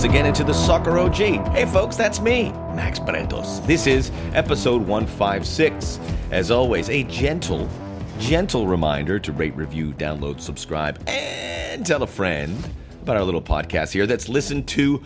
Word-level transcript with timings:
once 0.00 0.10
again 0.10 0.24
into 0.24 0.42
the 0.42 0.54
Soccer 0.54 0.98
OG. 0.98 1.14
Hey, 1.52 1.66
folks, 1.66 1.94
that's 1.94 2.20
me, 2.20 2.52
Max 2.74 2.98
Bretos. 2.98 3.62
This 3.66 3.86
is 3.86 4.10
episode 4.32 4.80
156. 4.86 6.00
As 6.30 6.50
always, 6.50 6.88
a 6.88 7.02
gentle, 7.02 7.68
gentle 8.18 8.66
reminder 8.66 9.18
to 9.18 9.30
rate, 9.30 9.54
review, 9.54 9.92
download, 9.92 10.40
subscribe, 10.40 11.06
and 11.06 11.84
tell 11.84 12.02
a 12.02 12.06
friend 12.06 12.56
about 13.02 13.18
our 13.18 13.22
little 13.22 13.42
podcast 13.42 13.92
here 13.92 14.06
that's 14.06 14.30
listened 14.30 14.66
to 14.68 15.02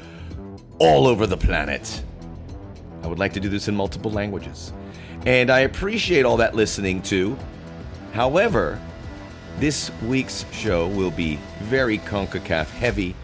all 0.78 1.08
over 1.08 1.26
the 1.26 1.36
planet. 1.36 2.04
I 3.02 3.08
would 3.08 3.18
like 3.18 3.32
to 3.32 3.40
do 3.40 3.48
this 3.48 3.66
in 3.66 3.74
multiple 3.74 4.12
languages. 4.12 4.72
And 5.26 5.50
I 5.50 5.60
appreciate 5.60 6.24
all 6.24 6.36
that 6.36 6.54
listening 6.54 7.02
too. 7.02 7.36
However, 8.12 8.80
this 9.58 9.90
week's 10.02 10.44
show 10.52 10.86
will 10.86 11.10
be 11.10 11.40
very 11.62 11.98
CONCACAF 11.98 12.66
heavy 12.66 13.16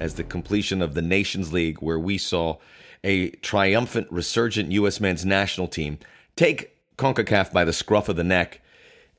as 0.00 0.14
the 0.14 0.24
completion 0.24 0.82
of 0.82 0.94
the 0.94 1.02
Nations 1.02 1.52
League, 1.52 1.78
where 1.80 1.98
we 1.98 2.18
saw 2.18 2.56
a 3.04 3.30
triumphant, 3.30 4.08
resurgent 4.10 4.72
U.S. 4.72 5.00
men's 5.00 5.24
national 5.24 5.68
team 5.68 5.98
take 6.36 6.76
CONCACAF 6.96 7.52
by 7.52 7.64
the 7.64 7.72
scruff 7.72 8.08
of 8.08 8.16
the 8.16 8.24
neck 8.24 8.60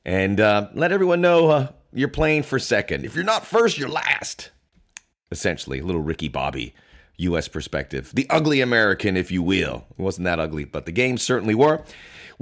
and 0.04 0.40
uh, 0.40 0.68
let 0.74 0.92
everyone 0.92 1.20
know 1.20 1.48
uh, 1.48 1.68
you're 1.92 2.08
playing 2.08 2.42
for 2.42 2.58
second. 2.58 3.04
If 3.04 3.14
you're 3.14 3.24
not 3.24 3.46
first, 3.46 3.78
you're 3.78 3.88
last. 3.88 4.50
Essentially, 5.30 5.80
little 5.80 6.02
Ricky 6.02 6.28
Bobby 6.28 6.74
U.S. 7.18 7.48
perspective. 7.48 8.10
The 8.14 8.26
ugly 8.28 8.60
American, 8.60 9.16
if 9.16 9.30
you 9.30 9.42
will. 9.42 9.86
It 9.90 10.02
wasn't 10.02 10.24
that 10.24 10.40
ugly, 10.40 10.64
but 10.64 10.84
the 10.84 10.92
games 10.92 11.22
certainly 11.22 11.54
were. 11.54 11.82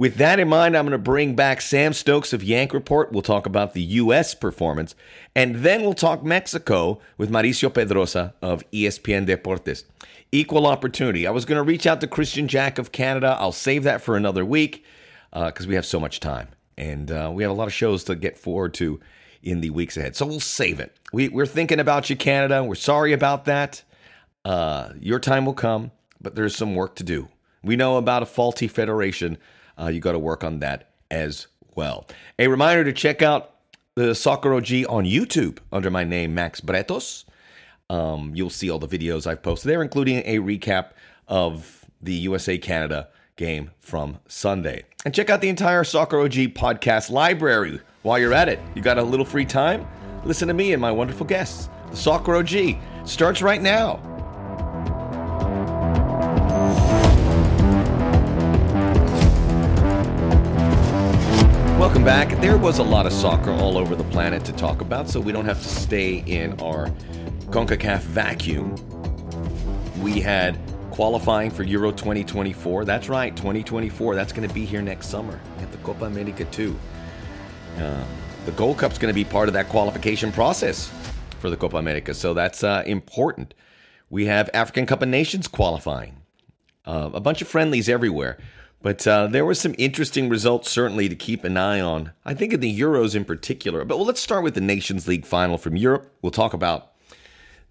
With 0.01 0.15
that 0.15 0.39
in 0.39 0.49
mind, 0.49 0.75
I'm 0.75 0.85
going 0.85 0.93
to 0.93 0.97
bring 0.97 1.35
back 1.35 1.61
Sam 1.61 1.93
Stokes 1.93 2.33
of 2.33 2.43
Yank 2.43 2.73
Report. 2.73 3.11
We'll 3.11 3.21
talk 3.21 3.45
about 3.45 3.75
the 3.75 3.83
U.S. 3.83 4.33
performance, 4.33 4.95
and 5.35 5.57
then 5.57 5.83
we'll 5.83 5.93
talk 5.93 6.23
Mexico 6.23 6.99
with 7.19 7.29
Mauricio 7.29 7.69
Pedroza 7.69 8.33
of 8.41 8.63
ESPN 8.71 9.27
Deportes. 9.27 9.83
Equal 10.31 10.65
opportunity. 10.65 11.27
I 11.27 11.29
was 11.29 11.45
going 11.45 11.57
to 11.57 11.61
reach 11.61 11.85
out 11.85 12.01
to 12.01 12.07
Christian 12.07 12.47
Jack 12.47 12.79
of 12.79 12.91
Canada. 12.91 13.37
I'll 13.39 13.51
save 13.51 13.83
that 13.83 14.01
for 14.01 14.17
another 14.17 14.43
week 14.43 14.83
because 15.31 15.67
uh, 15.67 15.69
we 15.69 15.75
have 15.75 15.85
so 15.85 15.99
much 15.99 16.19
time, 16.19 16.47
and 16.79 17.11
uh, 17.11 17.29
we 17.31 17.43
have 17.43 17.51
a 17.51 17.55
lot 17.55 17.67
of 17.67 17.73
shows 17.73 18.03
to 18.05 18.15
get 18.15 18.39
forward 18.39 18.73
to 18.73 18.99
in 19.43 19.61
the 19.61 19.69
weeks 19.69 19.97
ahead. 19.97 20.15
So 20.15 20.25
we'll 20.25 20.39
save 20.39 20.79
it. 20.79 20.97
We, 21.13 21.31
are 21.39 21.45
thinking 21.45 21.79
about 21.79 22.09
you, 22.09 22.15
Canada. 22.15 22.63
We're 22.63 22.73
sorry 22.73 23.13
about 23.13 23.45
that. 23.45 23.83
Uh, 24.45 24.93
your 24.99 25.19
time 25.19 25.45
will 25.45 25.53
come, 25.53 25.91
but 26.19 26.33
there's 26.33 26.55
some 26.55 26.73
work 26.73 26.95
to 26.95 27.03
do. 27.03 27.27
We 27.61 27.75
know 27.75 27.97
about 27.97 28.23
a 28.23 28.25
faulty 28.25 28.67
federation 28.67 29.37
uh, 29.79 29.87
you 29.87 29.99
got 29.99 30.13
to 30.13 30.19
work 30.19 30.43
on 30.43 30.59
that 30.59 30.89
as 31.09 31.47
well. 31.75 32.07
A 32.39 32.47
reminder 32.47 32.83
to 32.83 32.93
check 32.93 33.21
out 33.21 33.55
the 33.95 34.15
Soccer 34.15 34.53
OG 34.53 34.69
on 34.89 35.05
YouTube 35.05 35.59
under 35.71 35.89
my 35.89 36.03
name, 36.03 36.33
Max 36.33 36.61
Bretos. 36.61 37.25
Um, 37.89 38.31
you'll 38.33 38.49
see 38.49 38.69
all 38.69 38.79
the 38.79 38.87
videos 38.87 39.27
I've 39.27 39.43
posted 39.43 39.69
there, 39.69 39.81
including 39.81 40.23
a 40.25 40.37
recap 40.37 40.91
of 41.27 41.85
the 42.01 42.13
USA 42.13 42.57
Canada 42.57 43.09
game 43.35 43.71
from 43.79 44.19
Sunday. 44.27 44.83
And 45.03 45.13
check 45.13 45.29
out 45.29 45.41
the 45.41 45.49
entire 45.49 45.83
Soccer 45.83 46.19
OG 46.19 46.33
podcast 46.53 47.09
library 47.09 47.81
while 48.03 48.19
you're 48.19 48.33
at 48.33 48.49
it. 48.49 48.59
You 48.75 48.81
got 48.81 48.97
a 48.97 49.03
little 49.03 49.25
free 49.25 49.45
time? 49.45 49.87
Listen 50.23 50.47
to 50.47 50.53
me 50.53 50.73
and 50.73 50.81
my 50.81 50.91
wonderful 50.91 51.25
guests. 51.25 51.69
The 51.89 51.97
Soccer 51.97 52.35
OG 52.35 52.77
starts 53.05 53.41
right 53.41 53.61
now. 53.61 54.10
Welcome 61.91 62.05
back. 62.05 62.39
There 62.39 62.57
was 62.57 62.79
a 62.79 62.83
lot 62.83 63.05
of 63.05 63.11
soccer 63.11 63.51
all 63.51 63.77
over 63.77 63.97
the 63.97 64.05
planet 64.05 64.45
to 64.45 64.53
talk 64.53 64.79
about, 64.79 65.09
so 65.09 65.19
we 65.19 65.33
don't 65.33 65.43
have 65.43 65.61
to 65.61 65.67
stay 65.67 66.23
in 66.25 66.57
our 66.61 66.87
CONCACAF 67.49 67.99
vacuum. 67.99 68.73
We 70.01 70.21
had 70.21 70.57
qualifying 70.91 71.51
for 71.51 71.63
Euro 71.63 71.91
2024. 71.91 72.85
That's 72.85 73.09
right, 73.09 73.35
2024. 73.35 74.15
That's 74.15 74.31
going 74.31 74.47
to 74.47 74.53
be 74.53 74.63
here 74.63 74.81
next 74.81 75.07
summer 75.07 75.37
at 75.59 75.69
the 75.73 75.77
Copa 75.79 76.05
America 76.05 76.45
too. 76.45 76.79
Uh, 77.77 78.05
the 78.45 78.53
Gold 78.53 78.77
Cup's 78.77 78.97
going 78.97 79.13
to 79.13 79.13
be 79.13 79.25
part 79.25 79.49
of 79.49 79.53
that 79.53 79.67
qualification 79.67 80.31
process 80.31 80.89
for 81.39 81.49
the 81.49 81.57
Copa 81.57 81.75
America, 81.75 82.13
so 82.13 82.33
that's 82.33 82.63
uh, 82.63 82.83
important. 82.85 83.53
We 84.09 84.27
have 84.27 84.49
African 84.53 84.85
Cup 84.85 85.01
of 85.01 85.09
Nations 85.09 85.49
qualifying, 85.49 86.21
uh, 86.85 87.09
a 87.13 87.19
bunch 87.19 87.41
of 87.41 87.49
friendlies 87.49 87.89
everywhere. 87.89 88.37
But 88.81 89.05
uh, 89.05 89.27
there 89.27 89.45
were 89.45 89.53
some 89.53 89.75
interesting 89.77 90.27
results, 90.27 90.71
certainly, 90.71 91.07
to 91.07 91.15
keep 91.15 91.43
an 91.43 91.55
eye 91.55 91.79
on. 91.79 92.13
I 92.25 92.33
think 92.33 92.51
in 92.51 92.61
the 92.61 92.79
Euros 92.79 93.15
in 93.15 93.25
particular. 93.25 93.85
But 93.85 93.97
well, 93.97 94.07
let's 94.07 94.21
start 94.21 94.43
with 94.43 94.55
the 94.55 94.61
Nations 94.61 95.07
League 95.07 95.25
final 95.25 95.57
from 95.57 95.77
Europe. 95.77 96.11
We'll 96.21 96.31
talk 96.31 96.53
about 96.53 96.93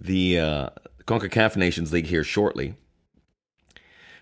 the 0.00 0.38
uh, 0.38 0.70
CONCACAF 1.06 1.56
Nations 1.56 1.92
League 1.92 2.06
here 2.06 2.22
shortly. 2.22 2.74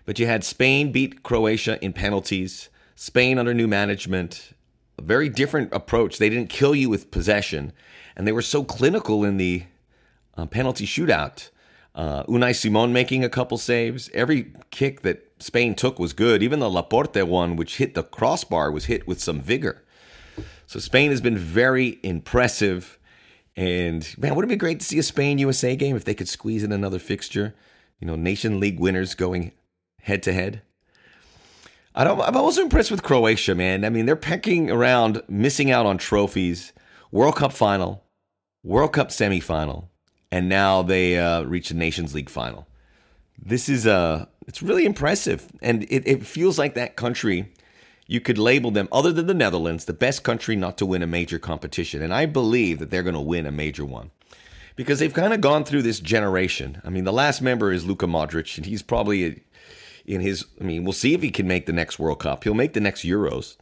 But 0.05 0.17
you 0.17 0.25
had 0.25 0.43
Spain 0.43 0.91
beat 0.91 1.21
Croatia 1.21 1.77
in 1.83 1.93
penalties, 1.93 2.69
Spain 2.95 3.37
under 3.37 3.53
new 3.53 3.67
management, 3.67 4.53
a 4.97 5.03
very 5.03 5.29
different 5.29 5.71
approach. 5.71 6.17
They 6.17 6.29
didn't 6.29 6.49
kill 6.49 6.73
you 6.73 6.89
with 6.89 7.11
possession, 7.11 7.71
and 8.15 8.25
they 8.25 8.31
were 8.31 8.41
so 8.41 8.63
clinical 8.63 9.23
in 9.23 9.37
the 9.37 9.65
uh, 10.35 10.47
penalty 10.47 10.87
shootout. 10.87 11.49
Uh, 11.93 12.23
Unai 12.23 12.55
Simon 12.55 12.91
making 12.91 13.23
a 13.23 13.29
couple 13.29 13.59
saves. 13.59 14.09
Every 14.13 14.53
kick 14.71 15.01
that 15.01 15.28
Spain 15.39 15.75
took 15.75 15.99
was 15.99 16.13
good. 16.13 16.43
Even 16.43 16.59
the 16.59 16.69
Laporte 16.69 17.27
one, 17.27 17.55
which 17.55 17.77
hit 17.77 17.93
the 17.93 18.03
crossbar, 18.03 18.71
was 18.71 18.85
hit 18.85 19.07
with 19.07 19.21
some 19.21 19.41
vigor. 19.41 19.83
So 20.67 20.79
Spain 20.79 21.09
has 21.09 21.21
been 21.21 21.37
very 21.37 21.99
impressive. 22.03 22.99
And 23.55 24.07
man, 24.17 24.35
wouldn't 24.35 24.51
it 24.51 24.55
be 24.55 24.59
great 24.59 24.79
to 24.81 24.85
see 24.85 24.99
a 24.99 25.03
Spain 25.03 25.37
USA 25.39 25.75
game 25.75 25.95
if 25.95 26.05
they 26.05 26.13
could 26.13 26.29
squeeze 26.29 26.63
in 26.63 26.71
another 26.71 26.99
fixture? 26.99 27.55
You 27.99 28.07
know, 28.07 28.15
Nation 28.15 28.59
League 28.59 28.79
winners 28.79 29.15
going 29.15 29.53
head 30.01 30.23
to 30.23 30.33
head. 30.33 30.61
I 31.95 32.03
don't, 32.03 32.21
I'm 32.21 32.37
also 32.37 32.61
impressed 32.61 32.91
with 32.91 33.03
Croatia, 33.03 33.55
man. 33.55 33.83
I 33.83 33.89
mean, 33.89 34.05
they're 34.05 34.15
pecking 34.15 34.69
around, 34.69 35.21
missing 35.27 35.71
out 35.71 35.85
on 35.85 35.97
trophies, 35.97 36.71
World 37.11 37.35
Cup 37.35 37.51
final, 37.51 38.03
World 38.63 38.93
Cup 38.93 39.09
semifinal, 39.09 39.87
and 40.31 40.47
now 40.47 40.81
they 40.81 41.17
uh, 41.17 41.41
reach 41.43 41.69
the 41.69 41.75
Nations 41.75 42.13
League 42.13 42.29
final. 42.29 42.67
This 43.43 43.67
is 43.67 43.85
a 43.85 44.29
it's 44.49 44.63
really 44.63 44.83
impressive. 44.83 45.47
And 45.61 45.83
it, 45.83 46.03
it 46.07 46.25
feels 46.25 46.57
like 46.57 46.73
that 46.73 46.95
country, 46.95 47.53
you 48.07 48.19
could 48.19 48.39
label 48.39 48.71
them, 48.71 48.89
other 48.91 49.13
than 49.13 49.27
the 49.27 49.33
Netherlands, 49.35 49.85
the 49.85 49.93
best 49.93 50.23
country 50.23 50.55
not 50.55 50.75
to 50.79 50.87
win 50.87 51.03
a 51.03 51.07
major 51.07 51.37
competition. 51.37 52.01
And 52.01 52.11
I 52.11 52.25
believe 52.25 52.79
that 52.79 52.89
they're 52.89 53.03
going 53.03 53.13
to 53.13 53.21
win 53.21 53.45
a 53.45 53.51
major 53.51 53.85
one 53.85 54.09
because 54.75 54.97
they've 54.97 55.13
kind 55.13 55.33
of 55.33 55.39
gone 55.39 55.65
through 55.65 55.83
this 55.83 55.99
generation. 55.99 56.81
I 56.83 56.89
mean, 56.89 57.03
the 57.03 57.13
last 57.13 57.43
member 57.43 57.71
is 57.71 57.85
Luka 57.85 58.07
Modric, 58.07 58.57
and 58.57 58.65
he's 58.65 58.81
probably 58.81 59.43
in 60.07 60.21
his. 60.21 60.45
I 60.59 60.63
mean, 60.63 60.83
we'll 60.83 60.93
see 60.93 61.13
if 61.13 61.21
he 61.21 61.29
can 61.29 61.47
make 61.47 61.67
the 61.67 61.73
next 61.73 61.99
World 61.99 62.19
Cup. 62.19 62.43
He'll 62.43 62.55
make 62.55 62.73
the 62.73 62.79
next 62.79 63.03
Euros. 63.03 63.55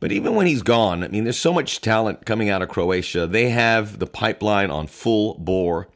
But 0.00 0.10
even 0.10 0.34
when 0.34 0.46
he's 0.46 0.62
gone, 0.62 1.04
I 1.04 1.08
mean, 1.08 1.22
there's 1.22 1.38
so 1.38 1.52
much 1.52 1.82
talent 1.82 2.26
coming 2.26 2.50
out 2.50 2.62
of 2.62 2.68
Croatia. 2.68 3.28
They 3.28 3.50
have 3.50 4.00
the 4.00 4.06
pipeline 4.06 4.72
on 4.72 4.88
full 4.88 5.34
bore. 5.38 5.88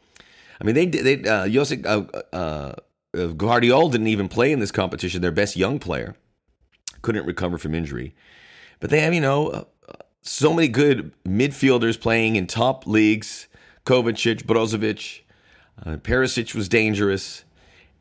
I 0.60 0.64
mean, 0.64 0.76
they 0.76 0.86
they 0.86 1.28
uh, 1.28 1.48
Josip 1.48 1.84
uh, 1.84 2.04
uh, 2.32 2.74
uh, 3.14 3.28
Gvardiol 3.28 3.90
didn't 3.90 4.08
even 4.08 4.28
play 4.28 4.52
in 4.52 4.60
this 4.60 4.72
competition. 4.72 5.22
Their 5.22 5.30
best 5.30 5.56
young 5.56 5.78
player 5.78 6.16
couldn't 7.02 7.26
recover 7.26 7.58
from 7.58 7.74
injury. 7.74 8.14
But 8.80 8.90
they 8.90 9.00
have, 9.00 9.14
you 9.14 9.20
know, 9.20 9.48
uh, 9.48 9.64
so 10.22 10.52
many 10.52 10.68
good 10.68 11.12
midfielders 11.24 12.00
playing 12.00 12.36
in 12.36 12.46
top 12.46 12.86
leagues. 12.86 13.46
Kovacic, 13.86 14.44
Brozovic, 14.44 15.20
uh, 15.84 15.96
Perisic 15.96 16.54
was 16.54 16.68
dangerous. 16.68 17.44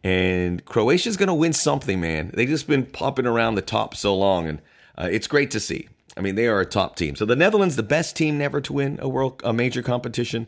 And 0.04 0.64
Croatia's 0.66 1.18
going 1.18 1.28
to 1.28 1.34
win 1.34 1.54
something, 1.54 2.02
man. 2.02 2.32
They've 2.34 2.50
just 2.50 2.68
been 2.68 2.86
popping 2.86 3.26
around 3.26 3.56
the 3.56 3.62
top 3.62 3.96
so 3.96 4.16
long, 4.16 4.48
and 4.48 4.62
uh, 4.98 5.08
it's 5.10 5.28
great 5.28 5.52
to 5.52 5.60
see. 5.60 5.88
I 6.18 6.22
mean, 6.22 6.36
they 6.36 6.48
are 6.48 6.60
a 6.60 6.66
top 6.66 6.98
team. 6.98 7.16
So 7.16 7.26
the 7.26 7.36
Netherlands, 7.36 7.78
the 7.78 7.84
best 7.84 8.16
team 8.16 8.38
never 8.38 8.60
to 8.62 8.74
win 8.74 9.00
a 9.02 9.08
world, 9.08 9.42
a 9.46 9.54
major 9.54 9.82
competition, 9.82 10.48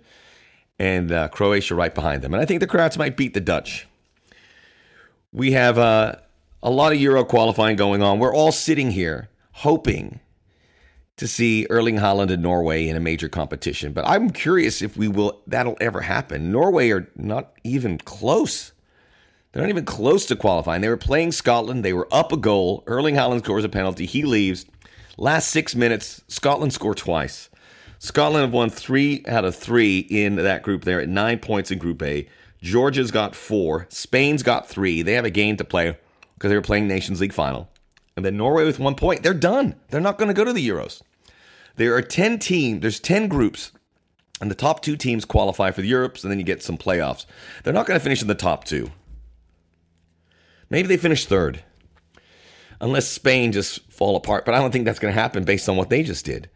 and 0.78 1.12
uh, 1.12 1.30
Croatia 1.30 1.74
right 1.74 1.96
behind 1.96 2.22
them. 2.22 2.34
And 2.34 2.42
I 2.44 2.46
think 2.46 2.60
the 2.60 2.68
Croats 2.68 2.98
might 2.98 3.16
beat 3.16 3.34
the 3.34 3.40
Dutch 3.40 3.88
we 5.36 5.52
have 5.52 5.78
uh, 5.78 6.16
a 6.64 6.70
lot 6.70 6.94
of 6.94 7.00
Euro 7.02 7.26
qualifying 7.26 7.76
going 7.76 8.02
on. 8.02 8.20
We're 8.20 8.34
all 8.34 8.54
sitting 8.54 8.92
here 8.92 9.30
hoping 9.52 10.22
to 11.18 11.28
see 11.28 11.68
Erling 11.70 11.98
Haaland 11.98 12.32
and 12.32 12.42
Norway 12.42 12.88
in 12.88 12.96
a 12.96 13.02
major 13.02 13.28
competition. 13.28 13.92
But 13.92 14.08
I'm 14.08 14.30
curious 14.30 14.82
if 14.82 14.96
we 14.96 15.10
will 15.10 15.42
that'll 15.46 15.78
ever 15.82 16.02
happen. 16.02 16.52
Norway 16.54 16.90
are 16.92 17.10
not 17.18 17.52
even 17.66 17.98
close. 17.98 18.72
They're 19.52 19.62
not 19.62 19.70
even 19.70 19.86
close 19.86 20.26
to 20.28 20.38
qualifying. 20.38 20.82
They 20.82 20.90
were 20.90 20.98
playing 20.98 21.34
Scotland. 21.34 21.84
They 21.84 21.94
were 21.94 22.08
up 22.14 22.32
a 22.32 22.38
goal. 22.38 22.84
Erling 22.88 23.16
Haaland 23.16 23.44
scores 23.44 23.66
a 23.66 23.70
penalty. 23.70 24.06
He 24.06 24.24
leaves. 24.24 24.66
Last 25.18 25.50
six 25.50 25.76
minutes, 25.76 26.22
Scotland 26.30 26.72
score 26.72 26.96
twice. 26.96 27.50
Scotland 28.00 28.44
have 28.44 28.54
won 28.54 28.70
three 28.70 29.24
out 29.28 29.44
of 29.44 29.56
three 29.56 30.00
in 30.00 30.36
that 30.36 30.64
group 30.64 30.86
there 30.86 31.02
at 31.02 31.10
nine 31.10 31.40
points 31.40 31.72
in 31.72 31.78
Group 31.78 32.02
A. 32.04 32.28
Georgia's 32.66 33.12
got 33.12 33.36
four. 33.36 33.86
Spain's 33.90 34.42
got 34.42 34.68
three. 34.68 35.04
They 35.04 35.14
have 35.14 35.24
a 35.24 35.30
game 35.30 35.56
to 35.58 35.64
play 35.64 36.00
because 36.34 36.50
they 36.50 36.56
were 36.56 36.64
playing 36.64 36.88
Nations 36.88 37.22
League 37.22 37.32
final. 37.32 37.70
And 38.16 38.26
then 38.26 38.38
Norway 38.38 38.66
with 38.66 38.80
one 38.80 38.96
point. 38.96 39.22
They're 39.22 39.36
done. 39.36 39.76
They're 39.90 40.02
not 40.02 40.18
going 40.18 40.30
to 40.30 40.34
go 40.34 40.44
to 40.44 40.52
the 40.52 40.68
Euros. 40.68 41.04
There 41.76 41.96
are 41.96 42.02
10 42.02 42.40
teams, 42.40 42.82
there's 42.82 43.00
10 43.00 43.28
groups 43.28 43.72
And 44.42 44.50
the 44.50 44.56
top 44.56 44.82
two 44.82 44.98
teams 44.98 45.26
qualify 45.26 45.70
for 45.72 45.82
the 45.82 45.88
Europes, 45.88 46.24
and 46.24 46.32
then 46.32 46.40
you 46.40 46.46
get 46.46 46.64
some 46.64 46.78
playoffs. 46.78 47.28
They're 47.64 47.72
not 47.72 47.86
going 47.86 48.00
to 48.00 48.04
finish 48.04 48.24
in 48.24 48.28
the 48.28 48.36
top 48.36 48.64
two. 48.64 48.92
Maybe 50.70 50.88
they 50.88 50.98
finish 50.98 51.26
third, 51.26 51.64
unless 52.82 53.08
Spain 53.08 53.52
just 53.52 53.90
fall 53.92 54.16
apart. 54.16 54.44
But 54.44 54.56
I 54.56 54.60
don't 54.60 54.72
think 54.72 54.86
that's 54.86 55.00
going 55.00 55.14
to 55.14 55.22
happen 55.22 55.44
based 55.44 55.70
on 55.70 55.78
what 55.78 55.90
they 55.90 56.02
just 56.02 56.26
did. 56.26 56.50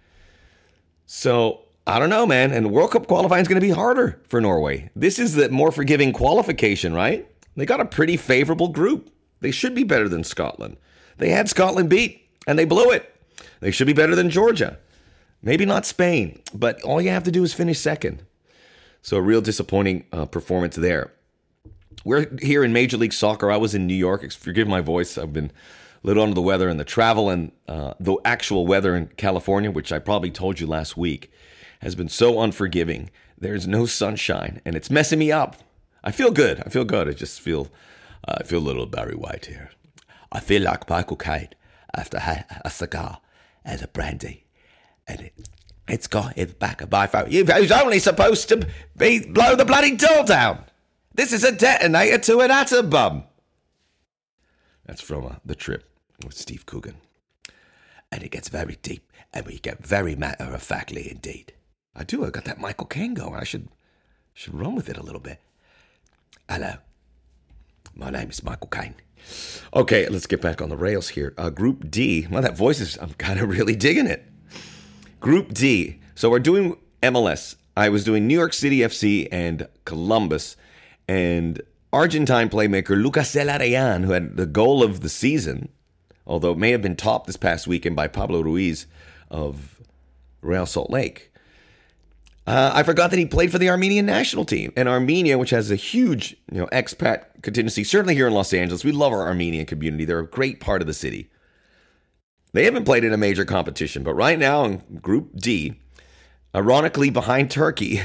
So 1.05 1.61
I 1.89 1.97
don't 1.97 2.11
know, 2.11 2.27
man. 2.27 2.51
And 2.51 2.71
World 2.71 2.91
Cup 2.91 3.07
qualifying 3.07 3.41
is 3.41 3.47
going 3.47 3.59
to 3.59 3.67
be 3.67 3.73
harder 3.73 4.21
for 4.27 4.39
Norway. 4.39 4.91
This 4.95 5.17
is 5.17 5.33
the 5.33 5.49
more 5.49 5.71
forgiving 5.71 6.13
qualification, 6.13 6.93
right? 6.93 7.27
They 7.55 7.65
got 7.65 7.79
a 7.79 7.85
pretty 7.85 8.15
favorable 8.15 8.67
group. 8.67 9.09
They 9.39 9.49
should 9.49 9.73
be 9.73 9.83
better 9.83 10.07
than 10.07 10.23
Scotland. 10.23 10.77
They 11.17 11.29
had 11.29 11.49
Scotland 11.49 11.89
beat, 11.89 12.29
and 12.45 12.59
they 12.59 12.65
blew 12.65 12.91
it. 12.91 13.11
They 13.59 13.71
should 13.71 13.87
be 13.87 13.93
better 13.93 14.13
than 14.13 14.29
Georgia. 14.29 14.77
Maybe 15.41 15.65
not 15.65 15.87
Spain, 15.87 16.39
but 16.53 16.79
all 16.83 17.01
you 17.01 17.09
have 17.09 17.23
to 17.23 17.31
do 17.31 17.43
is 17.43 17.55
finish 17.55 17.79
second. 17.79 18.21
So 19.01 19.17
a 19.17 19.21
real 19.21 19.41
disappointing 19.41 20.05
uh, 20.13 20.25
performance 20.25 20.75
there. 20.75 21.11
We're 22.05 22.27
here 22.39 22.63
in 22.63 22.71
Major 22.71 22.97
League 22.97 23.13
Soccer. 23.13 23.49
I 23.49 23.57
was 23.57 23.73
in 23.73 23.87
New 23.87 23.95
York. 23.95 24.31
Forgive 24.31 24.67
my 24.67 24.81
voice. 24.81 25.17
I've 25.17 25.33
been 25.33 25.51
a 26.03 26.07
little 26.07 26.21
under 26.21 26.35
the 26.35 26.41
weather, 26.41 26.69
and 26.69 26.79
the 26.79 26.85
travel 26.85 27.31
and 27.31 27.51
uh, 27.67 27.95
the 27.99 28.15
actual 28.25 28.67
weather 28.67 28.95
in 28.95 29.07
California, 29.17 29.71
which 29.71 29.91
I 29.91 29.97
probably 29.97 30.29
told 30.29 30.59
you 30.59 30.67
last 30.67 30.95
week, 30.95 31.31
has 31.79 31.95
been 31.95 32.09
so 32.09 32.39
unforgiving. 32.39 33.09
There's 33.37 33.67
no 33.67 33.85
sunshine, 33.85 34.61
and 34.65 34.75
it's 34.75 34.91
messing 34.91 35.19
me 35.19 35.31
up. 35.31 35.55
I 36.03 36.11
feel 36.11 36.31
good. 36.31 36.61
I 36.65 36.69
feel 36.69 36.85
good. 36.85 37.07
I 37.07 37.13
just 37.13 37.41
feel, 37.41 37.69
uh, 38.27 38.35
I 38.39 38.43
feel 38.43 38.59
a 38.59 38.67
little 38.67 38.85
Barry 38.85 39.15
White 39.15 39.47
here. 39.47 39.71
I 40.31 40.39
feel 40.39 40.61
like 40.61 40.89
Michael 40.89 41.17
Caine 41.17 41.49
after 41.95 42.17
a 42.63 42.69
cigar 42.69 43.19
and 43.65 43.81
a 43.81 43.87
brandy, 43.87 44.45
and 45.07 45.21
it, 45.21 45.33
it's 45.87 46.07
got 46.07 46.33
his 46.35 46.53
back 46.53 46.81
of 46.81 46.91
my 46.91 47.07
phone. 47.07 47.29
He 47.29 47.41
was 47.41 47.71
only 47.71 47.99
supposed 47.99 48.47
to 48.49 48.67
be 48.95 49.25
blow 49.25 49.55
the 49.55 49.65
bloody 49.65 49.95
door 49.95 50.23
down. 50.23 50.65
This 51.13 51.33
is 51.33 51.43
a 51.43 51.51
detonator 51.51 52.19
to 52.19 52.39
an 52.41 52.51
atom 52.51 52.89
bomb. 52.89 53.23
That's 54.85 55.01
from 55.01 55.25
uh, 55.25 55.35
the 55.43 55.55
trip 55.55 55.89
with 56.23 56.35
Steve 56.35 56.65
Coogan, 56.65 56.95
and 58.11 58.21
it 58.23 58.31
gets 58.31 58.49
very 58.49 58.77
deep, 58.81 59.11
and 59.33 59.45
we 59.45 59.57
get 59.59 59.85
very 59.85 60.15
matter 60.15 60.45
of 60.45 60.61
factly 60.61 61.09
indeed. 61.09 61.53
I 61.95 62.03
do. 62.03 62.25
I 62.25 62.29
got 62.29 62.45
that 62.45 62.59
Michael 62.59 62.87
Caine 62.87 63.13
going. 63.13 63.35
I 63.35 63.43
should 63.43 63.67
should 64.33 64.53
run 64.53 64.75
with 64.75 64.89
it 64.89 64.97
a 64.97 65.03
little 65.03 65.19
bit. 65.19 65.39
Hello, 66.47 66.75
my 67.95 68.09
name 68.09 68.29
is 68.29 68.43
Michael 68.43 68.67
Caine. 68.67 68.95
Okay, 69.73 70.07
let's 70.07 70.25
get 70.25 70.41
back 70.41 70.61
on 70.61 70.69
the 70.69 70.77
rails 70.77 71.09
here. 71.09 71.33
Uh, 71.37 71.49
Group 71.49 71.89
D. 71.91 72.27
Well, 72.29 72.41
that 72.41 72.57
voice 72.57 72.79
is, 72.79 72.97
I'm 72.97 73.13
kind 73.13 73.39
of 73.39 73.49
really 73.49 73.75
digging 73.75 74.07
it. 74.07 74.23
Group 75.19 75.53
D. 75.53 75.99
So 76.15 76.29
we're 76.29 76.39
doing 76.39 76.77
MLS. 77.03 77.55
I 77.75 77.89
was 77.89 78.03
doing 78.03 78.27
New 78.27 78.37
York 78.37 78.53
City 78.53 78.79
FC 78.79 79.27
and 79.31 79.67
Columbus. 79.85 80.55
And 81.07 81.61
Argentine 81.91 82.49
playmaker 82.49 83.01
Lucas 83.01 83.33
Zelarayan, 83.33 84.05
who 84.05 84.11
had 84.11 84.37
the 84.37 84.45
goal 84.45 84.83
of 84.83 85.01
the 85.01 85.09
season, 85.09 85.69
although 86.25 86.51
it 86.51 86.57
may 86.57 86.71
have 86.71 86.81
been 86.81 86.95
topped 86.95 87.27
this 87.27 87.37
past 87.37 87.67
weekend 87.67 87.95
by 87.95 88.07
Pablo 88.07 88.41
Ruiz 88.41 88.85
of 89.29 89.81
Real 90.41 90.65
Salt 90.65 90.89
Lake. 90.89 91.28
Uh, 92.49 92.71
I 92.73 92.81
forgot 92.81 93.11
that 93.11 93.19
he 93.19 93.27
played 93.27 93.51
for 93.51 93.59
the 93.59 93.69
Armenian 93.69 94.07
national 94.07 94.43
team. 94.43 94.73
And 94.75 94.89
Armenia, 94.89 95.37
which 95.37 95.51
has 95.51 95.69
a 95.69 95.75
huge 95.75 96.35
you 96.51 96.57
know, 96.57 96.65
expat 96.71 97.25
contingency, 97.43 97.83
certainly 97.83 98.15
here 98.15 98.25
in 98.25 98.33
Los 98.33 98.53
Angeles, 98.53 98.83
we 98.83 98.91
love 98.91 99.13
our 99.13 99.21
Armenian 99.21 99.67
community. 99.67 100.03
They're 100.03 100.17
a 100.17 100.27
great 100.27 100.59
part 100.59 100.81
of 100.81 100.87
the 100.87 100.93
city. 100.95 101.29
They 102.53 102.65
haven't 102.65 102.85
played 102.85 103.03
in 103.03 103.13
a 103.13 103.17
major 103.17 103.45
competition, 103.45 104.01
but 104.01 104.15
right 104.15 104.39
now 104.39 104.65
in 104.65 104.77
Group 104.99 105.35
D, 105.35 105.79
ironically 106.55 107.11
behind 107.11 107.51
Turkey, 107.51 108.01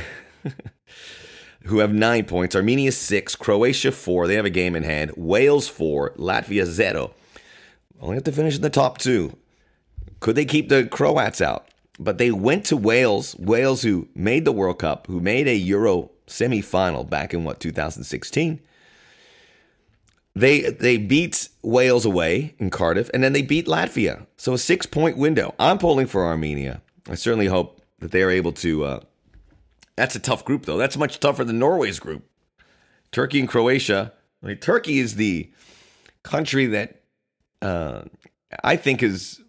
who 1.64 1.78
have 1.78 1.94
nine 1.94 2.26
points, 2.26 2.54
Armenia 2.54 2.92
six, 2.92 3.34
Croatia 3.34 3.92
four, 3.92 4.26
they 4.26 4.34
have 4.34 4.44
a 4.44 4.50
game 4.50 4.76
in 4.76 4.82
hand, 4.82 5.12
Wales 5.16 5.68
four, 5.68 6.12
Latvia 6.18 6.66
zero. 6.66 7.14
Only 7.98 8.16
have 8.16 8.24
to 8.24 8.32
finish 8.32 8.56
in 8.56 8.60
the 8.60 8.68
top 8.68 8.98
two. 8.98 9.38
Could 10.20 10.36
they 10.36 10.44
keep 10.44 10.68
the 10.68 10.84
Croats 10.84 11.40
out? 11.40 11.68
But 11.98 12.18
they 12.18 12.30
went 12.30 12.64
to 12.66 12.76
Wales, 12.76 13.36
Wales 13.38 13.82
who 13.82 14.08
made 14.14 14.44
the 14.44 14.52
World 14.52 14.80
Cup, 14.80 15.06
who 15.06 15.20
made 15.20 15.46
a 15.46 15.54
Euro 15.54 16.10
semi-final 16.26 17.04
back 17.04 17.32
in 17.32 17.44
what 17.44 17.60
2016. 17.60 18.60
They 20.36 20.62
they 20.62 20.96
beat 20.96 21.48
Wales 21.62 22.04
away 22.04 22.54
in 22.58 22.70
Cardiff, 22.70 23.08
and 23.14 23.22
then 23.22 23.32
they 23.32 23.42
beat 23.42 23.66
Latvia. 23.66 24.26
So 24.36 24.54
a 24.54 24.58
six 24.58 24.84
point 24.84 25.16
window. 25.16 25.54
I'm 25.60 25.78
polling 25.78 26.08
for 26.08 26.24
Armenia. 26.24 26.82
I 27.08 27.14
certainly 27.14 27.46
hope 27.46 27.80
that 28.00 28.10
they 28.10 28.22
are 28.22 28.30
able 28.30 28.52
to. 28.52 28.84
Uh, 28.84 29.00
that's 29.96 30.16
a 30.16 30.20
tough 30.20 30.44
group, 30.44 30.66
though. 30.66 30.76
That's 30.76 30.96
much 30.96 31.20
tougher 31.20 31.44
than 31.44 31.60
Norway's 31.60 32.00
group. 32.00 32.24
Turkey 33.12 33.38
and 33.38 33.48
Croatia. 33.48 34.12
I 34.42 34.46
mean, 34.46 34.56
Turkey 34.56 34.98
is 34.98 35.14
the 35.14 35.52
country 36.24 36.66
that 36.66 37.02
uh, 37.62 38.02
I 38.64 38.74
think 38.76 39.04
is 39.04 39.40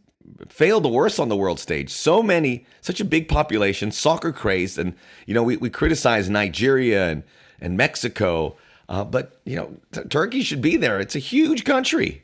failed 0.50 0.84
the 0.84 0.90
worst 0.90 1.20
on 1.20 1.30
the 1.30 1.36
world 1.36 1.60
stage. 1.60 1.90
So 1.90 2.22
many, 2.22 2.66
such 2.82 3.00
a 3.00 3.06
big 3.06 3.28
population, 3.28 3.92
soccer 3.92 4.32
crazed, 4.32 4.78
and 4.78 4.96
you 5.26 5.34
know 5.34 5.44
we, 5.44 5.58
we 5.58 5.70
criticize 5.70 6.30
Nigeria 6.30 7.10
and 7.10 7.24
and 7.60 7.78
Mexico, 7.78 8.58
uh, 8.90 9.04
but 9.04 9.40
you 9.46 9.56
know 9.56 9.76
t- 9.92 10.04
Turkey 10.10 10.42
should 10.42 10.62
be 10.62 10.78
there. 10.78 11.00
It's 11.00 11.16
a 11.16 11.20
huge 11.20 11.64
country, 11.64 12.24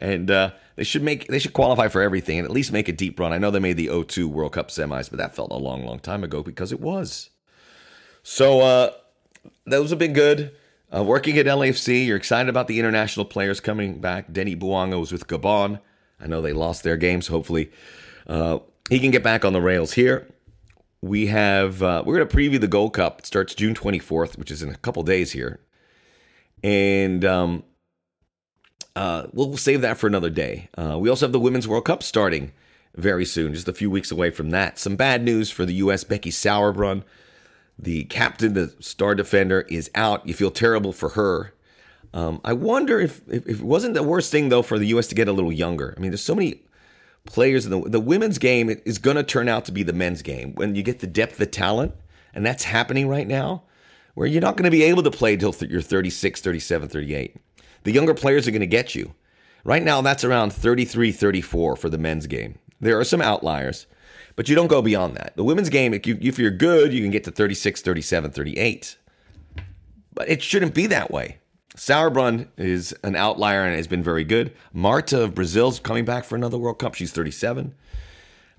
and 0.00 0.30
uh, 0.30 0.52
they 0.76 0.84
should 0.84 1.02
make 1.02 1.28
they 1.28 1.38
should 1.38 1.52
qualify 1.52 1.88
for 1.88 2.02
everything 2.02 2.38
and 2.38 2.44
at 2.44 2.52
least 2.52 2.72
make 2.72 2.88
a 2.88 2.92
deep 2.92 3.18
run. 3.18 3.32
I 3.32 3.38
know 3.38 3.50
they 3.50 3.58
made 3.58 3.76
the 3.76 4.04
02 4.04 4.28
World 4.28 4.52
Cup 4.52 4.68
semis, 4.68 5.10
but 5.10 5.18
that 5.18 5.34
felt 5.34 5.50
a 5.52 5.56
long, 5.56 5.84
long 5.84 5.98
time 5.98 6.24
ago 6.24 6.42
because 6.42 6.72
it 6.72 6.80
was. 6.80 7.30
So 8.22 8.60
uh, 8.60 8.92
those 9.66 9.90
have 9.90 9.98
been 9.98 10.12
good. 10.12 10.54
Uh, 10.94 11.02
working 11.02 11.38
at 11.38 11.46
LAFC, 11.46 12.06
you're 12.06 12.16
excited 12.16 12.48
about 12.48 12.68
the 12.68 12.78
international 12.78 13.24
players 13.24 13.60
coming 13.60 13.98
back. 13.98 14.30
Denny 14.30 14.54
Bouanga 14.54 15.00
was 15.00 15.10
with 15.10 15.26
Gabon. 15.26 15.80
I 16.22 16.26
know 16.26 16.40
they 16.40 16.52
lost 16.52 16.82
their 16.82 16.96
games. 16.96 17.26
Hopefully, 17.26 17.70
uh, 18.26 18.60
he 18.88 19.00
can 19.00 19.10
get 19.10 19.22
back 19.22 19.44
on 19.44 19.52
the 19.52 19.60
rails 19.60 19.92
here. 19.92 20.28
We 21.00 21.26
have 21.26 21.82
uh, 21.82 22.02
we're 22.06 22.16
going 22.16 22.28
to 22.28 22.36
preview 22.36 22.60
the 22.60 22.68
Gold 22.68 22.94
Cup. 22.94 23.20
It 23.20 23.26
starts 23.26 23.54
June 23.54 23.74
24th, 23.74 24.38
which 24.38 24.50
is 24.50 24.62
in 24.62 24.68
a 24.68 24.76
couple 24.76 25.02
days 25.02 25.32
here, 25.32 25.60
and 26.62 27.24
um, 27.24 27.64
uh, 28.94 29.26
we'll 29.32 29.56
save 29.56 29.80
that 29.80 29.98
for 29.98 30.06
another 30.06 30.30
day. 30.30 30.68
Uh, 30.76 30.96
we 30.98 31.08
also 31.08 31.26
have 31.26 31.32
the 31.32 31.40
Women's 31.40 31.66
World 31.66 31.84
Cup 31.84 32.02
starting 32.02 32.52
very 32.94 33.24
soon, 33.24 33.54
just 33.54 33.68
a 33.68 33.72
few 33.72 33.90
weeks 33.90 34.10
away 34.10 34.30
from 34.30 34.50
that. 34.50 34.78
Some 34.78 34.96
bad 34.96 35.24
news 35.24 35.50
for 35.50 35.64
the 35.64 35.74
U.S. 35.74 36.04
Becky 36.04 36.30
Sauerbrunn, 36.30 37.02
the 37.78 38.04
captain, 38.04 38.54
the 38.54 38.74
star 38.80 39.14
defender, 39.14 39.62
is 39.62 39.90
out. 39.94 40.26
You 40.26 40.34
feel 40.34 40.50
terrible 40.50 40.92
for 40.92 41.10
her. 41.10 41.54
Um, 42.14 42.40
I 42.44 42.52
wonder 42.52 43.00
if, 43.00 43.22
if, 43.28 43.46
if 43.46 43.60
it 43.60 43.64
wasn't 43.64 43.94
the 43.94 44.02
worst 44.02 44.30
thing 44.30 44.48
though 44.48 44.62
for 44.62 44.78
the 44.78 44.86
U.S. 44.88 45.06
to 45.08 45.14
get 45.14 45.28
a 45.28 45.32
little 45.32 45.52
younger. 45.52 45.94
I 45.96 46.00
mean, 46.00 46.10
there's 46.10 46.24
so 46.24 46.34
many 46.34 46.62
players 47.24 47.64
in 47.64 47.70
the 47.70 47.88
the 47.88 48.00
women's 48.00 48.38
game 48.38 48.68
is 48.84 48.98
going 48.98 49.16
to 49.16 49.22
turn 49.22 49.48
out 49.48 49.64
to 49.66 49.72
be 49.72 49.82
the 49.82 49.92
men's 49.92 50.22
game 50.22 50.54
when 50.54 50.74
you 50.74 50.82
get 50.82 51.00
the 51.00 51.06
depth 51.06 51.40
of 51.40 51.50
talent, 51.50 51.94
and 52.34 52.44
that's 52.44 52.64
happening 52.64 53.08
right 53.08 53.26
now, 53.26 53.62
where 54.14 54.26
you're 54.26 54.42
not 54.42 54.56
going 54.56 54.64
to 54.64 54.70
be 54.70 54.82
able 54.82 55.02
to 55.02 55.10
play 55.10 55.34
until 55.34 55.54
you're 55.68 55.80
36, 55.80 56.40
37, 56.40 56.88
38. 56.88 57.36
The 57.84 57.92
younger 57.92 58.14
players 58.14 58.46
are 58.46 58.52
going 58.52 58.60
to 58.60 58.66
get 58.66 58.94
you. 58.94 59.14
Right 59.64 59.82
now, 59.82 60.00
that's 60.02 60.24
around 60.24 60.52
33, 60.52 61.12
34 61.12 61.76
for 61.76 61.88
the 61.88 61.98
men's 61.98 62.26
game. 62.26 62.58
There 62.80 62.98
are 62.98 63.04
some 63.04 63.22
outliers, 63.22 63.86
but 64.34 64.48
you 64.48 64.56
don't 64.56 64.66
go 64.66 64.82
beyond 64.82 65.16
that. 65.16 65.36
The 65.36 65.44
women's 65.44 65.68
game, 65.68 65.94
if, 65.94 66.06
you, 66.06 66.18
if 66.20 66.38
you're 66.38 66.50
good, 66.50 66.92
you 66.92 67.00
can 67.00 67.12
get 67.12 67.24
to 67.24 67.30
36, 67.30 67.80
37, 67.80 68.32
38. 68.32 68.96
But 70.14 70.28
it 70.28 70.42
shouldn't 70.42 70.74
be 70.74 70.86
that 70.88 71.12
way. 71.12 71.38
Sauerbrunn 71.76 72.48
is 72.58 72.94
an 73.02 73.16
outlier 73.16 73.64
and 73.64 73.74
has 73.76 73.86
been 73.86 74.02
very 74.02 74.24
good. 74.24 74.52
Marta 74.72 75.22
of 75.22 75.34
Brazil's 75.34 75.80
coming 75.80 76.04
back 76.04 76.24
for 76.24 76.36
another 76.36 76.58
World 76.58 76.78
Cup. 76.78 76.94
She's 76.94 77.12
37. 77.12 77.74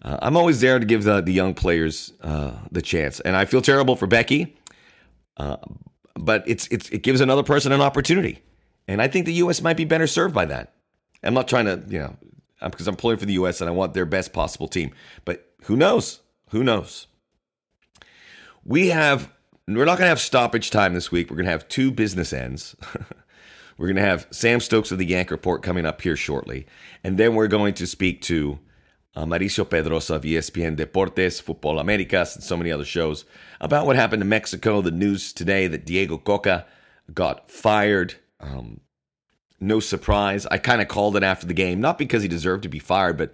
Uh, 0.01 0.17
I'm 0.21 0.35
always 0.35 0.59
there 0.61 0.79
to 0.79 0.85
give 0.85 1.03
the, 1.03 1.21
the 1.21 1.31
young 1.31 1.53
players 1.53 2.11
uh, 2.21 2.53
the 2.71 2.81
chance, 2.81 3.19
and 3.21 3.35
I 3.35 3.45
feel 3.45 3.61
terrible 3.61 3.95
for 3.95 4.05
Becky, 4.05 4.57
uh, 5.37 5.57
but 6.15 6.43
it's, 6.45 6.67
it's 6.67 6.89
it 6.89 7.03
gives 7.03 7.21
another 7.21 7.43
person 7.43 7.71
an 7.71 7.79
opportunity, 7.79 8.41
and 8.87 9.01
I 9.01 9.07
think 9.07 9.25
the 9.25 9.33
U.S. 9.35 9.61
might 9.61 9.77
be 9.77 9.85
better 9.85 10.07
served 10.07 10.35
by 10.35 10.45
that. 10.45 10.73
I'm 11.23 11.33
not 11.33 11.47
trying 11.47 11.65
to, 11.65 11.81
you 11.87 11.99
know, 11.99 12.17
because 12.61 12.87
I'm 12.87 12.97
pulling 12.97 13.17
for 13.17 13.25
the 13.25 13.33
U.S. 13.33 13.61
and 13.61 13.69
I 13.69 13.73
want 13.73 13.93
their 13.93 14.05
best 14.05 14.33
possible 14.33 14.67
team, 14.67 14.91
but 15.23 15.47
who 15.63 15.77
knows? 15.77 16.19
Who 16.49 16.63
knows? 16.65 17.07
We 18.65 18.89
have 18.89 19.31
we're 19.67 19.85
not 19.85 19.97
going 19.97 20.05
to 20.05 20.07
have 20.07 20.19
stoppage 20.19 20.69
time 20.69 20.93
this 20.93 21.11
week. 21.11 21.29
We're 21.29 21.37
going 21.37 21.45
to 21.45 21.51
have 21.51 21.67
two 21.67 21.91
business 21.91 22.33
ends. 22.33 22.75
we're 23.77 23.87
going 23.87 23.95
to 23.95 24.01
have 24.01 24.27
Sam 24.31 24.59
Stokes 24.59 24.91
of 24.91 24.97
the 24.97 25.05
Yank 25.05 25.31
Report 25.31 25.63
coming 25.63 25.85
up 25.85 26.01
here 26.01 26.15
shortly. 26.15 26.65
And 27.03 27.17
then 27.17 27.35
we're 27.35 27.47
going 27.47 27.73
to 27.75 27.87
speak 27.87 28.21
to 28.23 28.59
uh, 29.15 29.25
Mauricio 29.25 29.65
Pedroza 29.65 30.15
of 30.15 30.23
ESPN 30.23 30.75
Deportes, 30.75 31.41
Football 31.41 31.79
Americas, 31.79 32.35
and 32.35 32.43
so 32.43 32.57
many 32.57 32.71
other 32.71 32.85
shows 32.85 33.25
about 33.61 33.85
what 33.85 33.95
happened 33.95 34.21
in 34.21 34.29
Mexico. 34.29 34.81
The 34.81 34.91
news 34.91 35.31
today 35.31 35.67
that 35.67 35.85
Diego 35.85 36.17
Cocca 36.17 36.65
got 37.13 37.49
fired. 37.49 38.15
Um, 38.39 38.81
no 39.59 39.79
surprise. 39.79 40.45
I 40.47 40.57
kind 40.57 40.81
of 40.81 40.87
called 40.89 41.15
it 41.15 41.23
after 41.23 41.47
the 41.47 41.53
game, 41.53 41.79
not 41.79 41.97
because 41.97 42.21
he 42.21 42.27
deserved 42.27 42.63
to 42.63 42.69
be 42.69 42.79
fired, 42.79 43.17
but 43.17 43.33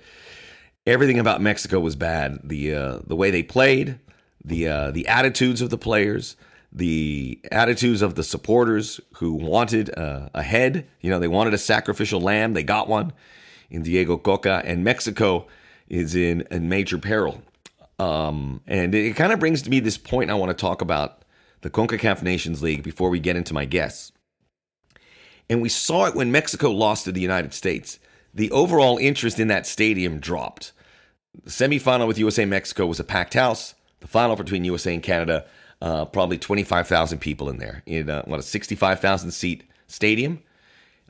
everything 0.85 1.17
about 1.17 1.41
Mexico 1.41 1.79
was 1.79 1.95
bad. 1.95 2.39
The 2.43 2.75
uh, 2.75 2.99
the 3.07 3.15
way 3.15 3.31
they 3.31 3.41
played, 3.41 3.99
the 4.43 4.67
uh, 4.67 4.91
the 4.91 5.07
attitudes 5.07 5.61
of 5.61 5.69
the 5.69 5.77
players, 5.77 6.35
the 6.71 7.39
attitudes 7.51 8.01
of 8.01 8.15
the 8.15 8.23
supporters 8.23 8.99
who 9.15 9.33
wanted 9.33 9.95
uh, 9.97 10.29
a 10.33 10.43
head. 10.43 10.87
You 11.01 11.09
know, 11.09 11.19
they 11.19 11.27
wanted 11.27 11.53
a 11.53 11.57
sacrificial 11.57 12.21
lamb. 12.21 12.53
They 12.53 12.63
got 12.63 12.87
one 12.87 13.13
in 13.69 13.83
Diego 13.83 14.17
Cocca, 14.17 14.61
and 14.65 14.83
Mexico 14.83 15.47
is 15.87 16.15
in, 16.15 16.47
in 16.51 16.69
major 16.69 16.97
peril. 16.97 17.41
Um, 17.97 18.61
and 18.65 18.95
it 18.95 19.15
kind 19.15 19.33
of 19.33 19.39
brings 19.39 19.61
to 19.63 19.69
me 19.69 19.79
this 19.79 19.97
point 19.97 20.31
I 20.31 20.35
want 20.35 20.49
to 20.49 20.59
talk 20.59 20.81
about 20.81 21.23
the 21.61 21.69
CONCACAF 21.69 22.21
Nations 22.21 22.61
League 22.61 22.83
before 22.83 23.09
we 23.09 23.19
get 23.19 23.35
into 23.35 23.53
my 23.53 23.65
guests. 23.65 24.13
And 25.49 25.61
we 25.61 25.69
saw 25.69 26.05
it 26.05 26.15
when 26.15 26.31
Mexico 26.31 26.71
lost 26.71 27.05
to 27.05 27.11
the 27.11 27.21
United 27.21 27.53
States. 27.53 27.99
The 28.33 28.51
overall 28.51 28.97
interest 28.97 29.39
in 29.39 29.47
that 29.47 29.65
stadium 29.65 30.19
dropped. 30.19 30.71
The 31.43 31.49
semifinal 31.49 32.07
with 32.07 32.19
USA 32.19 32.45
Mexico 32.45 32.85
was 32.85 32.99
a 32.99 33.03
packed 33.03 33.33
house. 33.33 33.73
The 33.99 34.07
final 34.07 34.35
between 34.35 34.63
USA 34.63 34.93
and 34.93 35.03
Canada, 35.03 35.45
uh, 35.81 36.05
probably 36.05 36.37
25,000 36.37 37.19
people 37.19 37.49
in 37.49 37.57
there 37.57 37.83
in 37.85 38.09
uh, 38.09 38.23
what 38.25 38.39
a 38.39 38.43
65,000 38.43 39.31
seat 39.31 39.63
stadium 39.87 40.41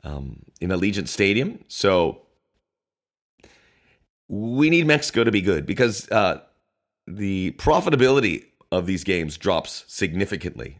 um, 0.04 0.42
in 0.60 0.70
Allegiant 0.70 1.08
Stadium. 1.08 1.64
So 1.68 2.22
we 4.28 4.70
need 4.70 4.86
Mexico 4.86 5.24
to 5.24 5.30
be 5.30 5.40
good 5.40 5.66
because 5.66 6.08
uh, 6.10 6.40
the 7.06 7.52
profitability 7.52 8.44
of 8.72 8.86
these 8.86 9.04
games 9.04 9.36
drops 9.36 9.84
significantly. 9.88 10.78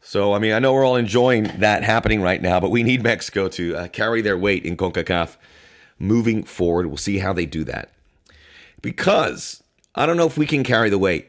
So, 0.00 0.32
I 0.32 0.38
mean, 0.38 0.52
I 0.52 0.58
know 0.58 0.72
we're 0.72 0.84
all 0.84 0.96
enjoying 0.96 1.44
that 1.58 1.84
happening 1.84 2.22
right 2.22 2.40
now, 2.40 2.58
but 2.58 2.70
we 2.70 2.82
need 2.82 3.02
Mexico 3.02 3.48
to 3.48 3.76
uh, 3.76 3.88
carry 3.88 4.22
their 4.22 4.38
weight 4.38 4.64
in 4.64 4.78
CONCACAF 4.78 5.36
moving 5.98 6.42
forward. 6.42 6.86
We'll 6.86 6.96
see 6.96 7.18
how 7.18 7.34
they 7.34 7.44
do 7.44 7.64
that. 7.64 7.90
Because 8.80 9.62
I 9.94 10.06
don't 10.06 10.16
know 10.16 10.26
if 10.26 10.38
we 10.38 10.46
can 10.46 10.62
carry 10.62 10.88
the 10.88 10.98
weight. 10.98 11.28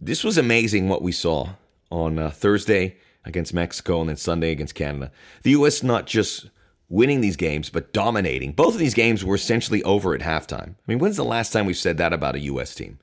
This 0.00 0.24
was 0.24 0.36
amazing 0.36 0.88
what 0.88 1.02
we 1.02 1.12
saw 1.12 1.50
on 1.90 2.18
uh, 2.18 2.30
Thursday 2.30 2.96
against 3.24 3.54
Mexico 3.54 4.00
and 4.00 4.08
then 4.08 4.16
Sunday 4.16 4.50
against 4.50 4.74
Canada. 4.74 5.12
The 5.42 5.50
U.S. 5.50 5.82
not 5.82 6.06
just 6.06 6.50
winning 6.88 7.20
these 7.20 7.36
games, 7.36 7.70
but 7.70 7.92
dominating. 7.92 8.52
Both 8.52 8.74
of 8.74 8.80
these 8.80 8.94
games 8.94 9.24
were 9.24 9.36
essentially 9.36 9.82
over 9.84 10.14
at 10.14 10.22
halftime. 10.22 10.70
I 10.70 10.74
mean, 10.86 10.98
when's 10.98 11.16
the 11.16 11.24
last 11.24 11.52
time 11.52 11.66
we've 11.66 11.76
said 11.76 11.98
that 11.98 12.12
about 12.12 12.34
a 12.34 12.40
U.S. 12.40 12.74
team? 12.74 12.98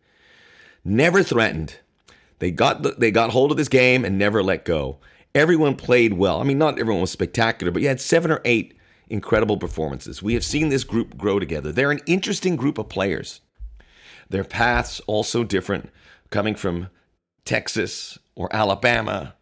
Never 0.83 1.23
threatened. 1.23 1.77
They 2.39 2.51
got 2.51 2.83
the, 2.83 2.91
they 2.97 3.11
got 3.11 3.29
hold 3.29 3.51
of 3.51 3.57
this 3.57 3.69
game 3.69 4.03
and 4.03 4.17
never 4.17 4.43
let 4.43 4.65
go. 4.65 4.97
Everyone 5.33 5.75
played 5.75 6.13
well. 6.13 6.41
I 6.41 6.43
mean, 6.43 6.57
not 6.57 6.79
everyone 6.79 7.01
was 7.01 7.11
spectacular, 7.11 7.71
but 7.71 7.81
you 7.81 7.87
had 7.87 8.01
seven 8.01 8.31
or 8.31 8.41
eight 8.43 8.77
incredible 9.07 9.57
performances. 9.57 10.21
We 10.21 10.33
have 10.33 10.43
seen 10.43 10.69
this 10.69 10.83
group 10.83 11.17
grow 11.17 11.39
together. 11.39 11.71
They're 11.71 11.91
an 11.91 12.01
interesting 12.07 12.55
group 12.55 12.77
of 12.77 12.89
players. 12.89 13.41
Their 14.29 14.43
paths 14.43 14.99
also 15.07 15.43
different, 15.43 15.89
coming 16.29 16.55
from 16.55 16.89
Texas 17.45 18.17
or 18.35 18.53
Alabama 18.55 19.35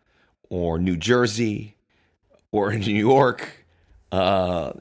or 0.50 0.78
New 0.78 0.98
Jersey 0.98 1.78
or 2.52 2.74
New 2.74 2.94
York 2.94 3.63
uh, 4.13 4.74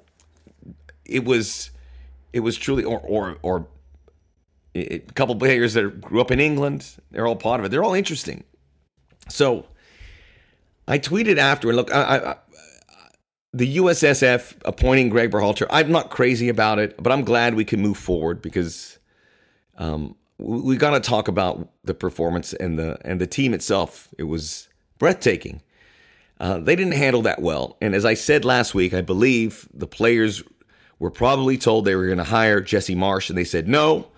it 1.07 1.25
was 1.25 1.71
it 2.33 2.41
was 2.41 2.57
truly 2.57 2.85
or 2.85 3.01
or 3.01 3.39
or 3.43 3.67
a 4.75 4.99
couple 5.15 5.35
players 5.37 5.75
that 5.75 6.01
grew 6.01 6.21
up 6.21 6.31
in 6.31 6.39
England. 6.39 6.97
They're 7.11 7.27
all 7.27 7.37
part 7.37 7.61
of 7.61 7.67
it. 7.67 7.71
They're 7.71 7.83
all 7.83 7.95
interesting. 7.95 8.45
So 9.29 9.67
I 10.87 10.99
tweeted 10.99 11.39
after 11.39 11.69
and 11.69 11.77
look, 11.77 11.93
I, 11.93 12.03
I, 12.03 12.37
the 13.53 13.77
USSF 13.77 14.55
appointing 14.65 15.09
Greg 15.09 15.31
Berhalter. 15.31 15.67
I'm 15.71 15.91
not 15.93 16.11
crazy 16.11 16.49
about 16.49 16.79
it, 16.79 17.03
but 17.03 17.13
I'm 17.13 17.23
glad 17.23 17.55
we 17.55 17.65
can 17.65 17.81
move 17.81 17.99
forward 17.99 18.41
because 18.43 18.99
um, 19.79 20.17
we, 20.39 20.77
got 20.77 20.91
to 20.91 21.01
talk 21.01 21.29
about 21.29 21.69
the 21.85 21.95
performance 21.95 22.53
and 22.53 22.79
the 22.79 22.99
and 23.05 23.21
the 23.21 23.27
team 23.27 23.55
itself. 23.55 24.09
It 24.19 24.25
was 24.25 24.69
breathtaking. 24.99 25.63
Uh, 26.41 26.59
they 26.59 26.75
didn't 26.75 26.95
handle 26.95 27.23
that 27.23 27.41
well. 27.41 27.77
And 27.81 27.95
as 27.95 28.05
I 28.05 28.15
said 28.15 28.45
last 28.45 28.75
week, 28.75 28.93
I 28.93 29.01
believe 29.01 29.69
the 29.73 29.87
players 29.87 30.43
were 30.99 31.11
probably 31.11 31.57
told 31.57 31.85
they 31.85 31.95
were 31.95 32.07
going 32.07 32.19
to 32.19 32.25
hire 32.25 32.61
Jesse 32.61 32.97
Marsch, 32.97 33.29
and 33.29 33.39
they 33.39 33.45
said 33.45 33.69
no. 33.69 34.09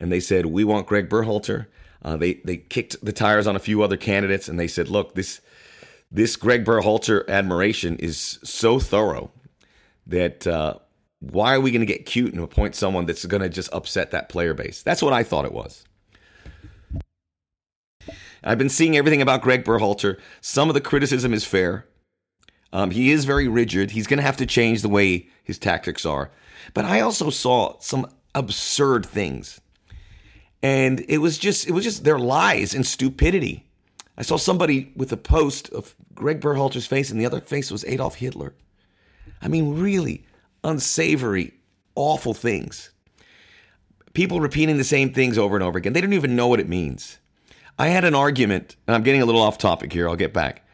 And 0.00 0.10
they 0.10 0.20
said, 0.20 0.46
We 0.46 0.64
want 0.64 0.86
Greg 0.86 1.08
Berhalter. 1.08 1.66
Uh, 2.02 2.16
they, 2.16 2.34
they 2.44 2.56
kicked 2.56 3.02
the 3.04 3.12
tires 3.12 3.46
on 3.46 3.54
a 3.54 3.60
few 3.60 3.82
other 3.82 3.96
candidates, 3.96 4.48
and 4.48 4.58
they 4.58 4.66
said, 4.66 4.88
Look, 4.88 5.14
this, 5.14 5.40
this 6.10 6.36
Greg 6.36 6.64
Berhalter 6.64 7.26
admiration 7.28 7.96
is 7.98 8.38
so 8.42 8.78
thorough 8.78 9.30
that 10.06 10.46
uh, 10.46 10.74
why 11.22 11.54
are 11.54 11.60
we 11.60 11.70
going 11.70 11.80
to 11.80 11.86
get 11.86 12.04
cute 12.04 12.34
and 12.34 12.42
appoint 12.42 12.74
someone 12.74 13.06
that's 13.06 13.24
going 13.26 13.42
to 13.42 13.48
just 13.48 13.72
upset 13.72 14.10
that 14.10 14.28
player 14.28 14.54
base? 14.54 14.82
That's 14.82 15.02
what 15.02 15.12
I 15.12 15.22
thought 15.22 15.44
it 15.44 15.52
was. 15.52 15.84
I've 18.42 18.58
been 18.58 18.68
seeing 18.68 18.96
everything 18.96 19.22
about 19.22 19.40
Greg 19.40 19.64
Berhalter. 19.64 20.18
Some 20.40 20.68
of 20.68 20.74
the 20.74 20.80
criticism 20.80 21.32
is 21.32 21.44
fair. 21.44 21.86
Um, 22.72 22.90
he 22.90 23.12
is 23.12 23.24
very 23.24 23.46
rigid. 23.46 23.92
He's 23.92 24.08
going 24.08 24.18
to 24.18 24.24
have 24.24 24.36
to 24.38 24.46
change 24.46 24.82
the 24.82 24.88
way 24.88 25.28
his 25.44 25.58
tactics 25.58 26.04
are. 26.04 26.32
But 26.74 26.86
I 26.86 27.00
also 27.00 27.30
saw 27.30 27.78
some 27.78 28.08
absurd 28.34 29.06
things, 29.06 29.60
and 30.60 31.04
it 31.08 31.18
was 31.18 31.38
just 31.38 31.68
it 31.68 31.72
was 31.72 31.84
just 31.84 32.02
their 32.02 32.18
lies 32.18 32.74
and 32.74 32.86
stupidity. 32.86 33.66
I 34.16 34.22
saw 34.22 34.36
somebody 34.36 34.92
with 34.96 35.12
a 35.12 35.16
post 35.16 35.68
of 35.70 35.94
Greg 36.14 36.40
Berhalter's 36.40 36.86
face, 36.86 37.10
and 37.10 37.20
the 37.20 37.26
other 37.26 37.40
face 37.40 37.70
was 37.70 37.84
Adolf 37.84 38.16
Hitler. 38.16 38.54
I 39.40 39.48
mean, 39.48 39.78
really 39.78 40.24
unsavory, 40.64 41.54
awful 41.94 42.34
things. 42.34 42.90
People 44.14 44.40
repeating 44.40 44.76
the 44.76 44.84
same 44.84 45.12
things 45.12 45.38
over 45.38 45.56
and 45.56 45.64
over 45.64 45.78
again. 45.78 45.92
They 45.92 46.00
don't 46.00 46.12
even 46.12 46.36
know 46.36 46.48
what 46.48 46.60
it 46.60 46.68
means. 46.68 47.18
I 47.78 47.88
had 47.88 48.04
an 48.04 48.14
argument, 48.14 48.76
and 48.86 48.94
I'm 48.94 49.02
getting 49.02 49.22
a 49.22 49.24
little 49.24 49.40
off 49.40 49.58
topic 49.58 49.92
here. 49.92 50.08
I'll 50.08 50.16
get 50.16 50.32
back. 50.34 50.66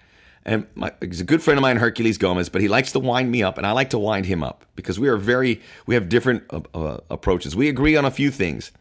And 0.45 0.67
my, 0.75 0.93
he's 1.01 1.21
a 1.21 1.25
good 1.25 1.43
friend 1.43 1.59
of 1.59 1.63
mine, 1.63 1.79
Herculez 1.79 2.19
Gomez, 2.19 2.49
but 2.49 2.61
he 2.61 2.69
likes 2.69 2.93
to 2.93 2.99
wind 2.99 3.31
me 3.31 3.43
up, 3.43 3.59
and 3.59 3.67
I 3.67 3.73
like 3.73 3.91
to 3.91 3.99
wind 3.99 4.27
him 4.27 4.43
up 4.43 4.65
because 4.77 4.99
we 4.99 5.09
are 5.09 5.17
very, 5.17 5.61
we 5.87 5.95
have 5.95 6.09
different 6.09 6.45
uh, 6.51 6.61
uh, 6.75 7.01
approaches. 7.11 7.55
We 7.55 7.69
agree 7.69 7.97
on 7.97 8.05
a 8.05 8.11
few 8.11 8.31
things, 8.31 8.73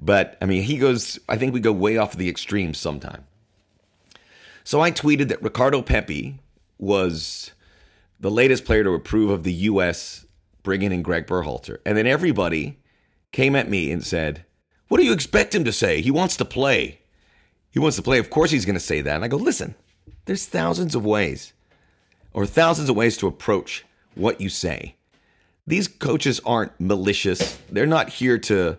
but 0.00 0.36
I 0.40 0.46
mean, 0.46 0.62
he 0.62 0.78
goes, 0.78 1.18
I 1.28 1.36
think 1.36 1.52
we 1.52 1.60
go 1.60 1.72
way 1.72 1.98
off 1.98 2.16
the 2.16 2.28
extremes 2.28 2.78
sometime. 2.78 3.26
So 4.64 4.80
I 4.80 4.90
tweeted 4.90 5.28
that 5.28 5.42
Ricardo 5.42 5.82
Pepi 5.82 6.38
was 6.78 7.52
the 8.18 8.30
latest 8.30 8.64
player 8.64 8.84
to 8.84 8.90
approve 8.90 9.30
of 9.30 9.42
the 9.42 9.52
U.S. 9.52 10.24
bringing 10.62 10.92
in 10.92 11.02
Greg 11.02 11.26
Berhalter. 11.26 11.78
And 11.84 11.96
then 11.96 12.06
everybody 12.06 12.78
came 13.32 13.56
at 13.56 13.68
me 13.68 13.90
and 13.90 14.04
said, 14.04 14.44
What 14.88 14.98
do 14.98 15.04
you 15.04 15.12
expect 15.12 15.54
him 15.54 15.64
to 15.64 15.72
say? 15.72 16.00
He 16.00 16.10
wants 16.10 16.36
to 16.38 16.44
play. 16.44 17.00
He 17.70 17.78
wants 17.78 17.96
to 17.96 18.02
play. 18.02 18.18
Of 18.18 18.30
course, 18.30 18.50
he's 18.50 18.64
going 18.64 18.74
to 18.74 18.80
say 18.80 19.00
that. 19.00 19.14
And 19.14 19.24
I 19.24 19.28
go, 19.28 19.36
listen, 19.36 19.74
there's 20.24 20.46
thousands 20.46 20.94
of 20.94 21.04
ways 21.04 21.52
or 22.32 22.46
thousands 22.46 22.88
of 22.88 22.96
ways 22.96 23.16
to 23.18 23.26
approach 23.26 23.84
what 24.14 24.40
you 24.40 24.48
say. 24.48 24.96
These 25.66 25.88
coaches 25.88 26.40
aren't 26.44 26.78
malicious. 26.80 27.58
They're 27.70 27.86
not 27.86 28.08
here 28.08 28.38
to 28.38 28.78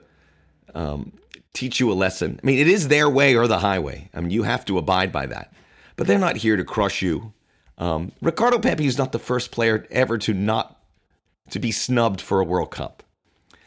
um, 0.76 1.14
teach 1.54 1.80
you 1.80 1.92
a 1.92 1.94
lesson. 1.94 2.40
I 2.42 2.46
mean, 2.46 2.60
it 2.60 2.68
is 2.68 2.90
their 2.90 3.10
way 3.10 3.36
or 3.36 3.48
the 3.48 3.60
highway. 3.60 4.10
I 4.14 4.20
mean, 4.20 4.32
you 4.32 4.44
have 4.44 4.66
to 4.66 4.78
abide 4.78 5.12
by 5.12 5.26
that. 5.28 5.54
But 5.96 6.08
they're 6.08 6.20
not 6.20 6.38
here 6.38 6.58
to 6.58 6.64
crush 6.64 7.02
you. 7.02 7.34
Um, 7.78 8.12
Ricardo 8.22 8.60
Pepi 8.60 8.86
is 8.86 8.98
not 8.98 9.12
the 9.12 9.20
first 9.20 9.52
player 9.52 9.88
ever 9.90 10.18
to 10.20 10.34
not 10.34 10.81
to 11.52 11.60
be 11.60 11.72
snubbed 11.72 12.22
for 12.22 12.40
a 12.40 12.46
World 12.46 12.72
Cup. 12.72 13.04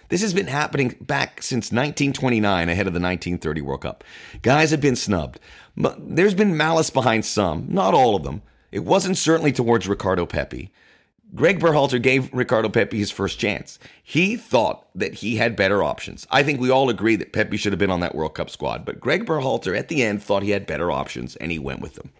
This 0.08 0.22
has 0.22 0.34
been 0.34 0.46
happening 0.46 0.96
back 1.00 1.42
since 1.42 1.72
1929, 1.72 2.68
ahead 2.68 2.86
of 2.86 2.92
the 2.92 3.00
1930 3.00 3.60
World 3.62 3.82
Cup. 3.82 4.04
Guys 4.42 4.70
have 4.70 4.80
been 4.80 4.96
snubbed. 4.96 5.40
But 5.76 6.16
there's 6.16 6.34
been 6.34 6.56
malice 6.56 6.90
behind 6.90 7.24
some, 7.24 7.66
not 7.68 7.94
all 7.94 8.14
of 8.14 8.22
them. 8.22 8.42
It 8.70 8.84
wasn't 8.84 9.18
certainly 9.18 9.52
towards 9.52 9.88
Ricardo 9.88 10.26
Pepi. 10.26 10.70
Greg 11.34 11.58
Berhalter 11.58 12.00
gave 12.00 12.32
Ricardo 12.32 12.68
Pepi 12.68 12.98
his 12.98 13.10
first 13.10 13.38
chance. 13.40 13.78
He 14.02 14.36
thought 14.36 14.86
that 14.94 15.14
he 15.14 15.36
had 15.36 15.56
better 15.56 15.82
options. 15.82 16.28
I 16.30 16.44
think 16.44 16.60
we 16.60 16.70
all 16.70 16.90
agree 16.90 17.16
that 17.16 17.32
Pepi 17.32 17.56
should 17.56 17.72
have 17.72 17.80
been 17.80 17.90
on 17.90 18.00
that 18.00 18.14
World 18.14 18.34
Cup 18.34 18.50
squad, 18.50 18.84
but 18.84 19.00
Greg 19.00 19.26
Berhalter 19.26 19.76
at 19.76 19.88
the 19.88 20.04
end 20.04 20.22
thought 20.22 20.44
he 20.44 20.50
had 20.50 20.66
better 20.66 20.92
options 20.92 21.34
and 21.36 21.50
he 21.50 21.58
went 21.58 21.80
with 21.80 21.94
them 21.94 22.12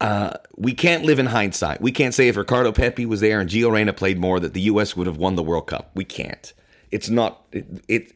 uh, 0.00 0.34
we 0.56 0.74
can't 0.74 1.04
live 1.04 1.18
in 1.18 1.26
hindsight. 1.26 1.80
We 1.80 1.90
can't 1.90 2.14
say 2.14 2.28
if 2.28 2.36
Ricardo 2.36 2.72
Pepi 2.72 3.06
was 3.06 3.20
there 3.20 3.40
and 3.40 3.48
Gio 3.48 3.72
Reyna 3.72 3.92
played 3.92 4.18
more 4.18 4.38
that 4.40 4.52
the 4.52 4.60
U.S. 4.62 4.96
would 4.96 5.06
have 5.06 5.16
won 5.16 5.36
the 5.36 5.42
World 5.42 5.66
Cup. 5.66 5.90
We 5.94 6.04
can't. 6.04 6.52
It's 6.90 7.08
not. 7.08 7.42
It. 7.52 7.66
it 7.88 8.12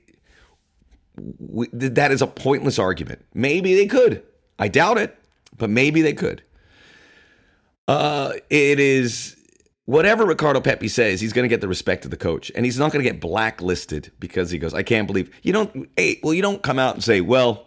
we, 1.38 1.68
that 1.72 2.12
is 2.12 2.22
a 2.22 2.26
pointless 2.26 2.78
argument. 2.78 3.24
Maybe 3.34 3.74
they 3.74 3.86
could. 3.86 4.22
I 4.58 4.68
doubt 4.68 4.98
it, 4.98 5.16
but 5.56 5.70
maybe 5.70 6.02
they 6.02 6.12
could. 6.12 6.42
Uh, 7.88 8.34
it 8.50 8.78
is 8.78 9.36
whatever 9.86 10.24
Ricardo 10.24 10.60
Pepi 10.60 10.88
says. 10.88 11.20
He's 11.20 11.32
going 11.32 11.44
to 11.44 11.48
get 11.48 11.60
the 11.60 11.68
respect 11.68 12.04
of 12.04 12.10
the 12.10 12.16
coach, 12.16 12.52
and 12.54 12.64
he's 12.64 12.78
not 12.78 12.92
going 12.92 13.02
to 13.04 13.10
get 13.10 13.20
blacklisted 13.20 14.12
because 14.20 14.50
he 14.50 14.58
goes. 14.58 14.74
I 14.74 14.82
can't 14.82 15.06
believe 15.06 15.34
you 15.42 15.52
don't. 15.52 15.88
Hey, 15.96 16.20
well, 16.22 16.34
you 16.34 16.42
don't 16.42 16.62
come 16.62 16.78
out 16.78 16.94
and 16.94 17.02
say, 17.02 17.22
"Well, 17.22 17.66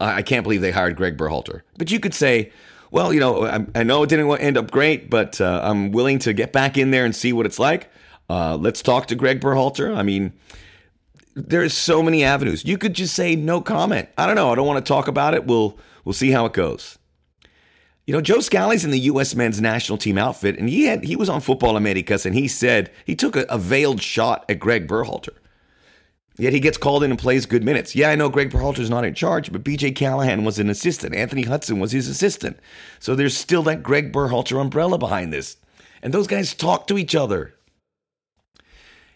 I, 0.00 0.16
I 0.16 0.22
can't 0.22 0.42
believe 0.42 0.60
they 0.60 0.72
hired 0.72 0.96
Greg 0.96 1.16
Berhalter," 1.16 1.62
but 1.78 1.90
you 1.90 2.00
could 2.00 2.14
say 2.14 2.52
well, 2.94 3.12
you 3.12 3.18
know, 3.18 3.44
I, 3.44 3.66
I 3.74 3.82
know 3.82 4.04
it 4.04 4.08
didn't 4.08 4.30
end 4.36 4.56
up 4.56 4.70
great, 4.70 5.10
but 5.10 5.40
uh, 5.40 5.60
I'm 5.64 5.90
willing 5.90 6.20
to 6.20 6.32
get 6.32 6.52
back 6.52 6.78
in 6.78 6.92
there 6.92 7.04
and 7.04 7.14
see 7.14 7.32
what 7.32 7.44
it's 7.44 7.58
like. 7.58 7.90
Uh, 8.30 8.56
let's 8.56 8.82
talk 8.82 9.08
to 9.08 9.16
Greg 9.16 9.40
Berhalter. 9.40 9.96
I 9.96 10.04
mean, 10.04 10.32
there's 11.34 11.74
so 11.74 12.04
many 12.04 12.22
avenues. 12.22 12.64
You 12.64 12.78
could 12.78 12.94
just 12.94 13.14
say 13.14 13.34
no 13.34 13.60
comment. 13.60 14.10
I 14.16 14.26
don't 14.26 14.36
know. 14.36 14.52
I 14.52 14.54
don't 14.54 14.68
want 14.68 14.86
to 14.86 14.88
talk 14.88 15.08
about 15.08 15.34
it. 15.34 15.44
We'll 15.44 15.76
we'll 16.04 16.12
see 16.12 16.30
how 16.30 16.46
it 16.46 16.52
goes. 16.52 16.96
You 18.06 18.14
know, 18.14 18.20
Joe 18.20 18.38
Scally's 18.38 18.84
in 18.84 18.92
the 18.92 19.00
U.S. 19.00 19.34
men's 19.34 19.60
national 19.60 19.98
team 19.98 20.16
outfit, 20.16 20.56
and 20.56 20.68
he 20.68 20.84
had 20.84 21.02
he 21.02 21.16
was 21.16 21.28
on 21.28 21.40
Football 21.40 21.76
Americas, 21.76 22.24
and 22.24 22.36
he 22.36 22.46
said 22.46 22.92
he 23.04 23.16
took 23.16 23.34
a, 23.34 23.44
a 23.48 23.58
veiled 23.58 24.02
shot 24.02 24.44
at 24.48 24.60
Greg 24.60 24.86
Berhalter. 24.86 25.34
Yet 26.36 26.52
he 26.52 26.60
gets 26.60 26.78
called 26.78 27.04
in 27.04 27.10
and 27.10 27.18
plays 27.18 27.46
good 27.46 27.62
minutes. 27.62 27.94
Yeah, 27.94 28.10
I 28.10 28.16
know 28.16 28.28
Greg 28.28 28.50
Berhalter's 28.50 28.90
not 28.90 29.04
in 29.04 29.14
charge, 29.14 29.52
but 29.52 29.62
BJ 29.62 29.94
Callaghan 29.94 30.44
was 30.44 30.58
an 30.58 30.68
assistant. 30.68 31.14
Anthony 31.14 31.42
Hudson 31.42 31.78
was 31.78 31.92
his 31.92 32.08
assistant. 32.08 32.58
So 32.98 33.14
there's 33.14 33.36
still 33.36 33.62
that 33.64 33.84
Greg 33.84 34.12
Berhalter 34.12 34.60
umbrella 34.60 34.98
behind 34.98 35.32
this. 35.32 35.56
And 36.02 36.12
those 36.12 36.26
guys 36.26 36.52
talk 36.52 36.88
to 36.88 36.98
each 36.98 37.14
other. 37.14 37.54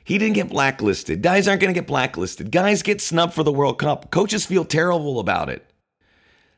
He 0.05 0.17
didn't 0.17 0.37
get 0.37 0.49
blacklisted. 0.49 1.21
Guys 1.21 1.47
aren't 1.47 1.61
going 1.61 1.75
to 1.75 1.79
get 1.79 1.87
blacklisted. 1.87 2.51
Guys 2.51 2.83
get 2.83 3.01
snubbed 3.01 3.35
for 3.35 3.43
the 3.43 3.53
World 3.53 3.79
Cup. 3.79 4.11
Coaches 4.11 4.47
feel 4.47 4.65
terrible 4.65 5.21
about 5.21 5.51
it. 5.51 5.69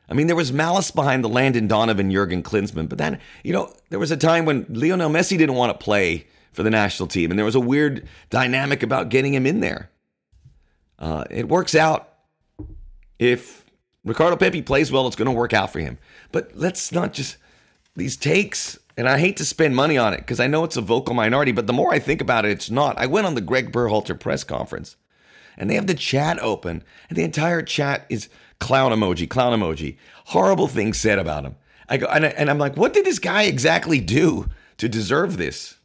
I 0.07 0.13
mean, 0.13 0.27
there 0.27 0.37
was 0.37 0.53
malice 0.53 0.91
behind 0.91 1.23
the 1.23 1.29
Landon 1.29 1.67
Donovan, 1.67 2.11
Jurgen 2.11 2.43
Klinsmann, 2.43 2.87
but 2.87 2.97
then, 2.97 3.19
you 3.43 3.51
know, 3.51 3.73
there 3.89 3.99
was 3.99 4.11
a 4.11 4.17
time 4.17 4.45
when 4.45 4.65
Lionel 4.69 5.09
Messi 5.09 5.37
didn't 5.37 5.55
want 5.55 5.77
to 5.77 5.83
play 5.83 6.27
for 6.53 6.63
the 6.63 6.69
national 6.69 7.07
team, 7.07 7.29
and 7.29 7.37
there 7.37 7.45
was 7.45 7.55
a 7.55 7.61
weird 7.61 8.07
dynamic 8.29 8.83
about 8.83 9.09
getting 9.09 9.33
him 9.33 9.45
in 9.45 9.59
there. 9.59 9.90
Uh, 11.01 11.25
it 11.29 11.49
works 11.49 11.75
out. 11.75 12.07
If 13.19 13.65
Ricardo 14.05 14.37
Pepi 14.37 14.61
plays 14.61 14.91
well, 14.91 15.07
it's 15.07 15.17
going 15.17 15.25
to 15.25 15.33
work 15.33 15.51
out 15.51 15.73
for 15.73 15.79
him. 15.79 15.97
But 16.31 16.51
let's 16.55 16.93
not 16.93 17.11
just 17.11 17.35
these 17.97 18.15
takes 18.15 18.79
and 18.97 19.07
I 19.07 19.17
hate 19.17 19.37
to 19.37 19.45
spend 19.45 19.75
money 19.75 19.97
on 19.97 20.13
it 20.13 20.19
because 20.19 20.39
I 20.39 20.47
know 20.47 20.63
it's 20.63 20.77
a 20.77 20.81
vocal 20.81 21.15
minority, 21.15 21.51
but 21.51 21.67
the 21.67 21.73
more 21.73 21.93
I 21.93 21.99
think 21.99 22.21
about 22.21 22.45
it, 22.45 22.51
it's 22.51 22.69
not. 22.69 22.97
I 22.97 23.07
went 23.07 23.25
on 23.25 23.35
the 23.35 23.41
Greg 23.41 23.71
Berhalter 23.71 24.19
press 24.19 24.43
conference 24.43 24.95
and 25.57 25.69
they 25.69 25.75
have 25.75 25.87
the 25.87 25.93
chat 25.93 26.39
open, 26.39 26.83
and 27.09 27.17
the 27.17 27.23
entire 27.23 27.61
chat 27.61 28.05
is 28.09 28.29
clown 28.59 28.91
emoji, 28.91 29.29
clown 29.29 29.59
emoji, 29.59 29.97
horrible 30.25 30.67
things 30.67 30.99
said 30.99 31.19
about 31.19 31.45
him. 31.45 31.55
I 31.89 31.97
go, 31.97 32.07
and, 32.07 32.25
I, 32.25 32.29
and 32.29 32.49
I'm 32.49 32.57
like, 32.57 32.77
what 32.77 32.93
did 32.93 33.05
this 33.05 33.19
guy 33.19 33.43
exactly 33.43 33.99
do 33.99 34.47
to 34.77 34.87
deserve 34.87 35.37
this? 35.37 35.77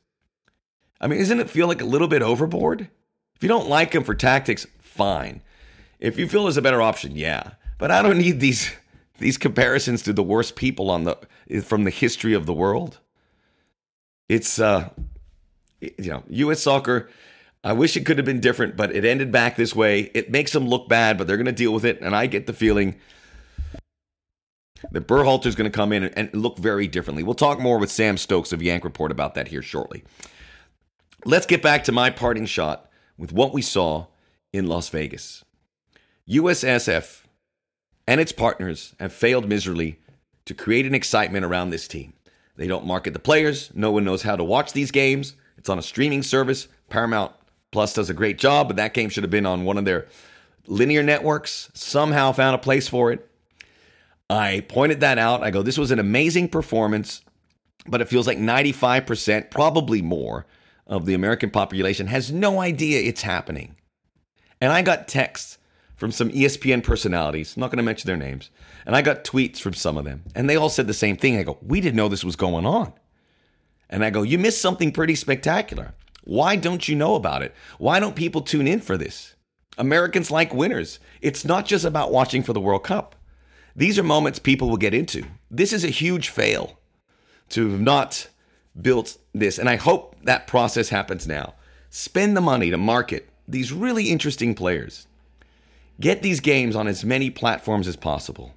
I 1.01 1.09
mean, 1.09 1.19
doesn't 1.19 1.41
it 1.41 1.51
feel 1.51 1.67
like 1.67 1.83
a 1.83 1.87
little 1.87 2.09
bit 2.09 2.23
overboard? 2.23 2.89
If 3.35 3.43
you 3.43 3.49
don't 3.49 3.69
like 3.69 3.95
him 3.95 4.05
for 4.05 4.15
tactics, 4.15 4.67
fine. 4.97 5.43
If 6.01 6.19
you 6.19 6.29
feel 6.29 6.45
there's 6.45 6.57
a 6.57 6.63
better 6.63 6.83
option, 6.83 7.17
yeah. 7.17 7.53
But 7.79 7.91
I 7.91 8.03
don't 8.03 8.19
need 8.19 8.41
these 8.41 8.71
these 9.19 9.39
comparisons 9.39 10.03
to 10.03 10.13
the 10.13 10.23
worst 10.23 10.57
people 10.57 10.91
on 10.91 11.05
the 11.05 11.17
from 11.63 11.85
the 11.85 11.91
history 11.91 12.35
of 12.35 12.47
the 12.47 12.53
world. 12.53 12.99
It's 14.29 14.59
uh 14.59 14.91
you 15.81 16.11
know, 16.11 16.23
US 16.29 16.63
soccer 16.63 17.09
I 17.65 17.73
wish 17.73 17.97
it 17.97 18.07
could 18.07 18.17
have 18.19 18.25
been 18.25 18.41
different, 18.41 18.77
but 18.77 18.95
it 18.95 19.05
ended 19.05 19.33
back 19.33 19.57
this 19.57 19.75
way. 19.75 20.11
It 20.15 20.31
makes 20.31 20.53
them 20.53 20.69
look 20.69 20.89
bad, 20.89 21.19
but 21.19 21.27
they're 21.27 21.37
going 21.37 21.47
to 21.47 21.53
deal 21.53 21.73
with 21.73 21.85
it 21.85 22.01
and 22.01 22.15
I 22.15 22.27
get 22.27 22.47
the 22.47 22.53
feeling 22.53 22.97
that 24.93 25.09
Berhalter's 25.09 25.55
going 25.55 25.71
to 25.71 25.77
come 25.77 25.93
in 25.93 26.05
and 26.05 26.33
look 26.35 26.59
very 26.59 26.87
differently. 26.87 27.23
We'll 27.23 27.35
talk 27.35 27.59
more 27.59 27.79
with 27.79 27.91
Sam 27.91 28.17
Stokes 28.17 28.53
of 28.53 28.63
Yank 28.63 28.85
Report 28.85 29.11
about 29.11 29.35
that 29.35 29.49
here 29.49 29.63
shortly. 29.63 30.05
Let's 31.25 31.47
get 31.47 31.63
back 31.63 31.85
to 31.85 31.93
my 31.93 32.11
parting 32.11 32.47
shot 32.47 32.89
with 33.19 33.33
what 33.33 33.53
we 33.53 33.63
saw 33.63 34.07
in 34.57 34.67
Las 34.67 34.89
Vegas. 34.89 35.45
USSF 36.29 37.23
and 38.07 38.21
its 38.21 38.33
partners 38.33 38.95
have 38.99 39.13
failed 39.13 39.49
miserably 39.49 39.99
to 40.45 40.55
create 40.55 40.87
an 40.87 40.95
excitement 40.95 41.45
around 41.45 41.71
this 41.71 41.87
team. 41.87 42.15
They 42.57 42.67
don't 42.67 42.87
market 42.87 43.13
the 43.13 43.19
players. 43.19 43.71
No 43.75 43.91
one 43.91 44.05
knows 44.05 44.23
how 44.23 44.37
to 44.37 44.45
watch 44.45 44.73
these 44.73 44.91
games. 44.91 45.35
It's 45.59 45.69
on 45.69 45.79
a 45.79 45.83
streaming 45.83 46.23
service. 46.23 46.69
Paramount 46.89 47.33
Plus 47.71 47.93
does 47.93 48.09
a 48.09 48.15
great 48.15 48.39
job, 48.39 48.69
but 48.69 48.77
that 48.77 48.95
game 48.95 49.11
should 49.11 49.25
have 49.25 49.31
been 49.31 49.47
on 49.47 49.65
one 49.65 49.77
of 49.77 49.85
their 49.85 50.07
linear 50.67 51.03
networks. 51.03 51.71
Somehow 51.75 52.33
found 52.33 52.55
a 52.55 52.59
place 52.59 52.89
for 52.89 53.13
it. 53.13 53.29
I 54.31 54.65
pointed 54.69 55.01
that 55.01 55.19
out. 55.19 55.43
I 55.43 55.51
go, 55.51 55.63
this 55.63 55.79
was 55.79 55.91
an 55.91 55.99
amazing 55.99 56.49
performance, 56.49 57.23
but 57.87 58.01
it 58.01 58.09
feels 58.09 58.27
like 58.27 58.39
95%, 58.39 59.51
probably 59.51 60.03
more, 60.03 60.47
of 60.87 61.05
the 61.05 61.15
American 61.15 61.51
population 61.51 62.07
has 62.07 62.31
no 62.31 62.61
idea 62.61 63.01
it's 63.01 63.23
happening. 63.23 63.77
And 64.61 64.73
I 64.73 64.83
got 64.83 65.09
texts 65.09 65.59
from 65.97 66.13
some 66.13 66.31
ESPN 66.31 66.83
personalities, 66.83 67.57
I'm 67.57 67.61
not 67.63 67.71
going 67.71 67.79
to 67.79 67.83
mention 67.83 68.07
their 68.07 68.19
names, 68.19 68.51
and 68.85 68.95
I 68.95 69.01
got 69.01 69.25
tweets 69.25 69.59
from 69.59 69.73
some 69.73 69.97
of 69.97 70.05
them, 70.05 70.25
and 70.35 70.49
they 70.49 70.57
all 70.57 70.69
said 70.69 70.87
the 70.87 70.95
same 70.95 71.17
thing. 71.17 71.39
I 71.39 71.43
go, 71.43 71.59
We 71.63 71.81
didn't 71.81 71.97
know 71.97 72.09
this 72.09 72.25
was 72.25 72.37
going 72.37 72.67
on. 72.67 72.93
And 73.89 74.05
I 74.05 74.11
go, 74.11 74.23
You 74.23 74.39
missed 74.39 74.61
something 74.61 74.93
pretty 74.93 75.15
spectacular. 75.15 75.95
Why 76.25 76.57
don't 76.57 76.87
you 76.87 76.97
know 76.97 77.15
about 77.15 77.43
it? 77.43 77.55
Why 77.79 77.99
don't 77.99 78.17
people 78.17 78.43
tune 78.43 78.67
in 78.67 78.81
for 78.81 78.99
this? 78.99 79.35
Americans 79.79 80.31
like 80.31 80.53
winners. 80.53 80.99
It's 81.21 81.45
not 81.45 81.67
just 81.67 81.85
about 81.85 82.13
watching 82.13 82.43
for 82.43 82.53
the 82.53 82.61
World 82.61 82.85
Cup. 82.85 83.15
These 83.75 83.99
are 83.99 84.03
moments 84.03 84.39
people 84.39 84.69
will 84.69 84.77
get 84.77 84.95
into. 84.95 85.25
This 85.51 85.73
is 85.73 85.85
a 85.85 85.89
huge 85.89 86.29
fail 86.29 86.79
to 87.51 87.71
have 87.71 87.81
not 87.81 88.29
built 88.81 89.19
this. 89.35 89.59
And 89.59 89.69
I 89.69 89.77
hope 89.77 90.17
that 90.23 90.47
process 90.47 90.89
happens 90.89 91.27
now. 91.27 91.55
Spend 91.91 92.37
the 92.37 92.41
money 92.41 92.71
to 92.71 92.79
market 92.79 93.29
these 93.49 93.73
really 93.73 94.11
interesting 94.11 94.55
players. 94.55 95.07
Get 96.01 96.23
these 96.23 96.41
games 96.41 96.77
on 96.77 96.89
as 96.89 97.05
many 97.05 97.31
platforms 97.31 97.89
as 97.89 97.97
possible. 97.97 98.53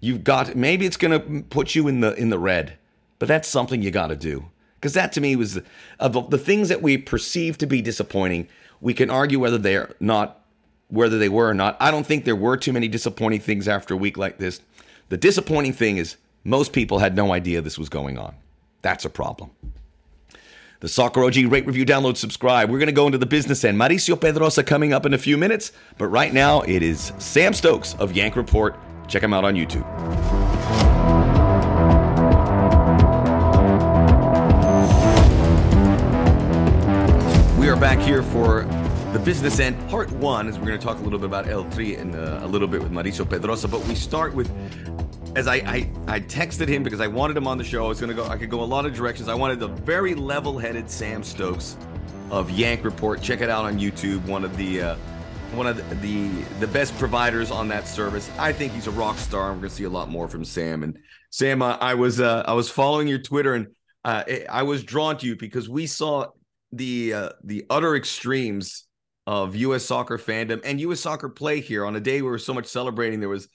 You've 0.00 0.24
got 0.24 0.54
maybe 0.54 0.86
it's 0.86 0.96
going 0.96 1.18
to 1.18 1.42
put 1.44 1.74
you 1.74 1.88
in 1.88 2.00
the 2.00 2.14
in 2.14 2.30
the 2.30 2.38
red, 2.38 2.76
but 3.18 3.28
that's 3.28 3.48
something 3.48 3.82
you 3.82 3.90
got 3.90 4.08
to 4.08 4.16
do. 4.16 4.50
Because 4.74 4.92
that 4.94 5.12
to 5.12 5.20
me 5.20 5.34
was 5.34 5.58
of 5.98 6.30
the 6.30 6.38
things 6.38 6.68
that 6.68 6.82
we 6.82 6.98
perceive 6.98 7.58
to 7.58 7.66
be 7.66 7.82
disappointing. 7.82 8.48
We 8.80 8.94
can 8.94 9.10
argue 9.10 9.40
whether 9.40 9.58
they're 9.58 9.94
not, 9.98 10.40
whether 10.88 11.18
they 11.18 11.28
were 11.28 11.48
or 11.48 11.54
not. 11.54 11.76
I 11.80 11.90
don't 11.90 12.06
think 12.06 12.24
there 12.24 12.36
were 12.36 12.56
too 12.56 12.72
many 12.72 12.86
disappointing 12.86 13.40
things 13.40 13.66
after 13.66 13.94
a 13.94 13.96
week 13.96 14.16
like 14.16 14.38
this. 14.38 14.60
The 15.08 15.16
disappointing 15.16 15.72
thing 15.72 15.96
is 15.96 16.16
most 16.44 16.72
people 16.72 17.00
had 17.00 17.16
no 17.16 17.32
idea 17.32 17.60
this 17.60 17.78
was 17.78 17.88
going 17.88 18.18
on. 18.18 18.34
That's 18.82 19.04
a 19.04 19.10
problem. 19.10 19.50
The 20.80 20.88
Soccer 20.88 21.24
OG 21.24 21.36
rate, 21.48 21.66
review, 21.66 21.84
download, 21.84 22.16
subscribe. 22.16 22.70
We're 22.70 22.78
going 22.78 22.86
to 22.86 22.92
go 22.92 23.06
into 23.06 23.18
the 23.18 23.26
business 23.26 23.64
end. 23.64 23.76
Mauricio 23.76 24.14
Pedroza 24.14 24.64
coming 24.64 24.92
up 24.92 25.06
in 25.06 25.12
a 25.12 25.18
few 25.18 25.36
minutes, 25.36 25.72
but 25.96 26.06
right 26.06 26.32
now 26.32 26.60
it 26.60 26.84
is 26.84 27.12
Sam 27.18 27.52
Stokes 27.52 27.94
of 27.94 28.12
Yank 28.12 28.36
Report. 28.36 28.76
Check 29.08 29.24
him 29.24 29.34
out 29.34 29.44
on 29.44 29.54
YouTube. 29.54 29.82
We 37.58 37.68
are 37.68 37.76
back 37.76 37.98
here 37.98 38.22
for 38.22 38.62
the 39.12 39.18
business 39.18 39.58
end, 39.58 39.76
part 39.90 40.12
one, 40.12 40.46
as 40.46 40.60
we're 40.60 40.66
going 40.66 40.78
to 40.78 40.86
talk 40.86 40.98
a 40.98 41.02
little 41.02 41.18
bit 41.18 41.26
about 41.26 41.48
El 41.48 41.68
Tri 41.70 41.96
and 41.98 42.14
uh, 42.14 42.38
a 42.42 42.46
little 42.46 42.68
bit 42.68 42.80
with 42.80 42.92
Mauricio 42.92 43.24
Pedroza. 43.24 43.68
But 43.68 43.84
we 43.88 43.96
start 43.96 44.32
with 44.32 44.48
as 45.38 45.46
I, 45.46 45.54
I, 45.54 45.90
I 46.08 46.20
texted 46.20 46.66
him 46.66 46.82
because 46.82 47.00
I 47.00 47.06
wanted 47.06 47.36
him 47.36 47.46
on 47.46 47.58
the 47.58 47.64
show. 47.64 47.84
I 47.84 47.88
was 47.88 48.00
gonna 48.00 48.12
go. 48.12 48.26
I 48.26 48.36
could 48.36 48.50
go 48.50 48.60
a 48.60 48.64
lot 48.64 48.84
of 48.86 48.92
directions. 48.92 49.28
I 49.28 49.34
wanted 49.34 49.60
the 49.60 49.68
very 49.68 50.16
level-headed 50.16 50.90
Sam 50.90 51.22
Stokes 51.22 51.76
of 52.32 52.50
Yank 52.50 52.84
Report. 52.84 53.22
Check 53.22 53.40
it 53.40 53.48
out 53.48 53.64
on 53.64 53.78
YouTube. 53.78 54.26
One 54.26 54.44
of 54.44 54.56
the 54.56 54.82
uh, 54.82 54.96
one 55.52 55.68
of 55.68 55.76
the, 55.76 55.94
the, 55.96 56.28
the 56.58 56.66
best 56.66 56.98
providers 56.98 57.52
on 57.52 57.68
that 57.68 57.86
service. 57.86 58.28
I 58.36 58.52
think 58.52 58.72
he's 58.72 58.88
a 58.88 58.90
rock 58.90 59.16
star. 59.16 59.52
We're 59.52 59.58
gonna 59.58 59.70
see 59.70 59.84
a 59.84 59.88
lot 59.88 60.08
more 60.08 60.26
from 60.26 60.44
Sam. 60.44 60.82
And 60.82 60.98
Sam, 61.30 61.62
uh, 61.62 61.78
I 61.80 61.94
was 61.94 62.18
uh, 62.18 62.42
I 62.44 62.54
was 62.54 62.68
following 62.68 63.06
your 63.06 63.20
Twitter 63.20 63.54
and 63.54 63.68
uh, 64.04 64.24
I 64.50 64.64
was 64.64 64.82
drawn 64.82 65.18
to 65.18 65.26
you 65.26 65.36
because 65.36 65.68
we 65.68 65.86
saw 65.86 66.26
the 66.72 67.14
uh, 67.14 67.28
the 67.44 67.64
utter 67.70 67.94
extremes 67.94 68.88
of 69.28 69.54
U.S. 69.54 69.84
soccer 69.84 70.18
fandom 70.18 70.60
and 70.64 70.80
U.S. 70.80 70.98
soccer 70.98 71.28
play 71.28 71.60
here 71.60 71.86
on 71.86 71.94
a 71.94 72.00
day 72.00 72.22
we 72.22 72.28
were 72.28 72.38
so 72.38 72.52
much 72.52 72.66
celebrating. 72.66 73.20
There 73.20 73.28
was 73.28 73.48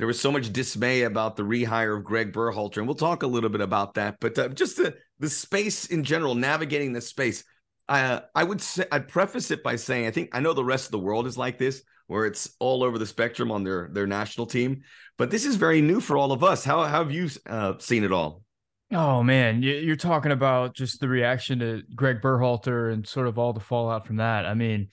there 0.00 0.06
was 0.06 0.18
so 0.18 0.32
much 0.32 0.50
dismay 0.50 1.02
about 1.02 1.36
the 1.36 1.42
rehire 1.42 1.94
of 1.94 2.04
Greg 2.04 2.32
Berhalter, 2.32 2.78
and 2.78 2.86
we'll 2.86 2.94
talk 2.94 3.22
a 3.22 3.26
little 3.26 3.50
bit 3.50 3.60
about 3.60 3.92
that. 3.94 4.16
But 4.18 4.38
uh, 4.38 4.48
just 4.48 4.78
the 4.78 4.96
the 5.18 5.28
space 5.28 5.84
in 5.88 6.04
general, 6.04 6.34
navigating 6.34 6.94
the 6.94 7.02
space. 7.02 7.44
Uh, 7.86 8.20
I 8.34 8.42
would 8.42 8.62
say 8.62 8.86
I'd 8.90 9.08
preface 9.08 9.50
it 9.50 9.62
by 9.62 9.76
saying 9.76 10.06
I 10.06 10.10
think 10.10 10.30
I 10.32 10.40
know 10.40 10.54
the 10.54 10.64
rest 10.64 10.86
of 10.86 10.92
the 10.92 11.00
world 11.00 11.26
is 11.26 11.36
like 11.36 11.58
this, 11.58 11.82
where 12.06 12.24
it's 12.24 12.56
all 12.60 12.82
over 12.82 12.96
the 12.96 13.04
spectrum 13.04 13.52
on 13.52 13.62
their 13.62 13.90
their 13.92 14.06
national 14.06 14.46
team. 14.46 14.84
But 15.18 15.30
this 15.30 15.44
is 15.44 15.56
very 15.56 15.82
new 15.82 16.00
for 16.00 16.16
all 16.16 16.32
of 16.32 16.42
us. 16.42 16.64
How, 16.64 16.84
how 16.84 17.02
have 17.02 17.12
you 17.12 17.28
uh, 17.44 17.74
seen 17.78 18.02
it 18.02 18.10
all? 18.10 18.42
Oh 18.90 19.22
man, 19.22 19.62
you're 19.62 19.96
talking 19.96 20.32
about 20.32 20.74
just 20.74 20.98
the 21.00 21.08
reaction 21.08 21.58
to 21.58 21.82
Greg 21.94 22.22
Berhalter 22.22 22.90
and 22.90 23.06
sort 23.06 23.26
of 23.26 23.38
all 23.38 23.52
the 23.52 23.60
fallout 23.60 24.06
from 24.06 24.16
that. 24.16 24.46
I 24.46 24.54
mean, 24.54 24.88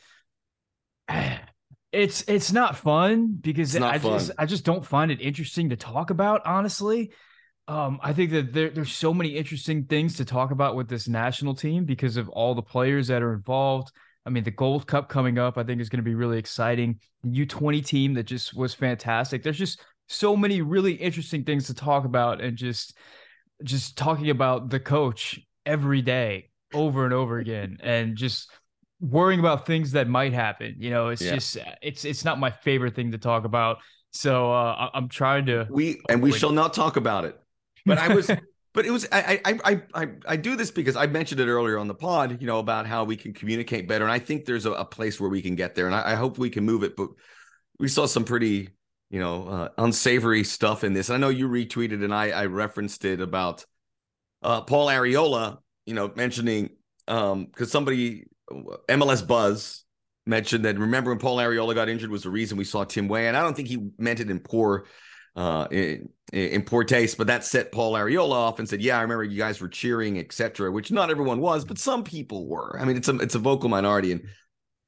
it's 1.92 2.24
it's 2.28 2.52
not 2.52 2.78
fun 2.78 3.38
because 3.40 3.76
I 3.76 3.98
fun. 3.98 4.14
just 4.14 4.32
I 4.38 4.46
just 4.46 4.66
don't 4.66 4.86
find 4.86 5.12
it 5.12 5.22
interesting 5.22 5.70
to 5.70 5.76
talk 5.76 6.10
about, 6.10 6.42
honestly. 6.46 7.12
Um, 7.70 8.00
I 8.02 8.14
think 8.14 8.32
that 8.32 8.54
there, 8.54 8.70
there's 8.70 8.94
so 8.94 9.14
many 9.14 9.30
interesting 9.36 9.86
things 9.86 10.16
to 10.18 10.26
talk 10.26 10.52
about 10.52 10.76
with 10.76 10.88
this 10.88 11.08
national 11.08 11.54
team 11.54 11.84
because 11.84 12.16
of 12.16 12.30
all 12.30 12.56
the 12.56 12.62
players 12.62 13.08
that 13.08 13.22
are 13.22 13.34
involved. 13.34 13.92
I 14.26 14.30
mean, 14.30 14.46
the 14.46 14.52
Gold 14.52 14.88
Cup 14.88 15.10
coming 15.10 15.38
up, 15.38 15.58
I 15.58 15.64
think 15.64 15.82
is 15.82 15.90
going 15.90 16.00
to 16.00 16.04
be 16.04 16.16
really 16.16 16.38
exciting. 16.38 17.00
The 17.24 17.46
U20 17.46 17.86
team 17.86 18.14
that 18.14 18.24
just 18.24 18.56
was 18.56 18.74
fantastic. 18.74 19.44
There's 19.44 19.58
just 19.58 19.82
so 20.08 20.38
many 20.38 20.62
really 20.62 20.94
interesting 20.94 21.44
things 21.44 21.68
to 21.68 21.74
talk 21.74 22.06
about, 22.06 22.42
and 22.42 22.58
just 22.58 22.98
just 23.64 23.98
talking 23.98 24.30
about 24.30 24.70
the 24.70 24.80
coach 24.80 25.40
every 25.66 26.02
day, 26.02 26.50
over 26.74 27.06
and 27.06 27.14
over 27.14 27.38
again, 27.40 27.78
and 27.82 28.16
just 28.16 28.50
worrying 29.00 29.40
about 29.40 29.66
things 29.66 29.92
that 29.92 30.08
might 30.08 30.34
happen. 30.34 30.76
You 30.80 30.90
know, 30.90 31.10
it's 31.10 31.22
yeah. 31.22 31.36
just 31.36 31.58
it's 31.82 32.06
it's 32.06 32.26
not 32.26 32.40
my 32.40 32.52
favorite 32.52 32.96
thing 32.96 33.12
to 33.12 33.18
talk 33.18 33.46
about. 33.46 33.78
So 34.12 34.52
uh, 34.52 34.90
I'm 34.94 35.10
trying 35.10 35.46
to 35.48 35.68
we 35.70 36.02
and 36.10 36.22
we 36.22 36.32
shall 36.32 36.52
not 36.52 36.74
talk 36.74 36.98
about 36.98 37.26
it. 37.26 37.40
But 37.86 37.98
I 37.98 38.14
was 38.14 38.30
but 38.74 38.86
it 38.86 38.92
was 38.92 39.08
I, 39.12 39.42
I 39.46 39.82
I 39.94 40.08
I 40.26 40.36
do 40.36 40.56
this 40.56 40.72
because 40.72 40.96
I 40.96 41.08
mentioned 41.08 41.42
it 41.42 41.48
earlier 41.48 41.78
on 41.78 41.88
the 41.88 41.96
pod, 41.96 42.42
you 42.42 42.48
know, 42.48 42.60
about 42.60 42.88
how 42.88 43.04
we 43.04 43.16
can 43.16 43.34
communicate 43.34 43.88
better, 43.88 44.04
and 44.04 44.12
I 44.12 44.20
think 44.20 44.46
there's 44.46 44.66
a, 44.66 44.72
a 44.72 44.86
place 44.86 45.20
where 45.20 45.30
we 45.30 45.42
can 45.42 45.56
get 45.56 45.76
there, 45.76 45.88
and 45.88 45.96
I, 45.96 46.12
I, 46.12 46.16
hope 46.16 46.38
we 46.38 46.50
can 46.50 46.64
move 46.64 46.84
it. 46.84 46.96
But 46.96 47.10
we 47.80 47.88
saw 47.88 48.06
some 48.06 48.24
pretty, 48.24 48.70
you 49.10 49.20
know, 49.20 49.48
uh, 49.48 49.70
unsavory 49.78 50.44
stuff 50.44 50.84
in 50.84 50.94
this. 50.94 51.10
I 51.10 51.18
know 51.18 51.30
you 51.30 51.48
retweeted, 51.50 52.04
and 52.04 52.14
I 52.14 52.30
I 52.30 52.46
referenced 52.46 53.04
it 53.06 53.20
about 53.20 53.66
uh, 54.44 54.62
Paul 54.62 54.88
Arriola, 54.88 55.58
you 55.86 55.94
know, 55.94 56.12
mentioning 56.16 56.70
um 57.08 57.46
because 57.46 57.72
somebody 57.72 58.26
MLS 58.52 59.26
Buzz 59.26 59.84
mentioned 60.26 60.66
that 60.66 60.78
remember 60.78 61.12
when 61.12 61.20
Paul 61.20 61.38
Arriola 61.38 61.74
got 61.74 61.90
injured 61.90 62.12
was 62.12 62.24
the 62.24 62.30
reason 62.30 62.58
we 62.58 62.64
saw 62.64 62.84
Tim 62.84 63.08
Weah, 63.08 63.28
and 63.28 63.38
I 63.38 63.42
don't 63.42 63.56
think 63.56 63.68
he 63.68 63.90
meant 63.98 64.20
it 64.20 64.30
in 64.30 64.40
poor 64.40 64.86
uh, 65.38 65.68
in, 65.70 66.10
in 66.34 66.64
poor 66.64 66.84
taste, 66.84 67.18
but 67.18 67.28
that 67.28 67.46
set 67.46 67.72
Paul 67.72 67.94
Arriola 67.94 68.34
off 68.34 68.60
and 68.60 68.68
said, 68.68 68.82
"Yeah, 68.82 68.98
I 68.98 69.02
remember 69.02 69.24
you 69.24 69.38
guys 69.38 69.62
were 69.62 69.70
cheering, 69.70 70.18
etc." 70.18 70.72
Which 70.72 70.92
not 70.92 71.12
everyone 71.12 71.40
was, 71.40 71.64
but 71.64 71.78
some 71.78 72.04
people 72.04 72.48
were. 72.48 72.78
I 72.80 72.86
mean, 72.86 72.98
it's 72.98 73.08
a 73.08 73.16
it's 73.18 73.36
a 73.36 73.40
vocal 73.40 73.70
minority, 73.70 74.12
and 74.12 74.24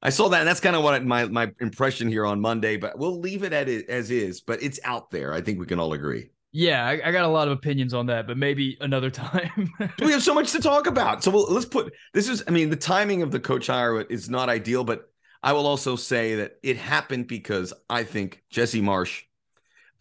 I 0.01 0.09
saw 0.09 0.27
that, 0.29 0.39
and 0.39 0.47
that's 0.47 0.59
kind 0.59 0.75
of 0.75 0.83
what 0.83 1.05
my 1.05 1.25
my 1.25 1.51
impression 1.59 2.07
here 2.07 2.25
on 2.25 2.41
Monday. 2.41 2.77
But 2.77 2.97
we'll 2.97 3.19
leave 3.19 3.43
it 3.43 3.53
at 3.53 3.69
it 3.69 3.89
as 3.89 4.09
is. 4.09 4.41
But 4.41 4.63
it's 4.63 4.79
out 4.83 5.11
there. 5.11 5.33
I 5.33 5.41
think 5.41 5.59
we 5.59 5.67
can 5.67 5.79
all 5.79 5.93
agree. 5.93 6.31
Yeah, 6.51 6.83
I, 6.85 7.09
I, 7.09 7.11
got 7.11 7.25
a 7.25 7.29
lot 7.29 7.47
of 7.47 7.55
opinions 7.55 7.93
on 7.93 8.07
that, 8.07 8.25
but 8.25 8.35
maybe 8.35 8.75
another 8.81 9.09
time. 9.11 9.69
we 10.01 10.11
have 10.11 10.23
so 10.23 10.33
much 10.33 10.51
to 10.53 10.59
talk 10.59 10.87
about. 10.87 11.23
So 11.23 11.31
we'll, 11.31 11.51
let's 11.51 11.65
put 11.65 11.93
this 12.13 12.27
is. 12.27 12.43
I 12.47 12.51
mean, 12.51 12.69
the 12.69 12.75
timing 12.75 13.21
of 13.21 13.31
the 13.31 13.39
coach 13.39 13.67
hire 13.67 14.01
is 14.01 14.29
not 14.29 14.49
ideal, 14.49 14.83
but 14.83 15.11
I 15.43 15.53
will 15.53 15.67
also 15.67 15.95
say 15.95 16.35
that 16.35 16.57
it 16.63 16.77
happened 16.77 17.27
because 17.27 17.73
I 17.89 18.03
think 18.03 18.43
Jesse 18.49 18.81
Marsch 18.81 19.21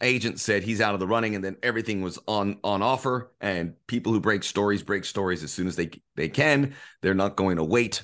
agent 0.01 0.39
said 0.39 0.63
he's 0.63 0.81
out 0.81 0.93
of 0.93 0.99
the 0.99 1.07
running 1.07 1.35
and 1.35 1.43
then 1.43 1.57
everything 1.61 2.01
was 2.01 2.17
on 2.27 2.57
on 2.63 2.81
offer 2.81 3.31
and 3.41 3.73
people 3.87 4.13
who 4.13 4.19
break 4.19 4.43
stories 4.43 4.81
break 4.81 5.03
stories 5.03 5.43
as 5.43 5.51
soon 5.51 5.67
as 5.67 5.75
they 5.75 5.89
they 6.15 6.29
can 6.29 6.73
they're 7.01 7.13
not 7.13 7.35
going 7.35 7.57
to 7.57 7.63
wait 7.65 8.03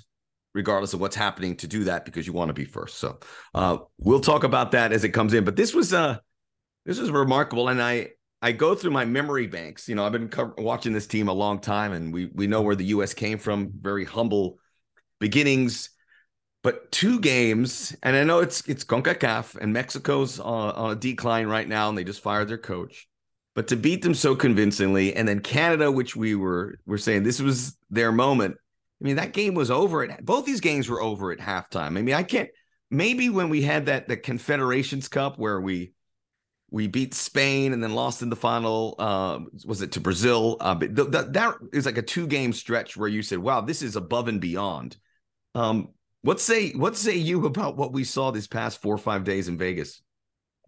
regardless 0.54 0.94
of 0.94 1.00
what's 1.00 1.16
happening 1.16 1.56
to 1.56 1.68
do 1.68 1.86
that 1.86 2.04
because 2.04 2.28
you 2.28 2.34
want 2.34 2.50
to 2.50 2.54
be 2.54 2.66
first 2.66 2.98
so 2.98 3.18
uh, 3.54 3.78
we'll 3.98 4.20
talk 4.20 4.44
about 4.44 4.72
that 4.72 4.92
as 4.92 5.06
it 5.06 5.10
comes 5.10 5.34
in 5.34 5.46
but 5.46 5.56
this 5.56 5.74
was 5.74 5.94
uh 5.94 6.18
this 6.86 7.00
was 7.00 7.10
remarkable 7.12 7.70
and 7.70 7.82
i 7.82 8.10
i 8.42 8.52
go 8.52 8.76
through 8.76 8.92
my 8.92 9.06
memory 9.06 9.48
banks 9.48 9.88
you 9.88 9.96
know 9.96 10.06
i've 10.06 10.12
been 10.12 10.30
co- 10.30 10.54
watching 10.58 10.94
this 10.94 11.08
team 11.08 11.28
a 11.28 11.34
long 11.34 11.60
time 11.60 11.94
and 11.94 12.14
we 12.14 12.28
we 12.34 12.48
know 12.48 12.62
where 12.62 12.76
the 12.76 12.86
us 12.86 13.14
came 13.14 13.38
from 13.38 13.72
very 13.82 14.06
humble 14.06 14.60
beginnings 15.20 15.90
but 16.66 16.92
two 16.92 17.20
games, 17.20 17.96
and 18.02 18.16
I 18.16 18.24
know 18.24 18.40
it's 18.40 18.68
it's 18.68 18.84
CONCACAF 18.84 19.56
and 19.56 19.72
Mexico's 19.72 20.40
on, 20.40 20.72
on 20.72 20.92
a 20.94 20.96
decline 20.96 21.46
right 21.46 21.70
now, 21.70 21.90
and 21.90 21.96
they 21.96 22.04
just 22.04 22.24
fired 22.24 22.48
their 22.48 22.58
coach. 22.58 23.08
But 23.54 23.68
to 23.68 23.76
beat 23.76 24.02
them 24.02 24.16
so 24.16 24.36
convincingly, 24.36 25.16
and 25.16 25.28
then 25.28 25.42
Canada, 25.42 25.92
which 25.92 26.16
we 26.16 26.34
were 26.34 26.80
were 26.88 26.98
saying 26.98 27.22
this 27.22 27.40
was 27.40 27.78
their 27.92 28.12
moment. 28.12 28.56
I 29.00 29.06
mean, 29.06 29.18
that 29.18 29.34
game 29.34 29.54
was 29.54 29.70
over. 29.70 30.10
At, 30.10 30.26
both 30.26 30.48
these 30.48 30.60
games 30.60 30.90
were 30.90 31.04
over 31.04 31.32
at 31.32 31.38
halftime. 31.38 32.00
I 32.00 32.02
mean, 32.02 32.16
I 32.16 32.24
can't. 32.24 32.50
Maybe 32.90 33.30
when 33.30 33.50
we 33.50 33.62
had 33.62 33.86
that 33.86 34.08
the 34.08 34.18
Confederations 34.18 35.08
Cup 35.08 35.38
where 35.38 35.62
we 35.62 35.94
we 36.76 36.88
beat 36.88 37.14
Spain 37.14 37.72
and 37.72 37.82
then 37.82 37.96
lost 37.96 38.22
in 38.22 38.30
the 38.30 38.36
final. 38.36 38.96
Uh, 39.00 39.40
was 39.66 39.82
it 39.82 39.94
to 39.94 40.02
Brazil? 40.02 40.58
Uh, 40.60 40.76
but 40.76 40.94
th- 40.94 41.10
th- 41.10 41.28
that 41.30 41.56
is 41.72 41.86
like 41.86 41.98
a 41.98 42.02
two 42.02 42.28
game 42.28 42.52
stretch 42.52 42.98
where 42.98 43.08
you 43.08 43.22
said, 43.22 43.40
"Wow, 43.40 43.62
this 43.62 43.82
is 43.82 43.96
above 43.96 44.28
and 44.28 44.42
beyond." 44.42 44.98
Um, 45.56 45.94
what 46.22 46.42
say 46.42 46.72
what 46.72 46.98
say 46.98 47.16
you 47.16 47.46
about 47.46 47.78
what 47.78 47.94
we 47.94 48.04
saw 48.04 48.30
this 48.30 48.46
past 48.46 48.82
four 48.82 48.94
or 48.94 48.98
five 48.98 49.24
days 49.24 49.48
in 49.48 49.58
Vegas? 49.58 50.02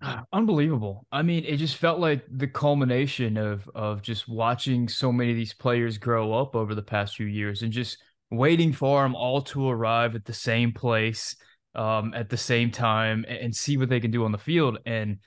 Unbelievable. 0.32 1.06
I 1.12 1.24
mean, 1.24 1.44
it 1.44 1.58
just 1.58 1.76
felt 1.76 2.00
like 2.00 2.24
the 2.32 2.48
culmination 2.48 3.36
of 3.36 3.70
of 3.76 4.02
just 4.02 4.30
watching 4.30 4.88
so 4.88 5.12
many 5.12 5.32
of 5.32 5.36
these 5.36 5.54
players 5.54 5.98
grow 5.98 6.32
up 6.32 6.56
over 6.56 6.74
the 6.74 6.82
past 6.82 7.18
few 7.18 7.26
years 7.26 7.64
and 7.64 7.74
just 7.74 7.98
waiting 8.32 8.72
for 8.72 9.04
them 9.04 9.14
all 9.14 9.42
to 9.42 9.68
arrive 9.68 10.16
at 10.16 10.24
the 10.24 10.34
same 10.34 10.72
place 10.72 11.36
um, 11.76 12.14
at 12.14 12.30
the 12.30 12.38
same 12.38 12.72
time 12.72 13.26
and, 13.28 13.40
and 13.40 13.56
see 13.56 13.76
what 13.76 13.90
they 13.90 14.00
can 14.00 14.12
do 14.12 14.24
on 14.24 14.32
the 14.32 14.38
field. 14.38 14.78
And 14.86 15.18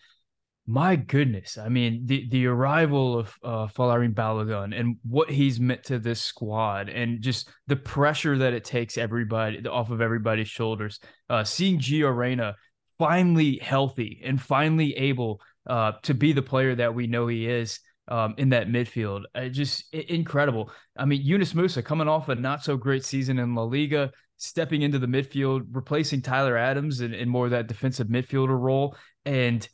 my 0.71 0.95
goodness, 0.95 1.59
I 1.59 1.69
mean, 1.69 2.03
the 2.07 2.29
the 2.31 2.47
arrival 2.47 3.19
of 3.19 3.35
uh, 3.43 3.67
Folarin 3.67 4.15
Balogun 4.15 4.79
and 4.79 4.99
what 5.03 5.29
he's 5.29 5.59
meant 5.59 5.83
to 5.85 5.99
this 5.99 6.23
squad, 6.23 6.89
and 6.89 7.21
just 7.21 7.51
the 7.67 7.75
pressure 7.75 8.39
that 8.39 8.53
it 8.53 8.63
takes 8.63 8.97
everybody 8.97 9.67
off 9.67 9.91
of 9.91 10.01
everybody's 10.01 10.47
shoulders. 10.47 11.01
Uh, 11.29 11.43
seeing 11.43 11.81
Gio 11.81 12.17
Reyna 12.17 12.55
finally 13.01 13.57
healthy 13.57 14.23
and 14.25 14.41
finally 14.41 14.97
able 14.97 15.41
uh, 15.67 15.93
to 16.05 16.15
be 16.15 16.33
the 16.33 16.43
player 16.43 16.77
that 16.77 16.95
we 16.95 17.09
know 17.09 17.27
he 17.27 17.49
is 17.49 17.81
um, 18.07 18.37
in 18.39 18.51
that 18.51 18.69
midfield, 18.69 19.25
uh, 19.35 19.49
just 19.49 19.93
incredible. 19.93 20.71
I 20.97 21.05
mean, 21.05 21.23
Yunus 21.23 21.53
Musah 21.53 21.85
coming 21.85 22.07
off 22.07 22.29
a 22.29 22.37
not 22.37 22.63
so 22.63 22.77
great 22.77 23.05
season 23.05 23.41
in 23.41 23.57
La 23.57 23.65
Liga, 23.65 24.13
stepping 24.37 24.83
into 24.83 25.01
the 25.01 25.09
midfield, 25.09 25.67
replacing 25.73 26.23
Tyler 26.23 26.57
Adams 26.57 27.01
in 27.01 27.29
more 27.29 27.49
that 27.49 27.67
defensive 27.67 28.07
midfielder 28.07 28.57
role, 28.57 28.97
and 29.25 29.69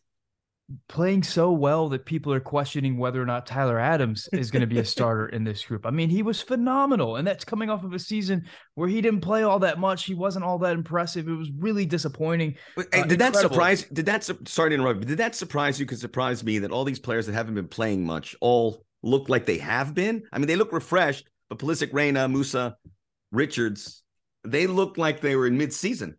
playing 0.88 1.22
so 1.22 1.52
well 1.52 1.88
that 1.88 2.04
people 2.04 2.32
are 2.32 2.40
questioning 2.40 2.98
whether 2.98 3.22
or 3.22 3.26
not 3.26 3.46
Tyler 3.46 3.78
Adams 3.78 4.28
is 4.32 4.50
going 4.50 4.62
to 4.62 4.66
be 4.66 4.78
a 4.78 4.84
starter 4.84 5.28
in 5.28 5.44
this 5.44 5.64
group. 5.64 5.86
I 5.86 5.90
mean, 5.90 6.08
he 6.08 6.22
was 6.22 6.42
phenomenal, 6.42 7.16
and 7.16 7.26
that's 7.26 7.44
coming 7.44 7.70
off 7.70 7.84
of 7.84 7.92
a 7.92 7.98
season 7.98 8.44
where 8.74 8.88
he 8.88 9.00
didn't 9.00 9.20
play 9.20 9.44
all 9.44 9.60
that 9.60 9.78
much. 9.78 10.04
He 10.04 10.14
wasn't 10.14 10.44
all 10.44 10.58
that 10.58 10.74
impressive. 10.74 11.28
It 11.28 11.34
was 11.34 11.50
really 11.56 11.86
disappointing. 11.86 12.56
Hey, 12.92 13.02
uh, 13.02 13.04
did 13.04 13.20
that 13.20 13.36
surprise? 13.36 13.84
Did 13.92 14.06
that 14.06 14.24
sorry 14.48 14.70
to 14.70 14.74
interrupt? 14.74 15.06
Did 15.06 15.18
that 15.18 15.34
surprise 15.34 15.78
you? 15.78 15.86
Could 15.86 16.00
surprise 16.00 16.42
me 16.42 16.58
that 16.58 16.72
all 16.72 16.84
these 16.84 16.98
players 16.98 17.26
that 17.26 17.34
haven't 17.34 17.54
been 17.54 17.68
playing 17.68 18.04
much 18.04 18.34
all 18.40 18.84
look 19.02 19.28
like 19.28 19.46
they 19.46 19.58
have 19.58 19.94
been. 19.94 20.24
I 20.32 20.38
mean, 20.38 20.48
they 20.48 20.56
look 20.56 20.72
refreshed, 20.72 21.28
but 21.48 21.58
Pulisic, 21.58 21.92
Reyna, 21.92 22.28
Musah, 22.28 22.74
Richards, 23.30 24.02
they 24.44 24.66
look 24.66 24.98
like 24.98 25.20
they 25.20 25.36
were 25.36 25.46
in 25.46 25.56
mid-season. 25.56 26.16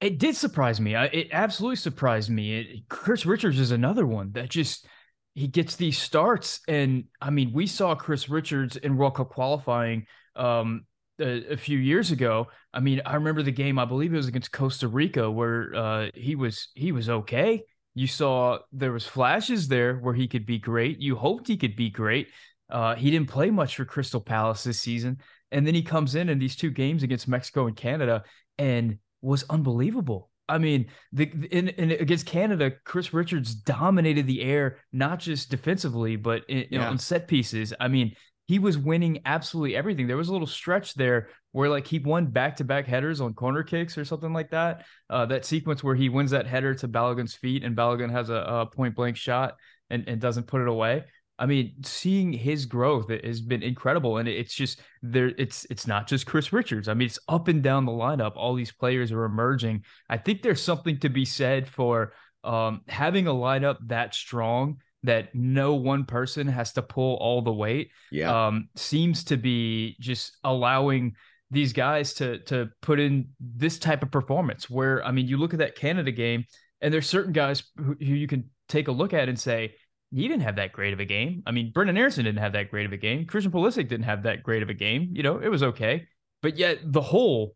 It 0.00 0.18
did 0.18 0.36
surprise 0.36 0.80
me. 0.80 0.94
I, 0.94 1.06
it 1.06 1.28
absolutely 1.32 1.76
surprised 1.76 2.30
me. 2.30 2.60
It, 2.60 2.88
Chris 2.88 3.26
Richards 3.26 3.58
is 3.58 3.72
another 3.72 4.06
one 4.06 4.32
that 4.32 4.48
just 4.48 4.86
he 5.34 5.48
gets 5.48 5.76
these 5.76 5.98
starts, 5.98 6.60
and 6.68 7.04
I 7.20 7.30
mean, 7.30 7.52
we 7.52 7.66
saw 7.66 7.94
Chris 7.94 8.28
Richards 8.28 8.76
in 8.76 8.96
World 8.96 9.16
Cup 9.16 9.30
qualifying 9.30 10.06
um, 10.36 10.84
a, 11.20 11.52
a, 11.52 11.56
few 11.56 11.78
years 11.78 12.10
ago. 12.10 12.48
I 12.72 12.80
mean, 12.80 13.02
I 13.04 13.14
remember 13.14 13.42
the 13.42 13.52
game. 13.52 13.78
I 13.78 13.84
believe 13.84 14.12
it 14.12 14.16
was 14.16 14.28
against 14.28 14.52
Costa 14.52 14.88
Rica 14.88 15.30
where 15.30 15.74
uh, 15.74 16.10
he 16.14 16.34
was 16.34 16.68
he 16.74 16.92
was 16.92 17.08
okay. 17.08 17.62
You 17.94 18.06
saw 18.06 18.58
there 18.72 18.92
was 18.92 19.06
flashes 19.06 19.68
there 19.68 19.96
where 19.96 20.14
he 20.14 20.28
could 20.28 20.46
be 20.46 20.58
great. 20.58 21.00
You 21.00 21.16
hoped 21.16 21.48
he 21.48 21.56
could 21.56 21.76
be 21.76 21.90
great. 21.90 22.28
Uh, 22.70 22.94
he 22.94 23.10
didn't 23.10 23.28
play 23.28 23.50
much 23.50 23.76
for 23.76 23.84
Crystal 23.84 24.20
Palace 24.20 24.64
this 24.64 24.80
season, 24.80 25.18
and 25.50 25.66
then 25.66 25.74
he 25.74 25.82
comes 25.82 26.14
in 26.14 26.28
in 26.28 26.38
these 26.38 26.56
two 26.56 26.70
games 26.70 27.02
against 27.02 27.28
Mexico 27.28 27.66
and 27.66 27.76
Canada, 27.76 28.24
and 28.58 28.98
was 29.22 29.44
unbelievable. 29.50 30.30
I 30.48 30.58
mean, 30.58 30.86
the 31.12 31.30
in, 31.50 31.68
in, 31.68 31.90
against 31.92 32.26
Canada, 32.26 32.72
Chris 32.84 33.12
Richards 33.12 33.54
dominated 33.54 34.26
the 34.26 34.42
air, 34.42 34.78
not 34.92 35.18
just 35.18 35.50
defensively, 35.50 36.16
but 36.16 36.44
in, 36.48 36.66
yeah. 36.70 36.90
in 36.90 36.98
set 36.98 37.28
pieces. 37.28 37.74
I 37.78 37.88
mean, 37.88 38.14
he 38.46 38.58
was 38.58 38.78
winning 38.78 39.20
absolutely 39.26 39.76
everything. 39.76 40.06
There 40.06 40.16
was 40.16 40.30
a 40.30 40.32
little 40.32 40.46
stretch 40.46 40.94
there 40.94 41.28
where 41.52 41.68
like 41.68 41.86
he 41.86 41.98
won 41.98 42.26
back 42.26 42.56
to 42.56 42.64
back 42.64 42.86
headers 42.86 43.20
on 43.20 43.34
corner 43.34 43.62
kicks 43.62 43.98
or 43.98 44.06
something 44.06 44.32
like 44.32 44.50
that. 44.50 44.86
Uh, 45.10 45.26
that 45.26 45.44
sequence 45.44 45.84
where 45.84 45.94
he 45.94 46.08
wins 46.08 46.30
that 46.30 46.46
header 46.46 46.74
to 46.76 46.88
Balogun's 46.88 47.34
feet 47.34 47.62
and 47.62 47.76
Balogun 47.76 48.10
has 48.10 48.30
a, 48.30 48.34
a 48.34 48.66
point 48.66 48.96
blank 48.96 49.18
shot 49.18 49.56
and, 49.90 50.08
and 50.08 50.18
doesn't 50.18 50.46
put 50.46 50.62
it 50.62 50.68
away. 50.68 51.04
I 51.38 51.46
mean, 51.46 51.74
seeing 51.84 52.32
his 52.32 52.66
growth 52.66 53.10
has 53.10 53.40
been 53.40 53.62
incredible, 53.62 54.18
and 54.18 54.28
it's 54.28 54.54
just 54.54 54.80
there. 55.02 55.32
It's 55.38 55.66
it's 55.70 55.86
not 55.86 56.08
just 56.08 56.26
Chris 56.26 56.52
Richards. 56.52 56.88
I 56.88 56.94
mean, 56.94 57.06
it's 57.06 57.18
up 57.28 57.48
and 57.48 57.62
down 57.62 57.86
the 57.86 57.92
lineup. 57.92 58.32
All 58.34 58.54
these 58.54 58.72
players 58.72 59.12
are 59.12 59.24
emerging. 59.24 59.84
I 60.10 60.18
think 60.18 60.42
there's 60.42 60.62
something 60.62 60.98
to 61.00 61.08
be 61.08 61.24
said 61.24 61.68
for 61.68 62.12
um, 62.42 62.82
having 62.88 63.26
a 63.28 63.32
lineup 63.32 63.76
that 63.86 64.14
strong 64.14 64.78
that 65.04 65.32
no 65.32 65.74
one 65.74 66.04
person 66.04 66.48
has 66.48 66.72
to 66.72 66.82
pull 66.82 67.16
all 67.16 67.40
the 67.40 67.52
weight. 67.52 67.90
Yeah, 68.10 68.48
um, 68.48 68.68
seems 68.74 69.22
to 69.24 69.36
be 69.36 69.96
just 70.00 70.36
allowing 70.42 71.14
these 71.52 71.72
guys 71.72 72.14
to 72.14 72.38
to 72.40 72.68
put 72.82 72.98
in 72.98 73.28
this 73.40 73.78
type 73.78 74.02
of 74.02 74.10
performance. 74.10 74.68
Where 74.68 75.04
I 75.04 75.12
mean, 75.12 75.28
you 75.28 75.36
look 75.36 75.52
at 75.52 75.60
that 75.60 75.76
Canada 75.76 76.10
game, 76.10 76.46
and 76.80 76.92
there's 76.92 77.08
certain 77.08 77.32
guys 77.32 77.62
who, 77.76 77.94
who 77.98 78.14
you 78.14 78.26
can 78.26 78.50
take 78.68 78.88
a 78.88 78.92
look 78.92 79.14
at 79.14 79.28
and 79.28 79.38
say 79.38 79.74
he 80.10 80.26
didn't 80.28 80.42
have 80.42 80.56
that 80.56 80.72
great 80.72 80.92
of 80.92 81.00
a 81.00 81.04
game. 81.04 81.42
I 81.46 81.50
mean, 81.50 81.72
Brenden 81.72 81.98
Aaronson 81.98 82.24
didn't 82.24 82.40
have 82.40 82.52
that 82.52 82.70
great 82.70 82.86
of 82.86 82.92
a 82.92 82.96
game. 82.96 83.26
Christian 83.26 83.52
Pulisic 83.52 83.88
didn't 83.88 84.04
have 84.04 84.22
that 84.22 84.42
great 84.42 84.62
of 84.62 84.70
a 84.70 84.74
game. 84.74 85.10
You 85.12 85.22
know, 85.22 85.38
it 85.38 85.48
was 85.48 85.62
okay, 85.62 86.06
but 86.42 86.56
yet 86.56 86.78
the 86.82 87.00
whole 87.00 87.54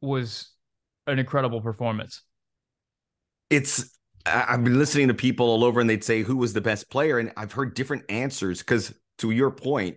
was 0.00 0.50
an 1.06 1.18
incredible 1.18 1.60
performance. 1.60 2.22
It's 3.50 3.96
I've 4.26 4.62
been 4.64 4.78
listening 4.78 5.08
to 5.08 5.14
people 5.14 5.46
all 5.46 5.64
over, 5.64 5.80
and 5.80 5.88
they'd 5.88 6.04
say 6.04 6.22
who 6.22 6.36
was 6.36 6.52
the 6.52 6.60
best 6.60 6.90
player, 6.90 7.18
and 7.18 7.32
I've 7.36 7.52
heard 7.52 7.74
different 7.74 8.04
answers 8.10 8.60
because, 8.60 8.94
to 9.18 9.30
your 9.30 9.50
point, 9.50 9.96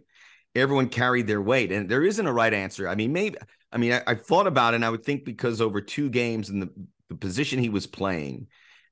everyone 0.56 0.90
carried 0.90 1.28
their 1.28 1.42
weight, 1.42 1.72
and 1.72 1.90
there 1.90 2.04
isn't 2.04 2.26
a 2.26 2.34
right 2.34 2.54
answer. 2.54 2.88
I 2.88 2.96
mean, 2.96 3.14
maybe 3.14 3.38
I 3.72 3.78
mean, 3.78 3.94
I, 3.94 4.02
I 4.08 4.16
thought 4.16 4.48
about 4.48 4.74
it, 4.74 4.76
and 4.76 4.86
I 4.86 4.90
would 4.90 5.04
think 5.04 5.26
because 5.26 5.62
over 5.62 5.82
two 5.82 6.10
games 6.10 6.50
and 6.50 6.62
the, 6.62 6.70
the 7.10 7.16
position 7.16 7.60
he 7.60 7.70
was 7.70 7.88
playing, 7.88 8.48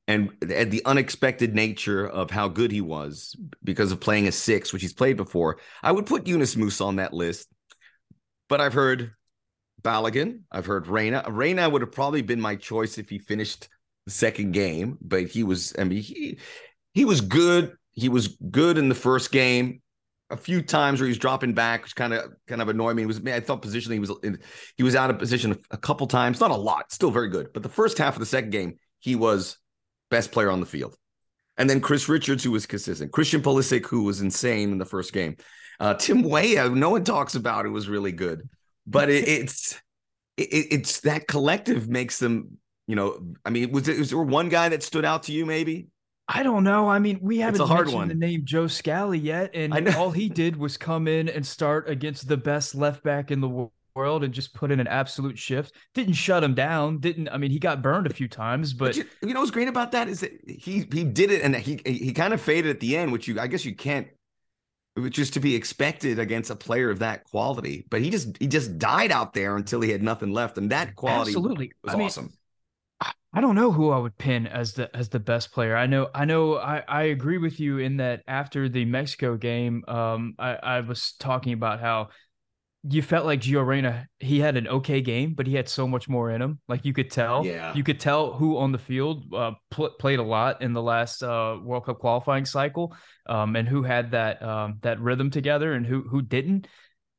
and 0.07 0.31
the 0.41 0.81
unexpected 0.85 1.55
nature 1.55 2.07
of 2.07 2.31
how 2.31 2.47
good 2.47 2.71
he 2.71 2.81
was 2.81 3.35
because 3.63 3.91
of 3.91 3.99
playing 3.99 4.27
a 4.27 4.31
six, 4.31 4.73
which 4.73 4.81
he's 4.81 4.93
played 4.93 5.17
before, 5.17 5.59
I 5.83 5.91
would 5.91 6.05
put 6.05 6.27
Yunus 6.27 6.55
Musah 6.55 6.85
on 6.85 6.95
that 6.97 7.13
list. 7.13 7.47
But 8.49 8.59
I've 8.59 8.73
heard 8.73 9.13
Balogun, 9.81 10.41
I've 10.51 10.65
heard 10.65 10.87
Reyna. 10.87 11.23
Reyna 11.29 11.69
would 11.69 11.81
have 11.81 11.91
probably 11.91 12.21
been 12.21 12.41
my 12.41 12.55
choice 12.55 12.97
if 12.97 13.09
he 13.09 13.19
finished 13.19 13.69
the 14.05 14.11
second 14.11 14.51
game, 14.51 14.97
but 15.01 15.27
he 15.27 15.43
was, 15.43 15.73
I 15.77 15.83
mean, 15.85 16.01
he 16.01 16.39
he 16.93 17.05
was 17.05 17.21
good. 17.21 17.75
He 17.93 18.09
was 18.09 18.27
good 18.49 18.77
in 18.77 18.89
the 18.89 18.95
first 18.95 19.31
game. 19.31 19.81
A 20.29 20.37
few 20.37 20.61
times 20.61 20.99
where 20.99 21.07
he 21.07 21.11
was 21.11 21.17
dropping 21.17 21.53
back, 21.53 21.83
which 21.83 21.95
kind 21.95 22.13
of 22.13 22.31
kind 22.47 22.61
of 22.61 22.69
annoyed 22.69 22.95
me. 22.95 23.03
It 23.03 23.07
was 23.07 23.21
I 23.25 23.39
thought 23.41 23.61
positionally 23.61 23.93
he 23.93 23.99
was 23.99 24.11
in, 24.23 24.39
he 24.77 24.83
was 24.83 24.95
out 24.95 25.09
of 25.09 25.19
position 25.19 25.57
a 25.71 25.77
couple 25.77 26.07
times, 26.07 26.39
not 26.39 26.51
a 26.51 26.55
lot, 26.55 26.91
still 26.91 27.11
very 27.11 27.29
good. 27.29 27.49
But 27.53 27.63
the 27.63 27.69
first 27.69 27.97
half 27.97 28.15
of 28.15 28.21
the 28.21 28.25
second 28.25 28.51
game, 28.51 28.77
he 28.99 29.15
was 29.15 29.57
best 30.11 30.31
player 30.31 30.51
on 30.51 30.59
the 30.59 30.65
field. 30.67 30.95
And 31.57 31.69
then 31.69 31.81
Chris 31.81 32.07
Richards, 32.07 32.43
who 32.43 32.51
was 32.51 32.65
consistent. 32.65 33.11
Christian 33.11 33.41
Pulisic, 33.41 33.85
who 33.85 34.03
was 34.03 34.21
insane 34.21 34.71
in 34.71 34.77
the 34.77 34.85
first 34.85 35.13
game. 35.13 35.37
Uh, 35.79 35.95
Tim 35.95 36.21
Weah, 36.21 36.69
no 36.69 36.91
one 36.91 37.03
talks 37.03 37.33
about 37.33 37.65
it, 37.65 37.69
was 37.69 37.89
really 37.89 38.11
good. 38.11 38.47
But 38.85 39.09
it, 39.09 39.27
it's 39.27 39.81
it, 40.37 40.67
it's 40.71 40.99
that 41.01 41.27
collective 41.27 41.89
makes 41.89 42.19
them, 42.19 42.57
you 42.87 42.95
know, 42.95 43.19
I 43.45 43.49
mean, 43.49 43.71
was, 43.71 43.87
it, 43.87 43.97
was 43.97 44.11
there 44.11 44.21
one 44.21 44.49
guy 44.49 44.69
that 44.69 44.83
stood 44.83 45.05
out 45.05 45.23
to 45.23 45.31
you 45.31 45.45
maybe? 45.45 45.87
I 46.27 46.43
don't 46.43 46.63
know. 46.63 46.87
I 46.87 46.99
mean, 46.99 47.19
we 47.21 47.39
haven't 47.39 47.67
mentioned 47.67 47.93
one. 47.93 48.07
the 48.07 48.15
name 48.15 48.43
Joe 48.45 48.67
Scally 48.67 49.19
yet, 49.19 49.51
and 49.53 49.89
all 49.95 50.11
he 50.11 50.29
did 50.29 50.55
was 50.55 50.77
come 50.77 51.07
in 51.07 51.27
and 51.27 51.45
start 51.45 51.89
against 51.89 52.27
the 52.29 52.37
best 52.37 52.73
left 52.73 53.03
back 53.03 53.31
in 53.31 53.41
the 53.41 53.49
world 53.49 53.71
world 53.95 54.23
and 54.23 54.33
just 54.33 54.53
put 54.53 54.71
in 54.71 54.79
an 54.79 54.87
absolute 54.87 55.37
shift. 55.37 55.73
Didn't 55.93 56.13
shut 56.13 56.43
him 56.43 56.53
down. 56.53 56.99
Didn't 56.99 57.29
I 57.29 57.37
mean 57.37 57.51
he 57.51 57.59
got 57.59 57.81
burned 57.81 58.07
a 58.07 58.13
few 58.13 58.27
times, 58.27 58.73
but, 58.73 58.87
but 58.87 58.97
you, 58.97 59.05
you, 59.21 59.33
know 59.33 59.39
what's 59.39 59.51
great 59.51 59.67
about 59.67 59.91
that 59.93 60.07
is 60.07 60.21
that 60.21 60.31
he 60.47 60.87
he 60.91 61.03
did 61.03 61.31
it 61.31 61.41
and 61.41 61.55
he 61.55 61.79
he 61.85 62.13
kind 62.13 62.33
of 62.33 62.41
faded 62.41 62.71
at 62.71 62.79
the 62.79 62.97
end, 62.97 63.11
which 63.11 63.27
you 63.27 63.39
I 63.39 63.47
guess 63.47 63.65
you 63.65 63.75
can't 63.75 64.07
which 64.95 65.19
is 65.19 65.31
to 65.31 65.39
be 65.39 65.55
expected 65.55 66.19
against 66.19 66.51
a 66.51 66.55
player 66.55 66.89
of 66.89 66.99
that 66.99 67.23
quality. 67.23 67.85
But 67.89 68.01
he 68.01 68.09
just 68.09 68.37
he 68.39 68.47
just 68.47 68.77
died 68.77 69.11
out 69.11 69.33
there 69.33 69.55
until 69.55 69.81
he 69.81 69.89
had 69.89 70.03
nothing 70.03 70.31
left, 70.31 70.57
and 70.57 70.71
that 70.71 70.95
quality 70.95 71.31
absolutely 71.31 71.71
was 71.83 71.95
I 71.95 72.01
awesome. 72.01 72.25
Mean, 72.25 72.33
I 73.33 73.39
don't 73.39 73.55
know 73.55 73.71
who 73.71 73.91
I 73.91 73.97
would 73.97 74.17
pin 74.17 74.45
as 74.45 74.73
the 74.73 74.93
as 74.95 75.07
the 75.07 75.19
best 75.19 75.53
player. 75.53 75.75
I 75.75 75.87
know 75.87 76.09
I 76.13 76.25
know 76.25 76.57
I, 76.57 76.83
I 76.87 77.03
agree 77.03 77.37
with 77.37 77.59
you 77.59 77.77
in 77.77 77.97
that 77.97 78.23
after 78.27 78.67
the 78.67 78.83
Mexico 78.83 79.37
game, 79.37 79.83
um, 79.87 80.35
I, 80.37 80.55
I 80.55 80.79
was 80.81 81.13
talking 81.17 81.53
about 81.53 81.79
how 81.79 82.09
you 82.83 83.01
felt 83.03 83.25
like 83.25 83.41
Gio 83.41 83.65
Reyna, 83.65 84.07
he 84.19 84.39
had 84.39 84.57
an 84.57 84.67
okay 84.67 85.01
game, 85.01 85.35
but 85.35 85.45
he 85.45 85.53
had 85.53 85.69
so 85.69 85.87
much 85.87 86.09
more 86.09 86.31
in 86.31 86.41
him. 86.41 86.59
Like 86.67 86.83
you 86.83 86.93
could 86.93 87.11
tell, 87.11 87.45
yeah, 87.45 87.73
you 87.75 87.83
could 87.83 87.99
tell 87.99 88.33
who 88.33 88.57
on 88.57 88.71
the 88.71 88.79
field 88.79 89.31
uh, 89.33 89.51
pl- 89.69 89.91
played 89.99 90.17
a 90.17 90.23
lot 90.23 90.61
in 90.63 90.73
the 90.73 90.81
last 90.81 91.21
uh, 91.21 91.57
World 91.61 91.85
Cup 91.85 91.99
qualifying 91.99 92.45
cycle, 92.45 92.95
um, 93.27 93.55
and 93.55 93.67
who 93.67 93.83
had 93.83 94.11
that 94.11 94.41
um, 94.41 94.79
that 94.81 94.99
rhythm 94.99 95.29
together, 95.29 95.73
and 95.73 95.85
who 95.85 96.01
who 96.01 96.21
didn't. 96.21 96.67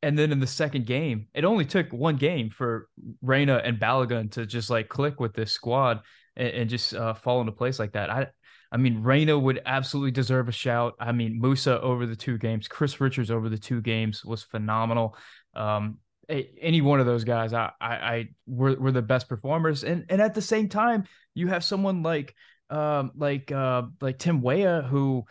And 0.05 0.19
then 0.19 0.33
in 0.33 0.41
the 0.41 0.49
second 0.49 0.87
game, 0.87 1.29
it 1.33 1.45
only 1.45 1.65
took 1.65 1.93
one 1.93 2.17
game 2.17 2.51
for 2.51 2.89
Reyna 3.23 3.59
and 3.65 3.79
Balogun 3.79 4.33
to 4.33 4.47
just 4.47 4.69
like 4.69 4.89
click 4.89 5.21
with 5.21 5.33
this 5.33 5.53
squad 5.53 6.01
and, 6.35 6.49
and 6.49 6.71
just 6.71 6.93
uh, 6.93 7.15
fall 7.15 7.41
into 7.41 7.53
place 7.53 7.79
like 7.79 7.93
that. 7.93 8.11
I 8.11 8.27
I 8.73 8.79
mean, 8.79 9.03
Reyna 9.03 9.39
would 9.39 9.61
absolutely 9.67 10.13
deserve 10.13 10.49
a 10.49 10.53
shout. 10.53 10.95
I 10.99 11.13
mean, 11.13 11.41
Musah 11.41 11.79
over 11.81 12.07
the 12.07 12.17
two 12.17 12.39
games, 12.39 12.69
Chris 12.69 13.03
Richards 13.03 13.31
over 13.31 13.51
the 13.51 13.59
two 13.59 13.83
games 13.83 14.25
was 14.25 14.43
phenomenal. 14.43 15.15
Um, 15.55 15.99
any 16.29 16.81
one 16.81 17.01
of 17.01 17.07
those 17.07 17.25
guys, 17.25 17.53
I, 17.53 17.71
I, 17.81 17.95
I 17.95 18.29
were, 18.47 18.75
were 18.77 18.93
the 18.93 19.03
best 19.03 19.29
performers, 19.29 19.85
and 19.85 20.07
and 20.09 20.23
at 20.23 20.35
the 20.35 20.43
same 20.43 20.69
time, 20.69 21.05
you 21.35 21.49
have 21.49 21.65
someone 21.65 22.03
like, 22.03 22.35
um, 22.71 23.13
like, 23.17 23.51
uh, 23.53 23.83
like 24.01 24.19
Tim 24.19 24.41
Weah 24.41 24.83
who 24.89 25.25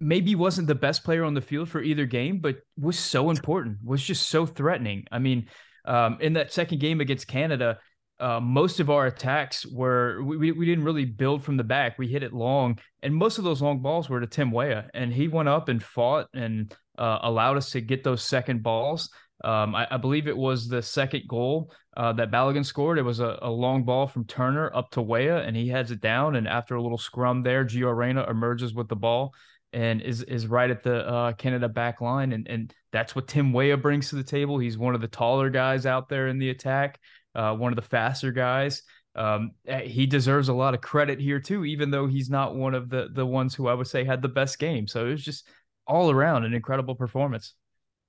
maybe 0.00 0.34
wasn't 0.34 0.68
the 0.68 0.74
best 0.74 1.02
player 1.02 1.24
on 1.24 1.34
the 1.34 1.40
field 1.40 1.68
for 1.68 1.82
either 1.82 2.06
game, 2.06 2.38
but 2.38 2.58
was 2.78 2.98
so 2.98 3.30
important, 3.30 3.78
was 3.84 4.02
just 4.02 4.28
so 4.28 4.46
threatening. 4.46 5.06
I 5.10 5.18
mean, 5.18 5.48
um, 5.84 6.18
in 6.20 6.34
that 6.34 6.52
second 6.52 6.78
game 6.80 7.00
against 7.00 7.26
Canada, 7.26 7.78
uh, 8.20 8.40
most 8.40 8.80
of 8.80 8.90
our 8.90 9.06
attacks 9.06 9.64
were 9.66 10.22
we, 10.22 10.52
we 10.52 10.66
didn't 10.66 10.84
really 10.84 11.04
build 11.04 11.44
from 11.44 11.56
the 11.56 11.64
back. 11.64 11.98
We 11.98 12.08
hit 12.08 12.22
it 12.22 12.32
long, 12.32 12.78
and 13.02 13.14
most 13.14 13.38
of 13.38 13.44
those 13.44 13.62
long 13.62 13.80
balls 13.80 14.08
were 14.08 14.20
to 14.20 14.26
Tim 14.26 14.50
Weah, 14.50 14.90
and 14.92 15.12
he 15.12 15.28
went 15.28 15.48
up 15.48 15.68
and 15.68 15.82
fought 15.82 16.28
and 16.34 16.74
uh, 16.98 17.18
allowed 17.22 17.56
us 17.56 17.70
to 17.70 17.80
get 17.80 18.04
those 18.04 18.22
second 18.22 18.62
balls. 18.62 19.10
Um, 19.44 19.74
I, 19.74 19.86
I, 19.92 19.96
believe 19.98 20.26
it 20.26 20.36
was 20.36 20.68
the 20.68 20.82
second 20.82 21.28
goal 21.28 21.72
uh, 21.96 22.12
that 22.14 22.32
Balogun 22.32 22.66
scored. 22.66 22.98
It 22.98 23.02
was 23.02 23.20
a, 23.20 23.38
a, 23.40 23.50
long 23.50 23.84
ball 23.84 24.08
from 24.08 24.24
Turner 24.24 24.74
up 24.74 24.90
to 24.92 25.02
Weah, 25.02 25.38
and 25.38 25.54
he 25.54 25.68
heads 25.68 25.92
it 25.92 26.00
down. 26.00 26.34
And 26.34 26.48
after 26.48 26.74
a 26.74 26.82
little 26.82 26.98
scrum 26.98 27.44
there, 27.44 27.64
Gio 27.64 27.96
Reyna 27.96 28.28
emerges 28.28 28.74
with 28.74 28.88
the 28.88 28.96
ball 28.96 29.32
and 29.72 30.00
is 30.00 30.22
is 30.22 30.46
right 30.46 30.70
at 30.70 30.82
the 30.82 31.06
uh, 31.06 31.32
Canada 31.32 31.68
back 31.68 32.00
line. 32.00 32.32
And, 32.32 32.48
and 32.48 32.74
that's 32.90 33.14
what 33.14 33.28
Tim 33.28 33.52
Weah 33.52 33.76
brings 33.76 34.08
to 34.10 34.16
the 34.16 34.24
table. 34.24 34.58
He's 34.58 34.78
one 34.78 34.94
of 34.94 35.00
the 35.00 35.08
taller 35.08 35.50
guys 35.50 35.86
out 35.86 36.08
there 36.08 36.28
in 36.28 36.38
the 36.38 36.50
attack, 36.50 36.98
uh, 37.34 37.54
one 37.54 37.72
of 37.72 37.76
the 37.76 37.82
faster 37.82 38.32
guys. 38.32 38.82
Um, 39.14 39.52
eh, 39.66 39.82
he 39.82 40.06
deserves 40.06 40.48
a 40.48 40.54
lot 40.54 40.74
of 40.74 40.80
credit 40.80 41.20
here 41.20 41.40
too, 41.40 41.64
even 41.64 41.90
though 41.90 42.06
he's 42.06 42.30
not 42.30 42.56
one 42.56 42.74
of 42.74 42.88
the 42.88 43.08
the 43.12 43.26
ones 43.26 43.54
who 43.54 43.68
I 43.68 43.74
would 43.74 43.86
say 43.86 44.04
had 44.04 44.22
the 44.22 44.28
best 44.28 44.58
game. 44.58 44.86
So 44.86 45.06
it 45.06 45.10
was 45.10 45.24
just 45.24 45.46
all 45.86 46.10
around 46.10 46.44
an 46.44 46.54
incredible 46.54 46.94
performance. 46.94 47.54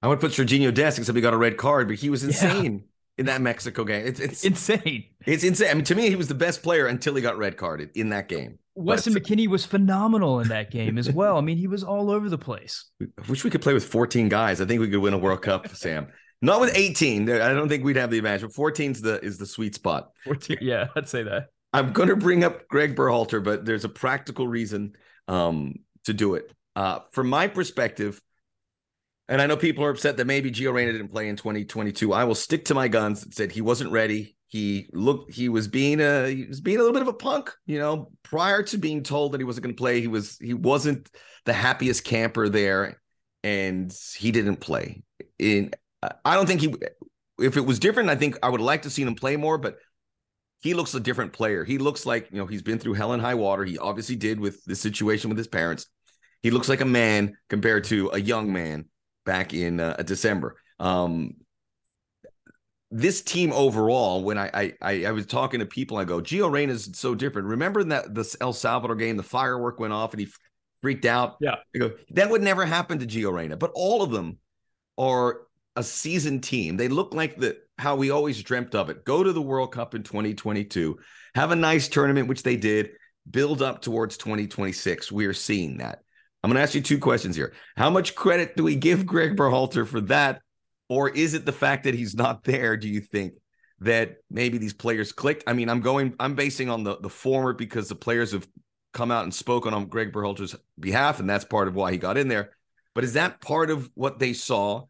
I 0.01 0.07
would 0.07 0.19
put 0.19 0.31
Sergiño 0.31 0.73
Dest 0.73 0.97
except 0.97 1.15
he 1.15 1.21
got 1.21 1.33
a 1.33 1.38
red 1.38 1.57
card, 1.57 1.88
but 1.88 1.97
he 1.97 2.09
was 2.09 2.23
insane 2.23 2.73
yeah. 2.73 3.19
in 3.19 3.25
that 3.25 3.41
Mexico 3.41 3.83
game. 3.83 4.05
It's, 4.05 4.19
it's 4.19 4.45
insane. 4.45 5.05
It's 5.25 5.43
insane. 5.43 5.71
I 5.71 5.73
mean, 5.73 5.83
to 5.85 5.95
me, 5.95 6.09
he 6.09 6.15
was 6.15 6.27
the 6.27 6.35
best 6.35 6.63
player 6.63 6.88
until 6.88 7.15
he 7.15 7.21
got 7.21 7.38
red 7.38 7.57
carded 7.57 7.91
in 7.95 8.09
that 8.09 8.29
game. 8.29 8.59
Weston 8.75 9.13
but, 9.13 9.23
McKennie 9.23 9.47
was 9.47 9.65
phenomenal 9.65 10.39
in 10.39 10.47
that 10.47 10.71
game 10.71 10.97
as 10.97 11.12
well. 11.12 11.38
I 11.38 11.41
mean, 11.41 11.57
he 11.57 11.67
was 11.67 11.83
all 11.83 12.09
over 12.09 12.29
the 12.29 12.38
place. 12.38 12.85
I 13.01 13.05
wish 13.27 13.43
we 13.43 13.49
could 13.49 13.62
play 13.62 13.73
with 13.73 13.83
14 13.83 14.29
guys. 14.29 14.62
I 14.62 14.65
think 14.65 14.79
we 14.79 14.89
could 14.89 14.99
win 14.99 15.13
a 15.13 15.17
World 15.17 15.41
Cup, 15.41 15.67
Sam. 15.75 16.07
Not 16.41 16.62
with 16.62 16.75
18. 16.77 17.29
I 17.29 17.49
don't 17.49 17.67
think 17.67 17.83
we'd 17.83 17.97
have 17.97 18.09
the 18.09 18.17
advantage. 18.17 18.43
But 18.43 18.53
14 18.53 18.91
is 18.91 19.01
the 19.01 19.19
is 19.19 19.38
the 19.38 19.45
sweet 19.45 19.75
spot. 19.75 20.12
14, 20.23 20.59
yeah, 20.62 20.88
I'd 20.95 21.09
say 21.09 21.23
that. 21.23 21.47
I'm 21.73 21.91
going 21.91 22.09
to 22.09 22.15
bring 22.15 22.43
up 22.43 22.67
Greg 22.69 22.95
Berhalter, 22.95 23.43
but 23.43 23.65
there's 23.65 23.83
a 23.83 23.89
practical 23.89 24.47
reason 24.47 24.93
um, 25.27 25.75
to 26.05 26.13
do 26.13 26.35
it. 26.35 26.51
Uh, 26.75 26.99
from 27.12 27.29
my 27.29 27.47
perspective, 27.47 28.21
and 29.29 29.39
I 29.39 29.45
know 29.45 29.55
people 29.55 29.85
are 29.85 29.91
upset 29.91 30.17
that 30.17 30.25
maybe 30.25 30.51
Gio 30.51 30.73
Reyna 30.73 30.91
didn't 30.91 31.09
play 31.09 31.29
in 31.29 31.35
2022. 31.35 32.11
I 32.11 32.23
will 32.23 32.33
stick 32.33 32.65
to 32.65 32.73
my 32.73 32.87
guns. 32.87 33.23
and 33.23 33.33
Said 33.33 33.51
he 33.51 33.61
wasn't 33.61 33.91
ready. 33.91 34.35
He 34.47 34.89
looked. 34.91 35.31
He 35.31 35.49
was 35.49 35.67
being 35.67 36.01
a. 36.01 36.27
He 36.27 36.45
was 36.45 36.61
being 36.61 36.77
a 36.77 36.79
little 36.79 36.93
bit 36.93 37.03
of 37.03 37.09
a 37.09 37.13
punk. 37.13 37.51
You 37.67 37.77
know, 37.77 38.11
prior 38.23 38.63
to 38.63 38.77
being 38.79 39.03
told 39.03 39.31
that 39.31 39.39
he 39.39 39.45
wasn't 39.45 39.65
going 39.65 39.75
to 39.75 39.79
play, 39.79 40.01
he 40.01 40.07
was. 40.07 40.39
He 40.39 40.55
wasn't 40.55 41.07
the 41.45 41.53
happiest 41.53 42.03
camper 42.03 42.49
there, 42.49 42.99
and 43.43 43.95
he 44.17 44.31
didn't 44.31 44.57
play. 44.57 45.03
In 45.37 45.71
I 46.25 46.33
don't 46.33 46.47
think 46.47 46.61
he. 46.61 46.73
If 47.39 47.55
it 47.55 47.65
was 47.65 47.77
different, 47.77 48.09
I 48.09 48.15
think 48.15 48.39
I 48.41 48.49
would 48.49 48.61
like 48.61 48.81
to 48.81 48.89
see 48.89 49.03
him 49.03 49.13
play 49.13 49.37
more. 49.37 49.59
But 49.59 49.77
he 50.61 50.73
looks 50.73 50.95
a 50.95 50.99
different 50.99 51.33
player. 51.33 51.63
He 51.63 51.77
looks 51.77 52.07
like 52.07 52.29
you 52.31 52.39
know 52.39 52.47
he's 52.47 52.63
been 52.63 52.79
through 52.79 52.93
hell 52.93 53.13
and 53.13 53.21
high 53.21 53.35
water. 53.35 53.63
He 53.63 53.77
obviously 53.77 54.15
did 54.15 54.39
with 54.39 54.65
the 54.65 54.75
situation 54.75 55.29
with 55.29 55.37
his 55.37 55.47
parents. 55.47 55.85
He 56.41 56.49
looks 56.49 56.67
like 56.67 56.81
a 56.81 56.85
man 56.85 57.37
compared 57.47 57.83
to 57.85 58.09
a 58.11 58.19
young 58.19 58.51
man 58.51 58.85
back 59.29 59.53
in 59.53 59.79
uh, 59.79 59.93
December. 60.03 60.55
Um, 60.79 61.35
this 62.89 63.21
team 63.21 63.53
overall, 63.53 64.23
when 64.23 64.39
I, 64.39 64.73
I 64.81 65.05
I 65.05 65.11
was 65.11 65.27
talking 65.27 65.59
to 65.59 65.67
people, 65.67 65.97
I 65.97 66.03
go, 66.03 66.19
Gio 66.19 66.51
Reyna 66.51 66.73
is 66.73 66.89
so 66.93 67.13
different. 67.13 67.47
Remember 67.47 67.83
that 67.83 68.15
the 68.15 68.37
El 68.41 68.53
Salvador 68.53 68.95
game, 68.95 69.17
the 69.17 69.21
firework 69.21 69.79
went 69.79 69.93
off 69.93 70.13
and 70.13 70.21
he 70.21 70.27
freaked 70.81 71.05
out. 71.05 71.37
Yeah, 71.39 71.57
I 71.75 71.77
go, 71.77 71.91
that 72.15 72.31
would 72.31 72.41
never 72.41 72.65
happen 72.65 72.97
to 72.97 73.05
Gio 73.05 73.31
Reyna. 73.31 73.55
But 73.55 73.69
all 73.75 74.01
of 74.01 74.09
them 74.09 74.39
are 74.97 75.41
a 75.75 75.83
seasoned 75.83 76.43
team. 76.43 76.75
They 76.75 76.87
look 76.87 77.13
like 77.13 77.37
the 77.37 77.59
how 77.77 77.95
we 77.95 78.09
always 78.09 78.41
dreamt 78.41 78.73
of 78.73 78.89
it. 78.89 79.05
Go 79.05 79.21
to 79.21 79.31
the 79.31 79.43
World 79.43 79.71
Cup 79.71 79.93
in 79.93 80.01
2022, 80.01 80.97
have 81.35 81.51
a 81.51 81.55
nice 81.55 81.87
tournament, 81.87 82.27
which 82.27 82.41
they 82.41 82.55
did. 82.55 82.89
Build 83.29 83.61
up 83.61 83.83
towards 83.83 84.17
2026. 84.17 85.11
We 85.11 85.27
are 85.27 85.33
seeing 85.33 85.77
that. 85.77 85.99
I'm 86.43 86.49
going 86.49 86.56
to 86.56 86.62
ask 86.62 86.75
you 86.75 86.82
two 86.82 86.99
questions 86.99 87.36
here. 87.36 87.54
How 87.75 87.89
much 87.89 88.15
credit 88.15 88.56
do 88.56 88.63
we 88.63 88.75
give 88.75 89.06
Greg 89.06 89.36
Berhalter 89.36 89.86
for 89.86 90.02
that? 90.02 90.41
Or 90.88 91.10
is 91.10 91.34
it 91.34 91.45
the 91.45 91.52
fact 91.52 91.84
that 91.84 91.93
he's 91.93 92.15
not 92.15 92.43
there, 92.43 92.78
do 92.78 92.88
you 92.88 93.02
think, 93.02 93.34
that 93.82 94.17
maybe 94.32 94.58
these 94.58 94.73
players 94.73 95.12
clicked? 95.12 95.43
I 95.47 95.54
mean, 95.54 95.69
I'm 95.69 95.82
going, 95.82 96.15
I'm 96.19 96.36
basing 96.36 96.69
on 96.69 96.84
the, 96.84 96.97
the 96.99 97.10
former 97.10 97.54
because 97.54 97.89
the 97.89 97.95
players 97.95 98.32
have 98.32 98.47
come 98.93 99.12
out 99.12 99.23
and 99.23 99.34
spoken 99.34 99.73
on 99.73 99.86
Greg 99.86 100.12
Berhalter's 100.12 100.56
behalf, 100.80 101.19
and 101.19 101.30
that's 101.30 101.45
part 101.45 101.67
of 101.67 101.75
why 101.75 101.91
he 101.91 101.97
got 101.97 102.17
in 102.17 102.28
there. 102.28 102.52
But 102.95 103.04
is 103.04 103.13
that 103.13 103.41
part 103.41 103.69
of 103.69 103.89
what 103.93 104.17
they 104.17 104.34
saw? 104.34 104.86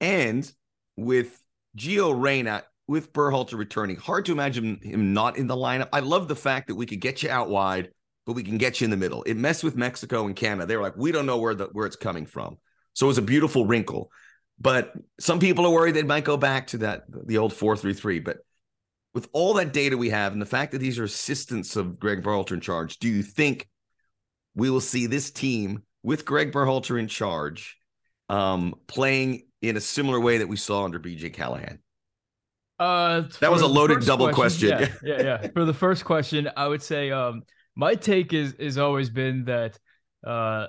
And 0.00 0.50
with 0.96 1.42
Gio 1.76 2.18
Reyna, 2.18 2.64
with 2.88 3.12
Berhalter 3.12 3.58
returning, 3.58 3.96
hard 3.96 4.24
to 4.26 4.32
imagine 4.32 4.80
him 4.82 5.12
not 5.12 5.36
in 5.36 5.46
the 5.48 5.56
lineup. 5.56 5.88
I 5.92 6.00
love 6.00 6.28
the 6.28 6.36
fact 6.36 6.68
that 6.68 6.74
we 6.74 6.86
could 6.86 7.00
get 7.00 7.22
you 7.22 7.30
out 7.30 7.50
wide 7.50 7.90
but 8.26 8.34
we 8.34 8.42
can 8.42 8.58
get 8.58 8.80
you 8.80 8.84
in 8.84 8.90
the 8.90 8.96
middle. 8.96 9.22
It 9.24 9.36
messed 9.36 9.64
with 9.64 9.76
Mexico 9.76 10.26
and 10.26 10.36
Canada. 10.36 10.66
They 10.66 10.76
were 10.76 10.82
like, 10.82 10.96
we 10.96 11.12
don't 11.12 11.26
know 11.26 11.38
where 11.38 11.54
the 11.54 11.66
where 11.72 11.86
it's 11.86 11.96
coming 11.96 12.26
from. 12.26 12.58
So 12.94 13.06
it 13.06 13.08
was 13.08 13.18
a 13.18 13.22
beautiful 13.22 13.66
wrinkle. 13.66 14.10
But 14.60 14.92
some 15.18 15.40
people 15.40 15.66
are 15.66 15.72
worried 15.72 15.94
they 15.94 16.02
might 16.02 16.24
go 16.24 16.36
back 16.36 16.68
to 16.68 16.78
that 16.78 17.04
the 17.08 17.38
old 17.38 17.52
four 17.52 17.76
three 17.76 17.94
three. 17.94 18.20
But 18.20 18.38
with 19.14 19.28
all 19.32 19.54
that 19.54 19.72
data 19.72 19.96
we 19.96 20.10
have 20.10 20.32
and 20.32 20.40
the 20.40 20.46
fact 20.46 20.72
that 20.72 20.78
these 20.78 20.98
are 20.98 21.04
assistants 21.04 21.76
of 21.76 21.98
Greg 21.98 22.22
Berhalter 22.22 22.52
in 22.52 22.60
charge, 22.60 22.98
do 22.98 23.08
you 23.08 23.22
think 23.22 23.68
we 24.54 24.70
will 24.70 24.80
see 24.80 25.06
this 25.06 25.30
team 25.30 25.82
with 26.02 26.24
Greg 26.24 26.52
Berhalter 26.52 26.98
in 26.98 27.08
charge 27.08 27.76
um, 28.28 28.74
playing 28.86 29.46
in 29.60 29.76
a 29.76 29.80
similar 29.80 30.20
way 30.20 30.38
that 30.38 30.48
we 30.48 30.56
saw 30.56 30.84
under 30.84 30.98
BJ 30.98 31.32
Callaghan? 31.32 31.78
Uh, 32.78 33.22
that 33.40 33.50
was 33.50 33.62
a 33.62 33.66
loaded 33.66 34.00
double 34.00 34.32
question. 34.32 34.76
question. 34.76 34.96
Yeah, 35.04 35.16
yeah, 35.16 35.22
yeah. 35.42 35.48
For 35.52 35.64
the 35.64 35.74
first 35.74 36.04
question, 36.04 36.50
I 36.56 36.66
would 36.66 36.82
say 36.82 37.10
um, 37.12 37.42
my 37.74 37.94
take 37.94 38.32
is 38.32 38.52
is 38.54 38.78
always 38.78 39.10
been 39.10 39.44
that 39.44 39.78
uh, 40.26 40.66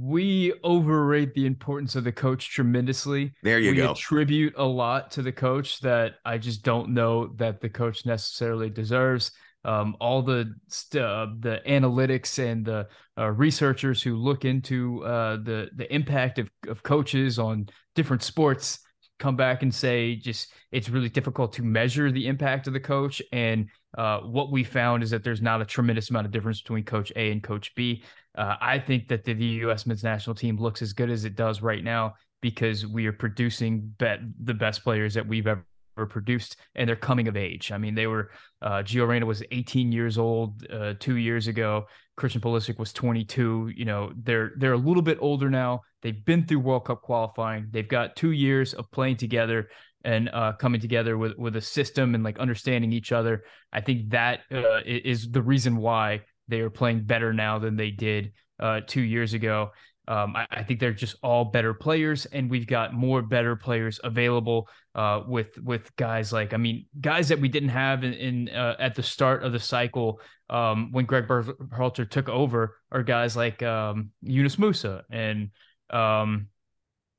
we 0.00 0.52
overrate 0.62 1.34
the 1.34 1.46
importance 1.46 1.96
of 1.96 2.04
the 2.04 2.12
coach 2.12 2.50
tremendously. 2.50 3.32
There 3.42 3.58
you 3.58 3.70
we 3.70 3.76
go. 3.76 3.92
Attribute 3.92 4.54
a 4.56 4.64
lot 4.64 5.10
to 5.12 5.22
the 5.22 5.32
coach 5.32 5.80
that 5.80 6.14
I 6.24 6.38
just 6.38 6.62
don't 6.62 6.90
know 6.90 7.28
that 7.36 7.60
the 7.60 7.68
coach 7.68 8.06
necessarily 8.06 8.70
deserves. 8.70 9.32
Um, 9.64 9.96
all 9.98 10.22
the 10.22 10.54
uh, 10.94 11.26
the 11.40 11.60
analytics 11.66 12.38
and 12.38 12.64
the 12.64 12.86
uh, 13.18 13.30
researchers 13.30 14.02
who 14.02 14.16
look 14.16 14.44
into 14.44 15.02
uh, 15.04 15.38
the 15.42 15.70
the 15.74 15.92
impact 15.92 16.38
of, 16.38 16.50
of 16.68 16.82
coaches 16.82 17.38
on 17.38 17.68
different 17.94 18.22
sports 18.22 18.80
come 19.18 19.36
back 19.36 19.62
and 19.62 19.74
say 19.74 20.16
just 20.16 20.52
it's 20.72 20.88
really 20.88 21.08
difficult 21.08 21.52
to 21.52 21.62
measure 21.62 22.10
the 22.10 22.26
impact 22.26 22.66
of 22.66 22.72
the 22.72 22.80
coach 22.80 23.22
and 23.32 23.68
uh, 23.96 24.18
what 24.20 24.50
we 24.50 24.64
found 24.64 25.02
is 25.04 25.10
that 25.10 25.22
there's 25.22 25.40
not 25.40 25.60
a 25.60 25.64
tremendous 25.64 26.10
amount 26.10 26.26
of 26.26 26.32
difference 26.32 26.60
between 26.60 26.84
coach 26.84 27.12
a 27.16 27.30
and 27.30 27.42
coach 27.42 27.74
b 27.74 28.02
uh, 28.36 28.56
i 28.60 28.78
think 28.78 29.06
that 29.08 29.24
the, 29.24 29.32
the 29.34 29.46
us 29.62 29.86
men's 29.86 30.02
national 30.02 30.34
team 30.34 30.56
looks 30.56 30.82
as 30.82 30.92
good 30.92 31.10
as 31.10 31.24
it 31.24 31.36
does 31.36 31.62
right 31.62 31.84
now 31.84 32.14
because 32.40 32.86
we 32.86 33.06
are 33.06 33.12
producing 33.12 33.80
bet 33.98 34.20
the 34.42 34.52
best 34.52 34.82
players 34.84 35.14
that 35.14 35.26
we've 35.26 35.46
ever 35.46 35.64
produced 36.06 36.56
and 36.74 36.88
they're 36.88 36.96
coming 36.96 37.28
of 37.28 37.36
age. 37.36 37.72
I 37.72 37.78
mean, 37.78 37.94
they 37.94 38.06
were 38.06 38.30
uh 38.62 38.82
Gio 38.82 39.06
Reyna 39.06 39.26
was 39.26 39.42
18 39.50 39.92
years 39.92 40.18
old 40.18 40.66
uh, 40.70 40.94
two 40.98 41.16
years 41.16 41.46
ago. 41.46 41.86
Christian 42.16 42.40
Pulisic 42.40 42.78
was 42.78 42.92
22. 42.92 43.72
You 43.74 43.84
know, 43.84 44.12
they're 44.22 44.52
they're 44.58 44.72
a 44.72 44.78
little 44.78 45.02
bit 45.02 45.18
older 45.20 45.50
now. 45.50 45.82
They've 46.04 46.24
been 46.24 46.46
through 46.46 46.60
World 46.60 46.84
Cup 46.84 47.00
qualifying. 47.00 47.68
They've 47.70 47.88
got 47.88 48.14
two 48.14 48.32
years 48.32 48.74
of 48.74 48.90
playing 48.90 49.16
together 49.16 49.70
and 50.04 50.28
uh, 50.28 50.52
coming 50.52 50.80
together 50.80 51.16
with 51.16 51.36
with 51.38 51.56
a 51.56 51.62
system 51.62 52.14
and 52.14 52.22
like 52.22 52.38
understanding 52.38 52.92
each 52.92 53.10
other. 53.10 53.44
I 53.72 53.80
think 53.80 54.10
that 54.10 54.40
uh, 54.52 54.80
is 54.84 55.30
the 55.30 55.40
reason 55.40 55.76
why 55.76 56.20
they 56.46 56.60
are 56.60 56.68
playing 56.68 57.04
better 57.04 57.32
now 57.32 57.58
than 57.58 57.76
they 57.76 57.90
did 57.90 58.32
uh, 58.60 58.82
two 58.86 59.00
years 59.00 59.32
ago. 59.32 59.70
Um, 60.06 60.36
I, 60.36 60.46
I, 60.50 60.62
think 60.62 60.80
they're 60.80 60.92
just 60.92 61.16
all 61.22 61.46
better 61.46 61.72
players, 61.72 62.26
and 62.26 62.50
we've 62.50 62.66
got 62.66 62.92
more 62.92 63.22
better 63.22 63.56
players 63.56 63.98
available 64.04 64.68
uh, 64.94 65.22
with 65.26 65.58
with 65.58 65.96
guys 65.96 66.34
like 66.34 66.52
I 66.52 66.58
mean 66.58 66.84
guys 67.00 67.28
that 67.28 67.40
we 67.40 67.48
didn't 67.48 67.70
have 67.70 68.04
in, 68.04 68.12
in 68.12 68.48
uh, 68.50 68.76
at 68.78 68.94
the 68.94 69.02
start 69.02 69.42
of 69.42 69.52
the 69.52 69.58
cycle 69.58 70.20
um, 70.50 70.92
when 70.92 71.06
Greg 71.06 71.26
Berhalter 71.26 72.08
took 72.08 72.28
over 72.28 72.76
are 72.92 73.02
guys 73.02 73.34
like 73.34 73.62
um, 73.62 74.10
Yunus 74.20 74.56
Musah 74.56 75.00
and 75.10 75.48
um, 75.90 76.48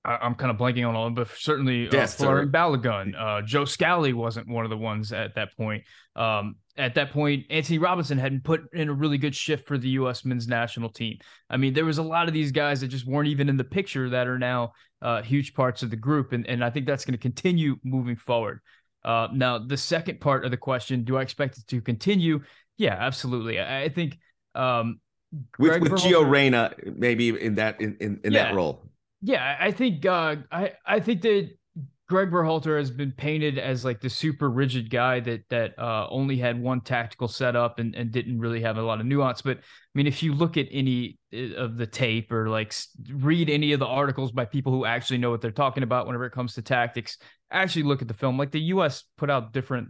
I, 0.05 0.25
am 0.25 0.35
kind 0.35 0.51
of 0.51 0.57
blanking 0.57 0.87
on 0.87 0.95
all 0.95 1.07
of 1.07 1.15
them, 1.15 1.23
but 1.23 1.35
certainly 1.37 1.87
uh, 1.87 1.91
Folarin 1.91 2.51
Balogun. 2.51 3.13
Uh, 3.17 3.41
Joe 3.41 3.65
Scally 3.65 4.13
wasn't 4.13 4.47
one 4.47 4.63
of 4.63 4.69
the 4.69 4.77
ones 4.77 5.11
at 5.11 5.35
that 5.35 5.55
point. 5.57 5.83
Um, 6.15 6.55
at 6.77 6.95
that 6.95 7.11
point, 7.11 7.45
Anthony 7.49 7.79
Robinson 7.79 8.17
hadn't 8.17 8.43
put 8.43 8.61
in 8.73 8.89
a 8.89 8.93
really 8.93 9.17
good 9.17 9.35
shift 9.35 9.67
for 9.67 9.77
the 9.77 9.89
U.S. 9.89 10.23
men's 10.25 10.47
national 10.47 10.89
team. 10.89 11.17
I 11.49 11.57
mean, 11.57 11.73
there 11.73 11.85
was 11.85 11.97
a 11.97 12.03
lot 12.03 12.27
of 12.27 12.33
these 12.33 12.51
guys 12.51 12.81
that 12.81 12.89
just 12.89 13.07
weren't 13.07 13.29
even 13.29 13.49
in 13.49 13.57
the 13.57 13.63
picture 13.63 14.09
that 14.09 14.27
are 14.27 14.37
now 14.37 14.73
uh, 15.01 15.21
huge 15.21 15.53
parts 15.53 15.83
of 15.83 15.89
the 15.89 15.95
group, 15.95 16.33
and 16.33 16.45
and 16.47 16.63
I 16.63 16.69
think 16.69 16.85
that's 16.85 17.05
going 17.05 17.13
to 17.13 17.19
continue 17.19 17.77
moving 17.83 18.15
forward. 18.15 18.59
Uh, 19.03 19.27
now, 19.33 19.57
the 19.57 19.77
second 19.77 20.19
part 20.19 20.45
of 20.45 20.51
the 20.51 20.57
question: 20.57 21.03
Do 21.03 21.17
I 21.17 21.21
expect 21.21 21.57
it 21.57 21.67
to 21.67 21.81
continue? 21.81 22.41
Yeah, 22.77 22.95
absolutely. 22.99 23.59
I, 23.59 23.83
I 23.83 23.89
think 23.89 24.17
um, 24.53 24.99
with 25.59 25.81
with 25.81 25.91
Gio 25.93 26.27
Reyna 26.29 26.73
maybe 26.95 27.29
in 27.29 27.55
that 27.55 27.79
in 27.81 27.97
in, 27.99 28.19
in 28.23 28.33
yeah. 28.33 28.45
that 28.45 28.55
role. 28.55 28.89
Yeah, 29.21 29.57
I 29.59 29.71
think 29.71 30.05
uh, 30.05 30.37
I 30.51 30.73
I 30.85 30.99
think 30.99 31.21
that 31.23 31.49
Greg 32.07 32.29
Berhalter 32.29 32.77
has 32.77 32.91
been 32.91 33.11
painted 33.11 33.57
as 33.57 33.83
like 33.83 33.99
the 33.99 34.09
super 34.09 34.49
rigid 34.49 34.91
guy 34.91 35.19
that 35.21 35.41
that 35.49 35.77
uh, 35.79 36.07
only 36.09 36.37
had 36.37 36.61
one 36.61 36.81
tactical 36.81 37.27
setup 37.27 37.79
and, 37.79 37.95
and 37.95 38.11
didn't 38.11 38.39
really 38.39 38.61
have 38.61 38.77
a 38.77 38.81
lot 38.83 38.99
of 38.99 39.07
nuance. 39.07 39.41
But 39.41 39.57
I 39.57 39.61
mean, 39.95 40.05
if 40.05 40.21
you 40.21 40.33
look 40.33 40.55
at 40.57 40.67
any 40.71 41.17
uh, 41.33 41.55
of 41.55 41.77
the 41.77 41.87
tape 41.87 42.31
or 42.31 42.47
like 42.47 42.75
read 43.09 43.49
any 43.49 43.73
of 43.73 43.79
the 43.79 43.87
articles 43.87 44.31
by 44.31 44.45
people 44.45 44.71
who 44.71 44.85
actually 44.85 45.17
know 45.17 45.31
what 45.31 45.41
they're 45.41 45.51
talking 45.51 45.81
about 45.81 46.05
whenever 46.05 46.25
it 46.25 46.31
comes 46.31 46.53
to 46.55 46.61
tactics, 46.61 47.17
actually 47.49 47.83
look 47.83 48.03
at 48.03 48.07
the 48.07 48.13
film. 48.13 48.37
Like 48.37 48.51
the 48.51 48.61
U.S. 48.61 49.03
put 49.17 49.31
out 49.31 49.51
different 49.51 49.89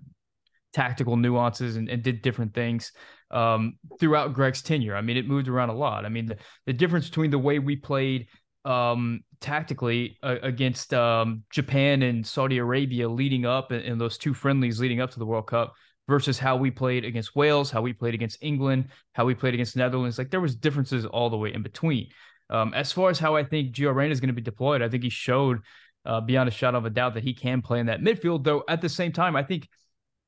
tactical 0.76 1.16
nuances 1.16 1.78
and, 1.78 1.88
and 1.88 2.04
did 2.04 2.22
different 2.22 2.54
things 2.54 2.92
um, 3.32 3.78
throughout 3.98 4.34
Greg's 4.34 4.62
tenure. 4.62 4.96
I 4.96 5.02
mean, 5.02 5.16
it 5.16 5.26
moved 5.26 5.48
around 5.48 5.70
a 5.70 5.74
lot. 5.74 6.06
I 6.06 6.10
mean, 6.10 6.26
the, 6.26 6.38
the 6.66 6.74
difference 6.74 7.08
between 7.08 7.32
the 7.32 7.40
way 7.40 7.60
we 7.60 7.78
played 7.78 8.28
um, 8.66 9.22
tactically 9.40 10.18
uh, 10.22 10.36
against 10.44 10.94
um, 10.94 11.44
Japan 11.50 12.02
and 12.02 12.28
Saudi 12.28 12.58
Arabia 12.58 13.08
leading 13.08 13.46
up 13.46 13.72
in, 13.72 13.98
those 13.98 14.18
two 14.18 14.34
friendlies 14.34 14.80
leading 14.80 15.00
up 15.00 15.12
to 15.12 15.20
the 15.20 15.26
World 15.26 15.48
Cup 15.48 15.74
versus 16.10 16.38
how 16.38 16.58
we 16.58 16.70
played 16.72 17.06
against 17.06 17.36
Wales, 17.38 17.72
how 17.72 17.82
we 17.82 17.94
played 17.94 18.14
against 18.14 18.38
England, 18.42 18.90
how 19.14 19.24
we 19.24 19.34
played 19.34 19.54
against 19.54 19.78
Netherlands. 19.78 20.18
Like 20.18 20.30
there 20.30 20.42
was 20.42 20.56
differences 20.56 21.06
all 21.06 21.30
the 21.30 21.38
way 21.38 21.54
in 21.54 21.64
between. 21.64 22.10
Um, 22.50 22.74
as 22.74 22.92
far 22.92 23.10
as 23.10 23.18
how 23.18 23.36
I 23.36 23.46
think 23.46 23.74
Gio 23.74 23.96
Reyna 23.96 24.12
is 24.12 24.20
going 24.20 24.28
to 24.28 24.34
be 24.34 24.42
deployed, 24.42 24.82
I 24.82 24.90
think 24.90 25.04
he 25.04 25.10
showed 25.10 25.60
uh, 26.06 26.20
beyond 26.22 26.50
a 26.50 26.52
shadow 26.52 26.78
of 26.78 26.86
a 26.86 26.90
doubt 26.90 27.14
that 27.14 27.24
he 27.24 27.34
can 27.34 27.62
play 27.62 27.80
in 27.80 27.86
that 27.86 28.02
midfield. 28.02 28.44
Though 28.44 28.64
at 28.68 28.82
the 28.82 28.90
same 28.90 29.14
time, 29.14 29.36
I 29.36 29.44
think 29.44 29.68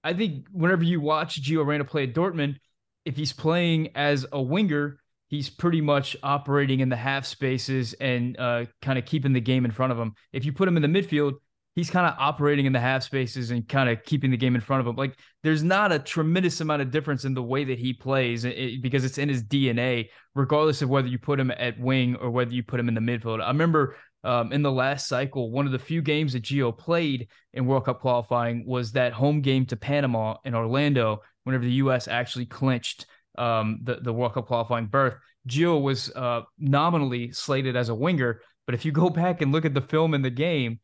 I 0.04 0.14
think 0.14 0.48
whenever 0.52 0.84
you 0.84 1.02
watch 1.02 1.42
Gio 1.42 1.66
Reyna 1.66 1.86
play 1.86 2.04
at 2.04 2.14
Dortmund, 2.14 2.58
if 3.06 3.16
he's 3.16 3.34
playing 3.34 3.90
as 3.96 4.26
a 4.32 4.42
winger, 4.42 5.00
he's 5.28 5.50
pretty 5.50 5.82
much 5.82 6.16
operating 6.24 6.80
in 6.80 6.90
the 6.90 6.96
half 6.96 7.26
spaces 7.26 7.94
and 7.94 8.40
uh, 8.40 8.66
kind 8.82 8.98
of 8.98 9.06
keeping 9.06 9.34
the 9.34 9.42
game 9.42 9.66
in 9.66 9.72
front 9.72 9.92
of 9.92 10.00
him. 10.00 10.14
If 10.34 10.46
you 10.46 10.54
put 10.54 10.68
him 10.68 10.78
in 10.78 10.84
the 10.84 11.02
midfield, 11.02 11.34
he's 11.78 11.92
kind 11.92 12.08
of 12.08 12.16
operating 12.18 12.66
in 12.66 12.74
the 12.74 12.80
half 12.80 13.04
spaces 13.04 13.52
and 13.52 13.68
kind 13.68 13.88
of 13.88 14.04
keeping 14.04 14.32
the 14.32 14.38
game 14.38 14.56
in 14.56 14.62
front 14.62 14.82
of 14.82 14.88
him. 14.88 14.96
Like 14.96 15.16
there's 15.44 15.64
not 15.64 15.92
a 15.92 16.00
tremendous 16.00 16.60
amount 16.60 16.82
of 16.82 16.90
difference 16.90 17.24
in 17.24 17.36
the 17.36 17.44
way 17.44 17.66
that 17.66 17.78
he 17.78 17.94
plays 17.94 18.46
it, 18.46 18.82
because 18.82 19.06
it's 19.06 19.20
in 19.20 19.30
his 19.30 19.44
DNA, 19.44 20.10
regardless 20.34 20.82
of 20.82 20.90
whether 20.90 21.08
you 21.08 21.20
put 21.20 21.40
him 21.40 21.52
at 21.52 21.80
wing 21.80 22.16
or 22.16 22.32
whether 22.32 22.52
you 22.52 22.64
put 22.64 22.80
him 22.80 22.88
in 22.88 22.96
the 22.96 23.02
midfield. 23.02 23.44
I 23.44 23.48
remember 23.50 23.96
um, 24.28 24.52
in 24.52 24.62
the 24.62 24.72
last 24.72 25.08
cycle, 25.08 25.52
one 25.52 25.66
of 25.66 25.72
the 25.72 25.80
few 25.80 26.02
games 26.02 26.34
that 26.34 26.44
Gio 26.44 26.78
played 26.78 27.30
in 27.54 27.66
World 27.66 27.86
Cup 27.86 28.02
qualifying 28.02 28.66
was 28.68 28.92
that 28.92 29.14
home 29.14 29.42
game 29.42 29.66
to 29.68 29.78
Panama 29.78 30.36
in 30.44 30.54
Orlando, 30.54 31.22
whenever 31.46 31.64
the 31.64 31.72
U.S. 31.74 32.10
actually 32.10 32.46
clinched 32.46 33.06
um, 33.38 33.80
the 33.84 33.96
the 34.02 34.12
World 34.12 34.34
Cup 34.34 34.48
qualifying 34.48 34.88
berth. 34.88 35.16
Gio 35.48 35.82
was 35.82 36.12
uh, 36.14 36.42
nominally 36.60 37.32
slated 37.32 37.78
as 37.78 37.88
a 37.88 37.96
winger, 37.96 38.42
but 38.66 38.76
if 38.76 38.84
you 38.84 38.92
go 38.92 39.10
back 39.22 39.42
and 39.42 39.54
look 39.54 39.64
at 39.64 39.74
the 39.74 39.82
film 39.82 40.14
in 40.14 40.24
the 40.24 40.30
game, 40.30 40.82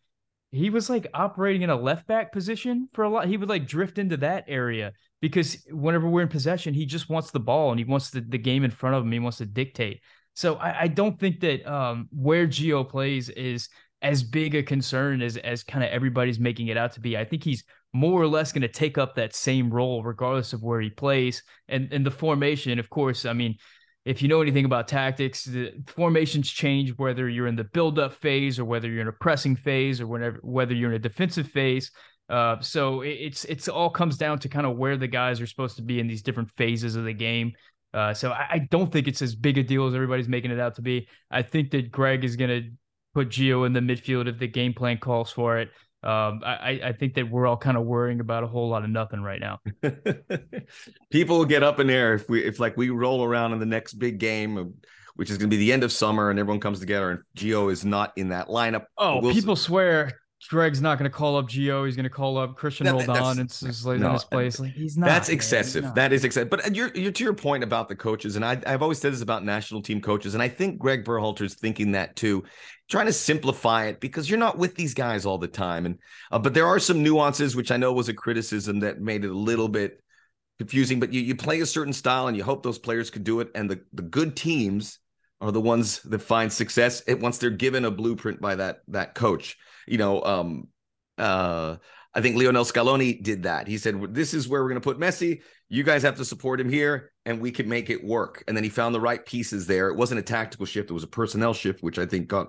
he 0.51 0.69
was 0.69 0.89
like 0.89 1.07
operating 1.13 1.63
in 1.63 1.69
a 1.69 1.75
left 1.75 2.07
back 2.07 2.31
position 2.31 2.87
for 2.93 3.03
a 3.03 3.09
lot. 3.09 3.27
He 3.27 3.35
would 3.35 3.49
like 3.49 3.67
drift 3.67 3.97
into 3.97 4.15
that 4.17 4.45
area 4.47 4.93
because 5.19 5.65
whenever 5.69 6.07
we're 6.07 6.21
in 6.21 6.29
possession, 6.29 6.73
he 6.73 6.85
just 6.85 7.09
wants 7.09 7.31
the 7.31 7.41
ball 7.41 7.71
and 7.71 7.79
he 7.79 7.83
wants 7.83 8.09
the, 8.11 8.21
the 8.21 8.37
game 8.37 8.63
in 8.63 8.71
front 8.71 8.95
of 8.95 9.03
him. 9.03 9.11
He 9.11 9.19
wants 9.19 9.39
to 9.39 9.45
dictate. 9.45 9.99
So 10.33 10.55
I, 10.55 10.81
I 10.81 10.87
don't 10.87 11.19
think 11.19 11.39
that 11.41 11.65
um, 11.71 12.07
where 12.11 12.47
Gio 12.47 12.87
plays 12.87 13.29
is 13.29 13.69
as 14.01 14.23
big 14.23 14.55
a 14.55 14.63
concern 14.63 15.21
as 15.21 15.37
as 15.37 15.63
kind 15.63 15.83
of 15.83 15.89
everybody's 15.89 16.39
making 16.39 16.67
it 16.67 16.77
out 16.77 16.91
to 16.93 16.99
be. 16.99 17.17
I 17.17 17.25
think 17.25 17.43
he's 17.43 17.63
more 17.93 18.21
or 18.21 18.27
less 18.27 18.51
going 18.51 18.63
to 18.63 18.67
take 18.67 18.97
up 18.97 19.15
that 19.15 19.35
same 19.35 19.71
role 19.71 20.03
regardless 20.03 20.51
of 20.53 20.63
where 20.63 20.81
he 20.81 20.89
plays. 20.89 21.43
And 21.67 21.91
and 21.93 22.05
the 22.05 22.11
formation, 22.11 22.79
of 22.79 22.89
course, 22.89 23.25
I 23.25 23.33
mean, 23.33 23.55
if 24.05 24.21
you 24.21 24.27
know 24.27 24.41
anything 24.41 24.65
about 24.65 24.87
tactics, 24.87 25.45
the 25.45 25.71
formations 25.87 26.49
change 26.49 26.97
whether 26.97 27.29
you're 27.29 27.47
in 27.47 27.55
the 27.55 27.63
build-up 27.63 28.13
phase 28.13 28.59
or 28.59 28.65
whether 28.65 28.89
you're 28.89 29.01
in 29.01 29.07
a 29.07 29.13
pressing 29.13 29.55
phase 29.55 30.01
or 30.01 30.07
whenever 30.07 30.39
whether 30.41 30.73
you're 30.73 30.89
in 30.89 30.95
a 30.95 30.99
defensive 30.99 31.47
phase. 31.47 31.91
Uh, 32.29 32.59
so 32.61 33.01
it's 33.01 33.45
it's 33.45 33.67
all 33.67 33.89
comes 33.89 34.17
down 34.17 34.39
to 34.39 34.49
kind 34.49 34.65
of 34.65 34.77
where 34.77 34.97
the 34.97 35.07
guys 35.07 35.39
are 35.39 35.47
supposed 35.47 35.75
to 35.75 35.81
be 35.81 35.99
in 35.99 36.07
these 36.07 36.21
different 36.21 36.49
phases 36.57 36.95
of 36.95 37.05
the 37.05 37.13
game. 37.13 37.53
Uh, 37.93 38.13
so 38.13 38.31
I, 38.31 38.47
I, 38.49 38.67
don't 38.71 38.91
think 38.91 39.07
it's 39.07 39.21
as 39.21 39.35
big 39.35 39.57
a 39.59 39.63
deal 39.63 39.85
as 39.87 39.93
everybody's 39.93 40.27
making 40.27 40.49
it 40.49 40.59
out 40.59 40.75
to 40.75 40.81
be. 40.81 41.07
I 41.29 41.43
think 41.43 41.69
that 41.71 41.91
Greg 41.91 42.23
is 42.23 42.35
going 42.35 42.49
to 42.49 42.69
put 43.13 43.29
Gio 43.29 43.67
in 43.67 43.73
the 43.73 43.81
midfield 43.81 44.27
if 44.27 44.39
the 44.39 44.47
game 44.47 44.73
plan 44.73 44.97
calls 44.97 45.31
for 45.31 45.59
it. 45.59 45.69
Um, 46.01 46.41
I, 46.43 46.81
I 46.83 46.93
think 46.93 47.13
that 47.13 47.29
we're 47.29 47.47
all 47.47 47.55
kind 47.55 47.77
of 47.77 47.85
worrying 47.85 48.19
about 48.19 48.43
a 48.43 48.47
whole 48.47 48.67
lot 48.67 48.83
of 48.83 48.89
nothing 48.89 49.21
right 49.21 49.39
now. 49.39 49.59
People 51.11 51.37
will 51.37 51.45
get 51.45 51.63
up 51.63 51.79
in 51.79 51.87
there 51.87 52.15
if 52.15 52.27
we 52.27 52.43
if 52.43 52.59
like 52.59 52.75
we 52.75 52.89
roll 52.89 53.23
around 53.23 53.53
in 53.53 53.59
the 53.59 53.65
next 53.65 53.93
big 53.93 54.17
game, 54.17 54.73
which 55.15 55.29
is 55.29 55.37
going 55.37 55.49
to 55.49 55.55
be 55.55 55.59
the 55.59 55.71
end 55.71 55.81
of 55.81 55.93
summer, 55.93 56.29
and 56.29 56.37
everyone 56.39 56.59
comes 56.59 56.81
together, 56.81 57.11
and 57.11 57.19
Gio 57.37 57.71
is 57.71 57.85
not 57.85 58.11
in 58.17 58.29
that 58.29 58.47
lineup. 58.47 58.83
Oh, 58.97 59.21
we'll 59.21 59.33
people 59.33 59.55
swear 59.55 60.11
Greg's 60.49 60.81
not 60.81 60.97
going 60.97 61.09
to 61.09 61.15
call 61.15 61.37
up 61.37 61.47
Gio. 61.47 61.85
He's 61.85 61.95
going 61.95 62.03
to 62.03 62.09
call 62.09 62.37
up 62.37 62.55
Christian 62.55 62.85
that, 62.85 62.93
Roldan 62.93 63.39
and 63.39 63.49
just 63.49 63.85
like 63.85 63.99
no, 63.99 64.07
in 64.07 64.13
his 64.13 64.23
place. 64.23 64.59
Like 64.59 64.73
he's 64.73 64.97
not. 64.97 65.05
That's 65.05 65.29
man. 65.29 65.35
excessive. 65.35 65.95
That 65.95 66.13
is 66.13 66.23
excessive. 66.23 66.49
But 66.49 66.75
you're 66.75 66.91
you're 66.95 67.11
to 67.11 67.23
your 67.23 67.33
point 67.33 67.63
about 67.63 67.87
the 67.87 67.95
coaches, 67.95 68.35
and 68.35 68.43
I, 68.43 68.61
I've 68.65 68.81
always 68.81 68.99
said 68.99 69.13
this 69.13 69.21
about 69.21 69.45
national 69.45 69.81
team 69.81 70.01
coaches, 70.01 70.33
and 70.33 70.43
I 70.43 70.49
think 70.49 70.79
Greg 70.79 71.05
Berhalter's 71.05 71.55
thinking 71.55 71.91
that 71.93 72.15
too, 72.15 72.43
trying 72.89 73.05
to 73.05 73.13
simplify 73.13 73.85
it 73.85 73.99
because 73.99 74.29
you're 74.29 74.39
not 74.39 74.57
with 74.57 74.75
these 74.75 74.93
guys 74.93 75.25
all 75.25 75.37
the 75.37 75.47
time. 75.47 75.85
And 75.85 75.99
uh, 76.31 76.39
but 76.39 76.53
there 76.53 76.67
are 76.67 76.79
some 76.79 77.03
nuances 77.03 77.55
which 77.55 77.71
I 77.71 77.77
know 77.77 77.93
was 77.93 78.09
a 78.09 78.13
criticism 78.13 78.79
that 78.81 79.01
made 79.01 79.25
it 79.25 79.31
a 79.31 79.37
little 79.37 79.69
bit 79.69 80.01
confusing. 80.59 80.99
But 80.99 81.13
you 81.13 81.21
you 81.21 81.35
play 81.35 81.61
a 81.61 81.65
certain 81.65 81.93
style, 81.93 82.27
and 82.27 82.35
you 82.35 82.43
hope 82.43 82.63
those 82.63 82.79
players 82.79 83.09
could 83.09 83.23
do 83.23 83.39
it, 83.39 83.49
and 83.55 83.69
the 83.69 83.81
the 83.93 84.03
good 84.03 84.35
teams 84.35 84.99
are 85.41 85.51
the 85.51 85.61
ones 85.61 86.01
that 86.03 86.21
find 86.21 86.51
success 86.51 87.03
once 87.07 87.37
they're 87.37 87.49
given 87.49 87.85
a 87.85 87.91
blueprint 87.91 88.39
by 88.39 88.55
that 88.55 88.79
that 88.87 89.13
coach 89.13 89.57
you 89.87 89.97
know, 89.97 90.23
um, 90.23 90.67
uh, 91.17 91.77
I 92.13 92.21
think 92.21 92.37
Lionel 92.37 92.65
Scaloni 92.65 93.21
did 93.21 93.43
that. 93.43 93.67
He 93.67 93.77
said, 93.77 94.13
"This 94.13 94.33
is 94.33 94.47
where 94.47 94.61
we're 94.61 94.69
going 94.69 94.81
to 94.81 94.83
put 94.83 94.99
Messi. 94.99 95.41
You 95.69 95.83
guys 95.83 96.03
have 96.03 96.17
to 96.17 96.25
support 96.25 96.59
him 96.59 96.69
here, 96.69 97.11
and 97.25 97.39
we 97.39 97.51
can 97.51 97.67
make 97.67 97.89
it 97.89 98.03
work." 98.03 98.43
And 98.47 98.55
then 98.55 98.63
he 98.63 98.69
found 98.69 98.93
the 98.93 99.01
right 99.01 99.25
pieces 99.25 99.67
there. 99.67 99.89
It 99.89 99.97
wasn't 99.97 100.19
a 100.19 100.23
tactical 100.23 100.65
shift; 100.65 100.89
it 100.89 100.93
was 100.93 101.03
a 101.03 101.07
personnel 101.07 101.53
shift, 101.53 101.81
which 101.81 101.97
I 101.97 102.05
think 102.05 102.27
got 102.27 102.47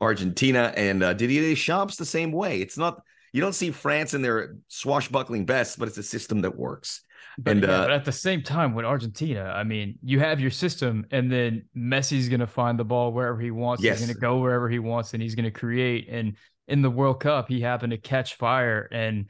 Argentina 0.00 0.72
and 0.76 1.02
uh, 1.02 1.14
Didier 1.14 1.42
Deschamps 1.42 1.96
the 1.96 2.04
same 2.04 2.32
way. 2.32 2.60
It's 2.60 2.76
not 2.76 3.00
you 3.32 3.40
don't 3.40 3.54
see 3.54 3.70
France 3.70 4.14
in 4.14 4.22
their 4.22 4.56
swashbuckling 4.68 5.44
best, 5.44 5.78
but 5.78 5.88
it's 5.88 5.98
a 5.98 6.02
system 6.02 6.40
that 6.42 6.56
works. 6.56 7.02
But, 7.38 7.50
and 7.50 7.62
yeah, 7.62 7.70
uh, 7.70 7.82
but 7.82 7.90
at 7.90 8.04
the 8.06 8.12
same 8.12 8.42
time, 8.42 8.74
with 8.74 8.86
Argentina, 8.86 9.52
I 9.54 9.62
mean, 9.62 9.98
you 10.02 10.20
have 10.20 10.40
your 10.40 10.50
system, 10.50 11.04
and 11.10 11.30
then 11.30 11.66
Messi's 11.76 12.30
going 12.30 12.40
to 12.40 12.46
find 12.46 12.78
the 12.78 12.84
ball 12.84 13.12
wherever 13.12 13.38
he 13.38 13.50
wants. 13.50 13.82
Yes. 13.82 13.98
He's 13.98 14.06
going 14.06 14.14
to 14.14 14.20
go 14.20 14.38
wherever 14.38 14.70
he 14.70 14.78
wants, 14.78 15.12
and 15.12 15.22
he's 15.22 15.34
going 15.34 15.44
to 15.44 15.50
create. 15.50 16.08
And 16.08 16.36
in 16.68 16.82
the 16.82 16.90
World 16.90 17.20
Cup, 17.20 17.48
he 17.48 17.60
happened 17.60 17.92
to 17.92 17.98
catch 17.98 18.34
fire 18.34 18.88
and 18.90 19.26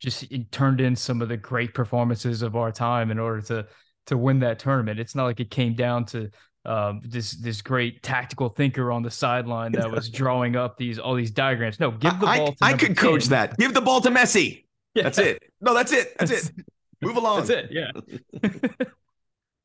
just 0.00 0.24
turned 0.50 0.80
in 0.80 0.96
some 0.96 1.22
of 1.22 1.28
the 1.28 1.36
great 1.36 1.74
performances 1.74 2.42
of 2.42 2.56
our 2.56 2.72
time 2.72 3.10
in 3.10 3.18
order 3.18 3.42
to 3.42 3.66
to 4.06 4.16
win 4.16 4.40
that 4.40 4.58
tournament. 4.58 4.98
It's 4.98 5.14
not 5.14 5.24
like 5.24 5.40
it 5.40 5.50
came 5.50 5.74
down 5.74 6.06
to 6.06 6.30
um, 6.64 7.00
this 7.04 7.32
this 7.32 7.62
great 7.62 8.02
tactical 8.02 8.48
thinker 8.48 8.90
on 8.90 9.02
the 9.02 9.10
sideline 9.10 9.72
that 9.72 9.90
was 9.90 10.10
drawing 10.10 10.56
up 10.56 10.76
these 10.76 10.98
all 10.98 11.14
these 11.14 11.30
diagrams. 11.30 11.80
No, 11.80 11.90
give 11.90 12.18
the 12.20 12.26
ball. 12.26 12.54
I, 12.60 12.70
I 12.70 12.72
could 12.72 12.88
10. 12.88 12.96
coach 12.96 13.26
that. 13.26 13.56
Give 13.58 13.72
the 13.72 13.80
ball 13.80 14.00
to 14.00 14.10
Messi. 14.10 14.64
Yeah. 14.92 15.04
That's 15.04 15.18
it. 15.18 15.44
No, 15.60 15.72
that's 15.72 15.92
it. 15.92 16.18
That's, 16.18 16.32
that's 16.32 16.48
it. 16.48 16.64
Move 17.00 17.16
along. 17.16 17.46
That's 17.46 17.50
it. 17.50 17.68
Yeah. 17.70 18.90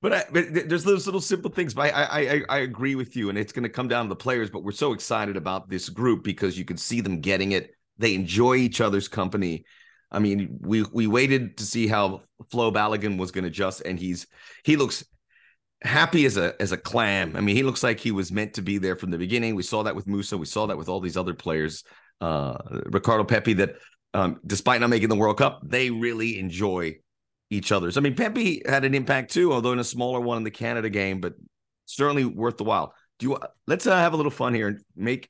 But, 0.06 0.14
I, 0.14 0.24
but 0.32 0.70
there's 0.70 0.84
those 0.84 1.08
little 1.08 1.20
simple 1.20 1.50
things. 1.50 1.74
But 1.74 1.92
I, 1.92 2.04
I 2.22 2.42
I 2.48 2.58
agree 2.60 2.94
with 2.94 3.16
you, 3.16 3.30
and 3.30 3.40
it's 3.40 3.52
going 3.52 3.64
to 3.64 3.70
come 3.70 3.88
down 3.88 4.06
to 4.06 4.10
the 4.10 4.16
players. 4.16 4.52
But 4.52 4.64
we're 4.64 4.72
so 4.72 4.94
excited 4.94 5.36
about 5.36 5.68
this 5.68 5.90
group 5.90 6.24
because 6.24 6.60
you 6.60 6.64
can 6.64 6.78
see 6.78 7.02
them 7.02 7.22
getting 7.22 7.54
it. 7.54 7.72
They 7.98 8.14
enjoy 8.14 8.58
each 8.58 8.82
other's 8.82 9.08
company. 9.08 9.66
I 10.12 10.20
mean, 10.20 10.60
we 10.62 10.84
we 10.94 11.08
waited 11.08 11.58
to 11.58 11.64
see 11.64 11.88
how 11.88 12.22
Flo 12.52 12.72
Balogun 12.72 13.18
was 13.18 13.32
going 13.32 13.46
to 13.46 13.48
adjust, 13.48 13.82
and 13.84 13.98
he's 14.00 14.28
he 14.64 14.76
looks 14.76 15.04
happy 15.82 16.28
as 16.28 16.38
a 16.38 16.54
as 16.62 16.72
a 16.72 16.78
clam. 16.78 17.36
I 17.36 17.42
mean, 17.42 17.56
he 17.56 17.64
looks 17.64 17.82
like 17.82 18.00
he 18.00 18.12
was 18.12 18.32
meant 18.32 18.54
to 18.54 18.62
be 18.62 18.78
there 18.78 18.96
from 18.96 19.10
the 19.10 19.18
beginning. 19.18 19.56
We 19.56 19.64
saw 19.64 19.82
that 19.82 19.96
with 19.96 20.06
Musah. 20.06 20.38
We 20.38 20.46
saw 20.46 20.68
that 20.68 20.78
with 20.78 20.88
all 20.88 21.00
these 21.00 21.18
other 21.18 21.34
players. 21.34 21.84
Uh, 22.22 22.60
Ricardo 22.86 23.24
Pepi 23.24 23.54
that 23.54 23.78
um, 24.14 24.40
despite 24.46 24.82
not 24.82 24.92
making 24.92 25.10
the 25.10 25.16
World 25.16 25.40
Cup, 25.40 25.62
they 25.64 25.90
really 25.90 26.38
enjoy 26.38 26.98
each 27.56 27.72
other's. 27.72 27.98
I 27.98 28.02
mean, 28.02 28.16
Pepi 28.16 28.62
had 28.68 28.86
an 28.86 28.94
impact 28.94 29.32
too, 29.32 29.54
although 29.54 29.72
in 29.72 29.80
a 29.80 29.84
smaller 29.84 30.20
one 30.20 30.38
in 30.38 30.44
the 30.44 30.52
Canada 30.52 30.90
game, 30.90 31.22
but 31.22 31.34
certainly 31.86 32.26
worth 32.26 32.58
the 32.58 32.64
while. 32.64 32.94
Do 33.20 33.28
you 33.28 33.38
let's 33.66 33.88
uh, 33.88 33.96
have 33.96 34.14
a 34.14 34.18
little 34.18 34.32
fun 34.32 34.54
here 34.54 34.68
and 34.68 34.82
make 34.96 35.30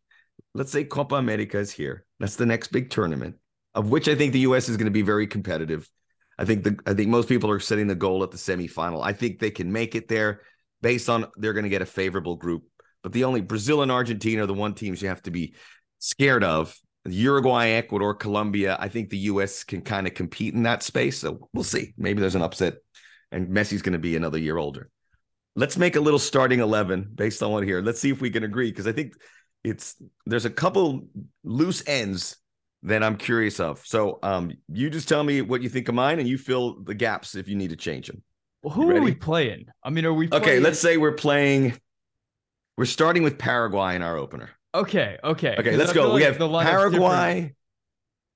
let's 0.53 0.71
say 0.71 0.83
Copa 0.83 1.15
America 1.15 1.59
is 1.59 1.71
here. 1.71 2.05
That's 2.19 2.35
the 2.35 2.45
next 2.45 2.69
big 2.69 2.89
tournament, 2.89 3.35
of 3.75 3.89
which 3.89 4.07
I 4.07 4.15
think 4.15 4.33
the 4.33 4.39
US 4.39 4.69
is 4.69 4.77
going 4.77 4.85
to 4.85 4.91
be 4.91 5.01
very 5.01 5.27
competitive. 5.27 5.89
I 6.37 6.45
think 6.45 6.63
the 6.63 6.77
I 6.85 6.93
think 6.93 7.09
most 7.09 7.29
people 7.29 7.51
are 7.51 7.59
setting 7.59 7.87
the 7.87 7.95
goal 7.95 8.23
at 8.23 8.31
the 8.31 8.37
semifinal. 8.37 9.03
I 9.03 9.13
think 9.13 9.39
they 9.39 9.51
can 9.51 9.71
make 9.71 9.95
it 9.95 10.07
there 10.07 10.41
based 10.81 11.09
on 11.09 11.27
they're 11.37 11.53
going 11.53 11.63
to 11.63 11.69
get 11.69 11.81
a 11.81 11.85
favorable 11.85 12.35
group. 12.35 12.63
But 13.03 13.13
the 13.13 13.25
only 13.25 13.41
Brazil 13.41 13.83
and 13.83 13.91
Argentina 13.91 14.43
are 14.43 14.47
the 14.47 14.53
one 14.53 14.73
teams 14.73 15.01
you 15.01 15.09
have 15.09 15.21
to 15.23 15.31
be 15.31 15.53
scared 15.99 16.43
of 16.43 16.75
Uruguay, 17.05 17.67
Ecuador, 17.69 18.13
Colombia. 18.15 18.77
I 18.79 18.89
think 18.89 19.09
the 19.09 19.17
U.S. 19.17 19.63
can 19.63 19.81
kind 19.81 20.07
of 20.07 20.13
compete 20.13 20.53
in 20.53 20.63
that 20.63 20.83
space. 20.83 21.19
So 21.19 21.49
we'll 21.53 21.63
see. 21.63 21.93
Maybe 21.97 22.19
there's 22.19 22.35
an 22.35 22.41
upset, 22.41 22.75
and 23.31 23.49
Messi's 23.49 23.81
going 23.81 23.93
to 23.93 23.99
be 23.99 24.15
another 24.15 24.37
year 24.39 24.57
older. 24.57 24.89
Let's 25.55 25.77
make 25.77 25.95
a 25.95 26.01
little 26.01 26.19
starting 26.19 26.59
eleven 26.59 27.09
based 27.13 27.41
on 27.43 27.51
what 27.51 27.63
here. 27.63 27.81
Let's 27.81 27.99
see 27.99 28.09
if 28.09 28.21
we 28.21 28.29
can 28.29 28.43
agree 28.43 28.71
because 28.71 28.87
I 28.87 28.91
think 28.91 29.13
it's 29.63 29.95
there's 30.25 30.45
a 30.45 30.49
couple 30.49 31.07
loose 31.43 31.83
ends 31.87 32.37
that 32.83 33.03
I'm 33.03 33.17
curious 33.17 33.59
of. 33.59 33.85
So 33.85 34.19
um, 34.21 34.51
you 34.67 34.89
just 34.89 35.09
tell 35.09 35.23
me 35.23 35.41
what 35.41 35.61
you 35.61 35.69
think 35.69 35.87
of 35.89 35.95
mine, 35.95 36.19
and 36.19 36.27
you 36.27 36.37
fill 36.37 36.83
the 36.83 36.93
gaps 36.93 37.35
if 37.35 37.47
you 37.47 37.55
need 37.55 37.69
to 37.69 37.75
change 37.75 38.07
them. 38.07 38.23
Well, 38.61 38.73
who 38.73 38.89
are 38.95 39.01
we 39.01 39.13
playing? 39.13 39.67
I 39.83 39.91
mean, 39.91 40.05
are 40.05 40.13
we? 40.13 40.27
Playing... 40.27 40.43
Okay, 40.43 40.59
let's 40.59 40.79
say 40.79 40.97
we're 40.97 41.13
playing. 41.13 41.79
We're 42.77 42.85
starting 42.85 43.23
with 43.23 43.37
Paraguay 43.37 43.95
in 43.95 44.01
our 44.01 44.17
opener. 44.17 44.49
Okay, 44.75 45.17
okay. 45.23 45.55
Okay, 45.57 45.77
let's 45.77 45.93
go. 45.93 46.13
We 46.13 46.25
like 46.25 46.37
have 46.37 46.37
Paraguay, 46.37 47.55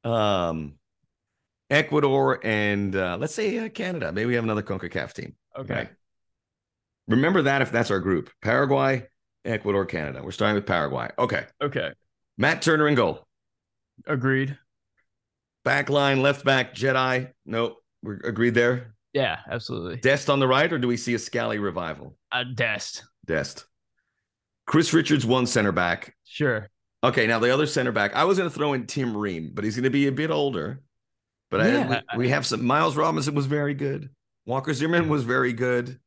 um, 0.06 0.76
Ecuador, 1.70 2.40
and 2.44 2.96
uh, 2.96 3.18
let's 3.20 3.34
say 3.36 3.58
uh, 3.58 3.68
Canada. 3.68 4.14
Maybe 4.14 4.28
we 4.28 4.36
have 4.36 4.46
another 4.46 4.64
CONCACAF 4.64 5.14
team. 5.14 5.36
Okay. 5.58 5.90
Remember 7.10 7.42
that 7.42 7.62
if 7.62 7.72
that's 7.72 7.92
our 7.92 8.00
group 8.00 8.30
Paraguay, 8.42 9.06
Ecuador, 9.44 9.86
Canada. 9.86 10.22
We're 10.24 10.32
starting 10.32 10.56
with 10.56 10.66
Paraguay. 10.66 11.10
Okay. 11.20 11.46
Okay. 11.62 11.92
Matt 12.38 12.62
Turner 12.62 12.88
in 12.88 12.96
goal. 12.96 13.26
Agreed. 14.08 14.58
Back 15.66 15.90
line, 15.90 16.22
left 16.22 16.46
back, 16.46 16.74
Jedi. 16.74 17.32
Nope. 17.46 17.78
We're 18.02 18.22
agreed 18.24 18.54
there. 18.54 18.96
Yeah, 19.12 19.40
absolutely. 19.50 19.98
Dest 19.98 20.30
on 20.30 20.40
the 20.40 20.48
right, 20.48 20.72
or 20.72 20.80
do 20.80 20.88
we 20.88 20.96
see 20.96 21.16
a 21.16 21.20
Scally 21.20 21.60
revival? 21.60 22.16
Uh, 22.32 22.46
Dest. 22.56 23.04
Dest. 23.26 23.66
Chris 24.70 24.94
Richards, 24.94 25.26
one 25.26 25.48
center 25.48 25.72
back. 25.72 26.14
Sure. 26.26 26.70
Okay, 27.04 27.26
now 27.26 27.40
the 27.40 27.52
other 27.52 27.66
center 27.66 27.92
back. 27.92 28.16
I 28.16 28.24
was 28.24 28.38
going 28.38 28.48
to 28.48 28.56
throw 28.56 28.74
in 28.74 28.86
Tim 28.86 29.18
Ream, 29.18 29.50
but 29.52 29.64
he's 29.64 29.76
going 29.76 29.86
to 29.86 29.90
be 29.90 30.06
a 30.06 30.12
bit 30.12 30.30
older. 30.30 30.84
But 31.50 31.66
yeah. 31.66 32.02
I, 32.08 32.16
we, 32.18 32.26
we, 32.26 32.30
have 32.30 32.46
some. 32.46 32.64
Miles 32.64 32.96
Robinson 32.96 33.34
was 33.34 33.48
very 33.48 33.74
good. 33.74 34.12
Walker 34.46 34.72
Zimmerman 34.72 35.10
was 35.10 35.24
very 35.24 35.54
good. 35.54 36.00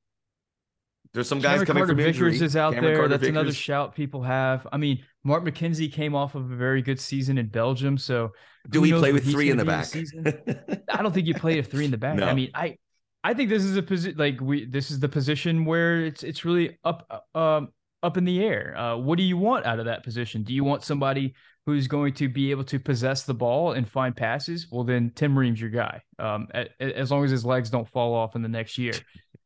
There's 1.13 1.27
some 1.29 1.41
guys 1.41 1.55
Cameron 1.55 1.67
coming 1.67 1.81
Carter 1.81 1.93
from 1.95 1.97
Vickers 2.05 2.35
injury. 2.35 2.47
is 2.47 2.57
out 2.57 2.75
Cameron 2.75 2.85
there. 2.85 2.97
Carter 3.01 3.09
That's 3.09 3.21
Vickers. 3.23 3.37
another 3.37 3.53
shout 3.53 3.97
people 3.97 4.23
have. 4.23 4.65
I 4.71 4.77
mean, 4.77 5.05
Mark 5.25 5.45
McKenzie 5.45 5.93
came 5.93 6.15
off 6.15 6.37
of 6.37 6.49
a 6.49 6.55
very 6.55 6.83
good 6.83 7.01
season 7.01 7.39
in 7.39 7.49
Belgium. 7.49 7.99
So 7.99 8.31
do 8.71 8.81
we 8.81 8.93
play 8.93 9.13
with 9.13 9.29
three 9.29 9.51
in 9.51 9.57
the 9.57 9.65
back? 9.65 9.89
I 10.89 11.03
don't 11.03 11.13
think 11.13 11.27
you 11.27 11.35
play 11.35 11.59
a 11.59 11.65
three 11.65 11.85
in 11.85 11.91
the 11.91 11.99
back. 11.99 12.15
No. 12.15 12.29
I 12.29 12.35
mean, 12.35 12.53
I 12.55 12.77
I 13.25 13.35
think 13.35 13.51
this 13.51 13.65
is 13.65 13.77
a 13.77 13.83
position 13.83 14.19
like 14.19 14.41
we 14.41 14.67
this 14.67 14.93
is 14.93 15.01
the 15.01 15.09
position 15.09 15.65
where 15.65 16.05
it's 16.05 16.23
it's 16.23 16.45
really 16.45 16.79
up 16.85 17.27
um 17.35 17.71
up 18.03 18.17
in 18.17 18.25
the 18.25 18.43
air. 18.43 18.77
Uh, 18.77 18.97
what 18.97 19.17
do 19.17 19.23
you 19.23 19.37
want 19.37 19.67
out 19.67 19.79
of 19.79 19.87
that 19.87 20.03
position? 20.03 20.43
Do 20.43 20.53
you 20.53 20.65
want 20.65 20.83
somebody 20.83 21.35
who's 21.67 21.87
going 21.87 22.13
to 22.15 22.29
be 22.29 22.51
able 22.51 22.65
to 22.65 22.79
possess 22.79 23.23
the 23.23 23.35
ball 23.35 23.73
and 23.73 23.89
find 23.89 24.17
passes? 24.17 24.67
Well, 24.71 24.85
then 24.85 25.13
Tim 25.15 25.39
Ream's 25.39 25.61
your 25.61 25.71
guy. 25.71 26.03
Um, 26.19 26.49
as 26.81 27.11
long 27.11 27.25
as 27.25 27.31
his 27.31 27.45
legs 27.45 27.71
don't 27.71 27.89
fall 27.89 28.15
off 28.15 28.35
in 28.35 28.43
the 28.43 28.49
next 28.49 28.79
year, 28.79 28.95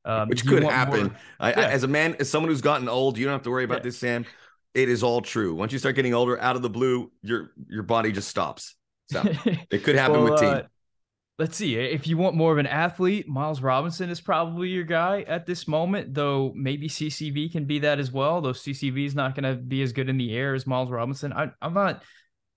um, 0.04 0.28
which 0.28 0.46
could 0.46 0.62
happen. 0.62 1.14
I, 1.38 1.50
yeah. 1.50 1.60
I, 1.60 1.64
as 1.70 1.82
a 1.82 1.88
man, 1.88 2.16
as 2.18 2.30
someone 2.30 2.50
who's 2.50 2.62
gotten 2.62 2.88
old, 2.88 3.18
you 3.18 3.24
don't 3.24 3.32
have 3.32 3.42
to 3.42 3.50
worry 3.50 3.64
about 3.64 3.78
yeah. 3.78 3.84
this, 3.84 3.98
Sam. 3.98 4.24
It 4.74 4.88
is 4.88 5.02
all 5.02 5.20
true. 5.20 5.54
Once 5.54 5.72
you 5.72 5.78
start 5.78 5.96
getting 5.96 6.14
older, 6.14 6.40
out 6.40 6.56
of 6.56 6.62
the 6.62 6.70
blue, 6.70 7.10
your 7.22 7.52
your 7.68 7.82
body 7.82 8.12
just 8.12 8.28
stops. 8.28 8.74
So 9.10 9.22
it 9.70 9.84
could 9.84 9.96
happen 9.96 10.22
well, 10.22 10.32
with 10.32 10.40
team. 10.40 10.50
Uh, 10.50 10.62
let's 11.38 11.56
see. 11.56 11.76
If 11.76 12.06
you 12.06 12.16
want 12.16 12.34
more 12.34 12.52
of 12.52 12.58
an 12.58 12.66
athlete, 12.66 13.28
Miles 13.28 13.60
Robinson 13.60 14.10
is 14.10 14.20
probably 14.20 14.68
your 14.68 14.84
guy 14.84 15.22
at 15.22 15.46
this 15.46 15.68
moment, 15.68 16.14
though 16.14 16.52
maybe 16.54 16.88
CCV 16.88 17.52
can 17.52 17.64
be 17.64 17.80
that 17.80 17.98
as 17.98 18.10
well. 18.10 18.40
Though 18.40 18.52
CCV 18.52 19.06
is 19.06 19.14
not 19.14 19.34
going 19.34 19.44
to 19.44 19.60
be 19.60 19.82
as 19.82 19.92
good 19.92 20.08
in 20.08 20.16
the 20.16 20.34
air 20.34 20.54
as 20.54 20.66
Miles 20.66 20.90
Robinson. 20.90 21.32
I, 21.32 21.50
am 21.60 21.74
not. 21.74 22.02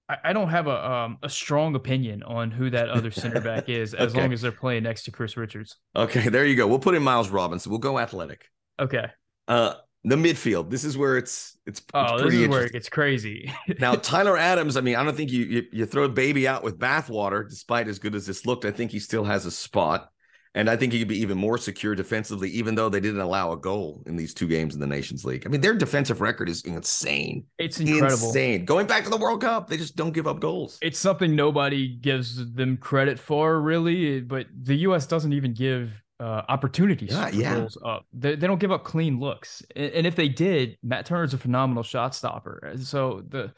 I, 0.07 0.17
I, 0.25 0.33
don't 0.33 0.49
have 0.49 0.67
a 0.67 0.91
um, 0.91 1.17
a 1.21 1.29
strong 1.29 1.75
opinion 1.75 2.23
on 2.23 2.51
who 2.51 2.69
that 2.69 2.89
other 2.89 3.11
center 3.11 3.41
back 3.41 3.69
is, 3.69 3.93
as 3.93 4.11
okay. 4.11 4.21
long 4.21 4.33
as 4.33 4.41
they're 4.41 4.51
playing 4.51 4.83
next 4.83 5.03
to 5.03 5.11
Chris 5.11 5.35
Richards. 5.35 5.77
Okay, 5.95 6.29
there 6.29 6.45
you 6.45 6.55
go. 6.55 6.67
We'll 6.67 6.79
put 6.79 6.95
in 6.95 7.03
Miles 7.03 7.29
Robinson. 7.29 7.71
We'll 7.71 7.79
go 7.79 7.99
athletic. 7.99 8.45
Okay. 8.79 9.07
Uh, 9.47 9.73
the 10.03 10.15
midfield. 10.15 10.69
This 10.69 10.83
is 10.83 10.97
where 10.97 11.17
it's 11.17 11.57
it's, 11.65 11.81
oh, 11.93 12.15
it's 12.15 12.23
this 12.23 12.33
is 12.33 12.47
where 12.47 12.63
it 12.63 12.71
gets 12.71 12.89
crazy. 12.89 13.51
now 13.79 13.95
Tyler 13.95 14.37
Adams. 14.37 14.77
I 14.77 14.81
mean, 14.81 14.95
I 14.95 15.03
don't 15.03 15.15
think 15.15 15.31
you, 15.31 15.45
you 15.45 15.63
you 15.71 15.85
throw 15.85 16.03
a 16.03 16.09
baby 16.09 16.47
out 16.47 16.63
with 16.63 16.79
bathwater. 16.79 17.47
Despite 17.47 17.87
as 17.87 17.99
good 17.99 18.15
as 18.15 18.25
this 18.25 18.45
looked, 18.45 18.65
I 18.65 18.71
think 18.71 18.91
he 18.91 18.99
still 18.99 19.25
has 19.25 19.45
a 19.45 19.51
spot, 19.51 20.09
and 20.55 20.69
I 20.69 20.77
think 20.77 20.93
he 20.93 20.99
could 20.99 21.09
be 21.09 21.19
even 21.19 21.37
more 21.37 21.57
secure 21.57 21.95
defensively. 21.95 22.49
Even 22.51 22.75
though 22.75 22.87
they 22.87 23.01
didn't 23.01 23.19
allow 23.19 23.51
a 23.51 23.57
goal 23.57 24.01
in 24.05 24.15
these 24.15 24.33
two 24.33 24.47
games 24.47 24.73
in 24.73 24.79
the 24.79 24.87
Nations 24.87 25.25
League. 25.25 25.45
I 25.45 25.49
mean, 25.49 25.59
their 25.59 25.73
defensive 25.73 26.21
record 26.21 26.47
is 26.47 26.61
insane. 26.63 27.43
It's 27.57 27.81
incredible. 27.81 28.27
Insane. 28.27 28.63
Going 28.63 28.87
back 28.87 29.03
to 29.03 29.09
the 29.09 29.17
World 29.17 29.41
Cup, 29.41 29.69
they 29.69 29.77
just 29.77 29.97
don't 29.97 30.13
give 30.13 30.27
up 30.27 30.39
goals. 30.39 30.77
It's 30.81 30.99
something 30.99 31.35
nobody 31.35 31.89
gives 31.97 32.53
them 32.53 32.77
credit 32.77 33.19
for, 33.19 33.59
really. 33.59 34.21
But 34.21 34.47
the 34.63 34.75
U.S. 34.75 35.05
doesn't 35.05 35.33
even 35.33 35.53
give 35.53 35.91
uh, 36.19 36.43
opportunities 36.49 37.11
yeah, 37.11 37.29
yeah. 37.29 37.67
up. 37.83 38.05
They, 38.13 38.35
they 38.35 38.47
don't 38.47 38.59
give 38.59 38.71
up 38.71 38.83
clean 38.83 39.19
looks, 39.19 39.63
and, 39.75 39.91
and 39.91 40.07
if 40.07 40.15
they 40.15 40.29
did, 40.29 40.77
Matt 40.83 41.05
Turner's 41.05 41.33
a 41.33 41.37
phenomenal 41.37 41.83
shot 41.83 42.13
stopper. 42.13 42.73
So 42.81 43.23
the 43.27 43.53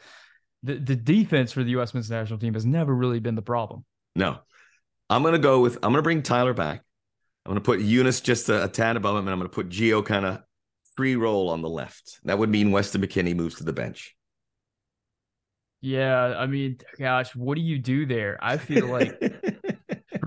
the 0.63 0.75
the 0.75 0.95
defense 0.95 1.51
for 1.51 1.63
the 1.63 1.71
U.S. 1.71 1.93
men's 1.93 2.09
national 2.09 2.39
team 2.39 2.53
has 2.53 2.65
never 2.65 2.93
really 2.93 3.19
been 3.19 3.35
the 3.35 3.41
problem. 3.41 3.83
No, 4.15 4.39
I'm 5.09 5.23
gonna 5.23 5.39
go 5.39 5.61
with 5.61 5.75
I'm 5.77 5.91
gonna 5.91 6.01
bring 6.01 6.21
Tyler 6.21 6.53
back. 6.53 6.83
I'm 7.45 7.49
gonna 7.49 7.61
put 7.61 7.79
Yunus 7.79 8.21
just 8.21 8.49
a, 8.49 8.65
a 8.65 8.67
tad 8.67 8.95
above 8.95 9.17
him, 9.17 9.25
and 9.27 9.31
I'm 9.31 9.39
gonna 9.39 9.49
put 9.49 9.69
Gio 9.69 10.05
kind 10.05 10.25
of 10.25 10.41
free 10.95 11.15
roll 11.15 11.49
on 11.49 11.61
the 11.61 11.69
left. 11.69 12.19
That 12.25 12.37
would 12.37 12.49
mean 12.49 12.71
Weston 12.71 13.01
McKennie 13.01 13.35
moves 13.35 13.55
to 13.55 13.63
the 13.63 13.73
bench. 13.73 14.15
Yeah, 15.81 16.35
I 16.37 16.45
mean, 16.45 16.77
gosh, 16.99 17.35
what 17.35 17.55
do 17.55 17.61
you 17.61 17.79
do 17.79 18.05
there? 18.05 18.37
I 18.39 18.57
feel 18.57 18.85
like 18.85 19.19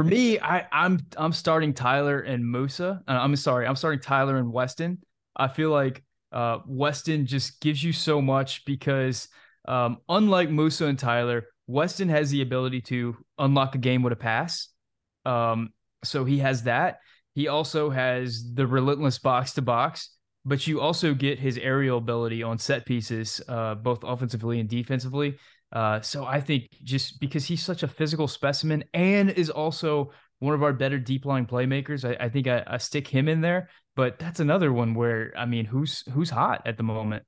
for 0.05 0.11
me, 0.11 0.39
I, 0.39 0.67
I'm 0.73 1.01
I'm 1.17 1.33
starting 1.33 1.73
Tyler 1.73 2.21
and 2.21 2.45
Musah. 2.45 3.01
Uh, 3.09 3.13
I'm 3.13 3.35
sorry, 3.37 3.67
I'm 3.67 3.77
starting 3.77 4.01
Tyler 4.01 4.37
and 4.37 4.53
Weston. 4.53 4.99
I 5.37 5.49
feel 5.49 5.71
like 5.71 6.03
uh, 6.33 6.59
Weston 6.67 7.27
just 7.27 7.61
gives 7.61 7.83
you 7.83 7.93
so 7.93 8.21
much 8.21 8.65
because 8.65 9.29
um, 9.67 9.99
unlike 10.09 10.49
Musah 10.49 10.89
and 10.89 10.99
Tyler, 10.99 11.47
Weston 11.67 12.09
has 12.09 12.31
the 12.31 12.43
ability 12.43 12.83
to 12.83 13.17
unlock 13.39 13.75
a 13.75 13.79
game 13.79 14.03
with 14.03 14.13
a 14.13 14.17
pass. 14.17 14.69
Um, 15.25 15.71
so 16.05 16.25
he 16.25 16.39
has 16.39 16.65
that. 16.65 16.99
He 17.35 17.49
also 17.49 17.91
has 17.91 18.53
the 18.53 18.67
relentless 18.67 19.19
box 19.19 19.55
to 19.55 19.63
box, 19.63 20.11
but 20.45 20.67
you 20.67 20.81
also 20.81 21.15
get 21.15 21.39
his 21.39 21.57
aerial 21.59 21.99
ability 21.99 22.43
on 22.43 22.59
set 22.59 22.85
pieces, 22.85 23.41
uh, 23.49 23.75
both 23.75 24.05
offensively 24.05 24.61
and 24.61 24.69
defensively. 24.69 25.39
Uh, 25.75 26.01
so 26.01 26.25
I 26.25 26.41
think 26.41 26.68
just 26.85 27.18
because 27.18 27.45
he's 27.45 27.62
such 27.62 27.83
a 27.83 27.89
physical 27.89 28.29
specimen 28.29 28.85
and 28.95 29.29
is 29.29 29.51
also 29.51 30.12
one 30.39 30.55
of 30.55 30.62
our 30.62 30.72
better 30.72 30.99
deep 30.99 31.25
line 31.25 31.47
playmakers, 31.47 32.09
I, 32.09 32.25
I 32.27 32.29
think 32.29 32.47
I, 32.47 32.62
I, 32.64 32.77
stick 32.79 33.09
him 33.09 33.29
in 33.29 33.41
there. 33.41 33.68
But 33.97 34.20
that's 34.20 34.39
another 34.39 34.72
one 34.72 34.95
where 34.95 35.33
I 35.37 35.47
mean, 35.47 35.64
who's 35.64 36.05
who's 36.12 36.31
hot 36.31 36.62
at 36.64 36.77
the 36.77 36.85
moment? 36.85 37.25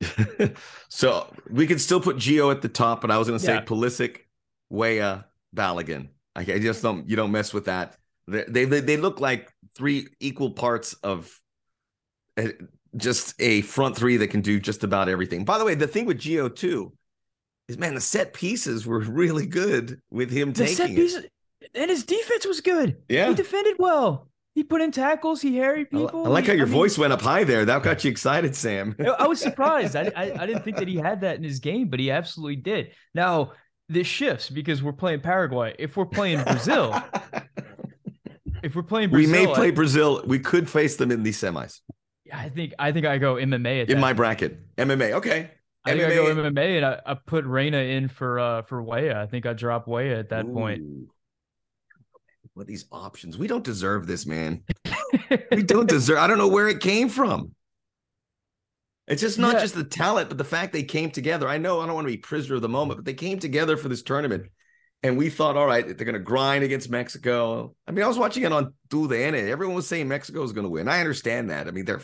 so 0.88 1.32
we 1.48 1.66
could 1.66 1.80
still 1.80 2.00
put 2.00 2.16
Gio 2.16 2.50
at 2.50 2.60
the 2.60 2.68
top, 2.68 3.00
but 3.00 3.10
I 3.12 3.18
was 3.18 3.28
going 3.28 3.38
to 3.38 3.44
say 3.44 3.54
yeah. 3.54 3.64
Pulisic, 3.64 4.18
Weah, 4.68 5.24
Balogun. 5.54 6.08
I, 6.34 6.40
I, 6.40 6.58
just 6.58 6.82
don't 6.82 7.08
you 7.08 7.14
don't 7.14 7.30
mess 7.30 7.54
with 7.54 7.66
that. 7.66 7.96
They, 8.26 8.64
they 8.64 8.80
they 8.80 8.96
look 8.96 9.20
like 9.20 9.52
three 9.76 10.08
equal 10.18 10.50
parts 10.50 10.94
of 10.94 11.40
eh, 12.36 12.50
just 12.96 13.34
a 13.40 13.60
front 13.62 13.96
three 13.96 14.16
that 14.16 14.28
can 14.28 14.40
do 14.40 14.58
just 14.58 14.82
about 14.82 15.08
everything. 15.08 15.44
By 15.44 15.58
the 15.58 15.64
way, 15.64 15.76
the 15.76 15.86
thing 15.86 16.06
with 16.06 16.18
Gio 16.18 16.54
too 16.54 16.92
is 17.68 17.78
man, 17.78 17.94
the 17.94 18.00
set 18.00 18.32
pieces 18.32 18.86
were 18.86 19.00
really 19.00 19.46
good 19.46 20.00
with 20.10 20.30
him 20.30 20.52
the 20.52 20.60
taking 20.60 20.76
set 20.76 20.88
pieces, 20.88 21.24
it. 21.24 21.32
And 21.74 21.90
his 21.90 22.04
defense 22.04 22.46
was 22.46 22.60
good. 22.60 22.96
Yeah. 23.08 23.28
He 23.28 23.34
defended 23.34 23.76
well. 23.78 24.28
He 24.54 24.64
put 24.64 24.80
in 24.80 24.90
tackles. 24.90 25.42
He 25.42 25.54
harried 25.56 25.90
people. 25.90 26.24
I 26.24 26.30
like 26.30 26.46
how 26.46 26.54
your 26.54 26.66
I 26.66 26.70
voice 26.70 26.96
mean, 26.96 27.02
went 27.02 27.12
up 27.12 27.20
high 27.20 27.44
there. 27.44 27.66
That 27.66 27.82
got 27.82 28.02
you 28.04 28.10
excited, 28.12 28.56
Sam. 28.56 28.96
I 29.18 29.26
was 29.26 29.38
surprised. 29.38 29.94
I, 29.96 30.10
I, 30.16 30.32
I 30.42 30.46
didn't 30.46 30.64
think 30.64 30.78
that 30.78 30.88
he 30.88 30.96
had 31.02 31.20
that 31.20 31.36
in 31.36 31.44
his 31.44 31.58
game, 31.58 31.88
but 31.88 32.00
he 32.00 32.10
absolutely 32.10 32.56
did. 32.56 32.92
Now 33.14 33.52
this 33.90 34.06
shifts 34.06 34.48
because 34.48 34.82
we're 34.82 34.94
playing 34.94 35.20
Paraguay. 35.20 35.74
If 35.78 35.96
we're 35.96 36.06
playing 36.06 36.42
Brazil, 36.42 36.94
if 38.62 38.74
we're 38.74 38.82
playing 38.82 39.10
Brazil, 39.10 39.30
we 39.30 39.46
may 39.46 39.52
play 39.52 39.68
I, 39.68 39.72
Brazil. 39.72 40.22
We 40.24 40.38
could 40.38 40.70
face 40.70 40.96
them 40.96 41.10
in 41.10 41.22
the 41.22 41.32
semis. 41.32 41.80
Yeah, 42.24 42.38
I 42.38 42.48
think 42.48 42.72
I 42.78 42.92
think 42.92 43.04
I 43.04 43.18
go 43.18 43.34
MMA 43.34 43.90
in 43.90 44.00
my 44.00 44.14
bracket. 44.14 44.74
MMA, 44.76 45.12
okay. 45.12 45.50
I 45.86 45.94
MMA. 45.94 45.98
think 45.98 46.12
I 46.12 46.14
go 46.14 46.50
MMA 46.50 46.76
and 46.76 46.86
I, 46.86 47.00
I 47.06 47.14
put 47.14 47.44
Reyna 47.44 47.78
in 47.78 48.08
for 48.08 48.38
uh 48.38 48.62
for 48.62 48.82
Weah. 48.82 49.20
I 49.20 49.26
think 49.26 49.46
I 49.46 49.52
drop 49.52 49.86
Weah 49.86 50.18
at 50.18 50.30
that 50.30 50.46
Ooh. 50.46 50.52
point. 50.52 50.82
What 52.54 52.66
these 52.66 52.86
options? 52.90 53.36
We 53.36 53.48
don't 53.48 53.64
deserve 53.64 54.06
this, 54.06 54.24
man. 54.24 54.62
we 55.52 55.62
don't 55.62 55.88
deserve. 55.88 56.18
I 56.18 56.26
don't 56.26 56.38
know 56.38 56.48
where 56.48 56.68
it 56.68 56.80
came 56.80 57.10
from. 57.10 57.52
It's 59.06 59.20
just 59.20 59.38
not 59.38 59.54
yeah. 59.54 59.60
just 59.60 59.74
the 59.74 59.84
talent, 59.84 60.28
but 60.28 60.38
the 60.38 60.44
fact 60.44 60.72
they 60.72 60.82
came 60.82 61.10
together. 61.10 61.48
I 61.48 61.58
know 61.58 61.80
I 61.80 61.86
don't 61.86 61.94
want 61.94 62.06
to 62.06 62.12
be 62.12 62.16
prisoner 62.16 62.56
of 62.56 62.62
the 62.62 62.68
moment, 62.68 62.98
but 62.98 63.04
they 63.04 63.14
came 63.14 63.38
together 63.38 63.76
for 63.76 63.88
this 63.88 64.02
tournament. 64.02 64.46
And 65.02 65.16
we 65.16 65.28
thought, 65.28 65.56
all 65.56 65.66
right, 65.66 65.86
they're 65.86 66.06
going 66.06 66.14
to 66.14 66.18
grind 66.18 66.64
against 66.64 66.90
Mexico. 66.90 67.74
I 67.86 67.92
mean, 67.92 68.04
I 68.04 68.08
was 68.08 68.18
watching 68.18 68.42
it 68.42 68.52
on 68.52 68.72
TUDN. 68.88 69.34
Everyone 69.48 69.76
was 69.76 69.86
saying 69.86 70.08
Mexico 70.08 70.40
was 70.40 70.52
going 70.52 70.64
to 70.64 70.70
win. 70.70 70.88
I 70.88 71.00
understand 71.00 71.50
that. 71.50 71.68
I 71.68 71.70
mean, 71.70 71.84
they're, 71.84 72.00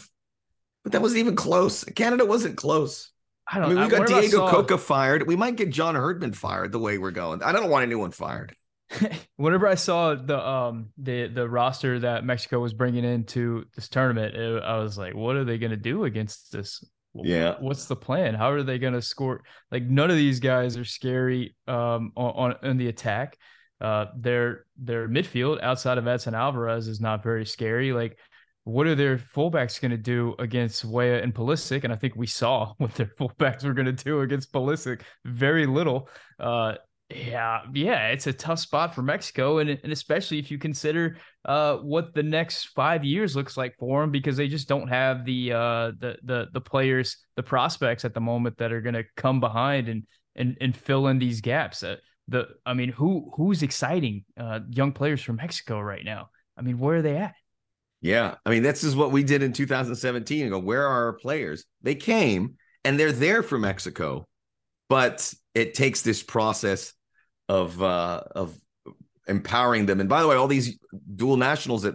but 0.85 0.93
that 0.93 1.03
wasn't 1.03 1.21
even 1.21 1.35
close. 1.35 1.83
Canada 1.85 2.27
wasn't 2.27 2.57
close. 2.57 3.12
I 3.53 3.59
don't. 3.59 3.65
I 3.67 3.69
mean, 3.75 3.85
we 3.85 3.89
got 3.89 4.07
Diego 4.07 4.39
saw... 4.39 4.51
Cocca 4.51 4.79
fired. 4.79 5.27
We 5.27 5.37
might 5.37 5.57
get 5.57 5.71
John 5.71 5.95
Herdman 5.95 6.33
fired 6.33 6.73
the 6.73 6.79
way 6.79 6.99
we're 6.99 7.11
going. 7.11 7.43
I 7.43 7.53
don't 7.53 7.69
want 7.69 7.83
anyone 7.83 8.11
fired. 8.11 8.57
whenever 9.37 9.67
I 9.67 9.75
saw 9.75 10.15
the 10.15 10.39
um 10.47 10.91
the 10.99 11.29
the 11.29 11.49
roster 11.49 11.99
that 12.01 12.25
Mexico 12.25 12.61
was 12.61 12.73
bringing 12.73 13.05
into 13.05 13.65
this 13.75 13.89
tournament, 13.89 14.35
it, 14.35 14.63
I 14.63 14.79
was 14.79 14.97
like, 14.99 15.15
what 15.15 15.37
are 15.37 15.45
they 15.45 15.59
going 15.59 15.71
to 15.71 15.77
do 15.77 16.05
against 16.05 16.53
this? 16.53 16.85
Yeah. 17.15 17.57
What's 17.61 17.87
the 17.87 17.97
plan? 17.97 18.35
How 18.35 18.51
are 18.51 18.63
they 18.63 18.79
going 18.79 18.95
to 18.95 19.03
score? 19.03 19.43
Like 19.71 19.83
none 19.85 20.11
of 20.11 20.17
these 20.17 20.41
guys 20.41 20.77
are 20.77 20.85
scary 20.85 21.55
um 21.67 22.13
on 22.17 22.55
on, 22.63 22.77
the 22.79 22.89
attack. 22.89 23.37
Uh, 23.81 24.07
their 24.17 24.65
their 24.77 25.09
midfield 25.09 25.61
outside 25.63 25.99
of 25.99 26.07
Edson 26.07 26.35
Alvarez 26.35 26.87
is 26.87 27.01
not 27.01 27.23
very 27.23 27.45
scary. 27.45 27.93
Like, 27.93 28.17
what 28.65 28.87
are 28.87 28.95
their 28.95 29.19
fullbacks 29.19 29.81
going 29.81 29.91
to 29.91 29.97
do 29.97 30.35
against 30.39 30.85
Weah 30.85 31.21
and 31.21 31.35
Pulisic? 31.35 31.85
And 31.85 31.93
I 31.93 31.97
think 31.97 32.15
we 32.17 32.27
saw 32.27 32.75
what 32.79 32.95
their 32.95 33.13
fullbacks 33.19 33.65
were 33.65 33.75
going 33.75 33.95
to 33.95 34.05
do 34.05 34.21
against 34.21 34.53
Pulisic. 34.53 35.03
Very 35.25 35.67
little. 35.67 36.09
Uh, 36.39 36.75
yeah, 37.15 37.61
yeah, 37.75 38.09
it's 38.09 38.27
a 38.27 38.33
tough 38.33 38.59
spot 38.59 38.95
for 38.95 39.03
Mexico, 39.03 39.59
and 39.59 39.69
and 39.69 39.93
especially 39.93 40.39
if 40.39 40.51
you 40.51 40.57
consider 40.59 41.19
uh, 41.45 41.77
what 41.77 42.15
the 42.15 42.23
next 42.23 42.67
five 42.69 43.05
years 43.05 43.37
looks 43.37 43.57
like 43.57 43.77
for 43.79 44.01
them, 44.01 44.11
because 44.11 44.37
they 44.37 44.49
just 44.49 44.69
don't 44.69 44.89
have 44.89 45.25
the 45.25 45.53
uh, 45.53 45.93
the 45.99 46.17
the 46.23 46.49
the 46.53 46.61
players, 46.61 47.19
the 47.37 47.43
prospects 47.43 48.05
at 48.05 48.15
the 48.15 48.21
moment 48.21 48.57
that 48.59 48.73
are 48.73 48.81
going 48.81 48.95
to 48.95 49.05
come 49.17 49.41
behind 49.41 49.89
and 49.89 50.05
and 50.37 50.57
and 50.61 50.77
fill 50.77 51.09
in 51.09 51.19
these 51.19 51.41
gaps. 51.41 51.83
Uh, 51.83 51.97
the 52.29 52.49
I 52.65 52.73
mean, 52.75 52.89
who 52.89 53.31
who's 53.37 53.63
exciting 53.63 54.25
uh, 54.39 54.61
young 54.71 54.93
players 54.93 55.21
from 55.21 55.37
Mexico 55.37 55.81
right 55.81 56.05
now? 56.05 56.31
I 56.57 56.63
mean, 56.63 56.79
where 56.79 56.97
are 56.97 57.03
they 57.03 57.17
at? 57.17 57.35
Yeah, 58.03 58.35
I 58.45 58.51
mean, 58.51 58.65
this 58.65 58.83
is 58.83 58.97
what 58.97 59.13
we 59.13 59.23
did 59.23 59.45
in 59.45 59.53
2017. 59.53 60.51
go, 60.51 60.59
where 60.59 60.87
are 60.87 61.07
our 61.07 61.13
players? 61.13 61.65
They 61.83 61.95
came 61.95 62.57
and 62.85 62.99
they're 62.99 63.13
there 63.13 63.45
for 63.45 63.59
Mexico, 63.59 64.27
but 64.89 65.33
it 65.55 65.75
takes 65.75 66.03
this 66.03 66.21
process 66.21 66.93
of 67.49 67.81
uh, 67.81 68.25
of 68.35 68.59
empowering 69.29 69.87
them. 69.87 70.01
And 70.01 70.09
by 70.09 70.21
the 70.21 70.27
way, 70.27 70.35
all 70.35 70.49
these 70.49 70.79
dual 71.15 71.37
nationals 71.37 71.83
that 71.83 71.95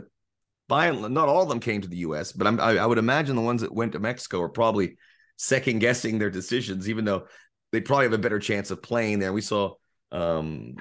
by 0.70 0.92
not 0.92 1.28
all 1.28 1.44
of 1.44 1.50
them 1.50 1.60
came 1.60 1.82
to 1.82 1.88
the 1.90 1.98
U.S., 1.98 2.32
but 2.32 2.48
I'm, 2.48 2.60
I, 2.60 2.78
I 2.78 2.86
would 2.86 2.98
imagine 2.98 3.36
the 3.36 3.42
ones 3.42 3.62
that 3.62 3.74
went 3.74 3.92
to 3.92 4.00
Mexico 4.00 4.42
are 4.42 4.50
probably 4.50 4.98
second 5.38 5.80
guessing 5.80 6.20
their 6.20 6.30
decisions, 6.30 6.90
even 6.90 7.04
though 7.04 7.28
they 7.74 7.82
probably 7.82 8.06
have 8.06 8.14
a 8.14 8.18
better 8.18 8.40
chance 8.40 8.72
of 8.72 8.82
playing 8.82 9.20
there. 9.20 9.34
We 9.34 9.42
saw 9.42 9.74
um, 10.14 10.76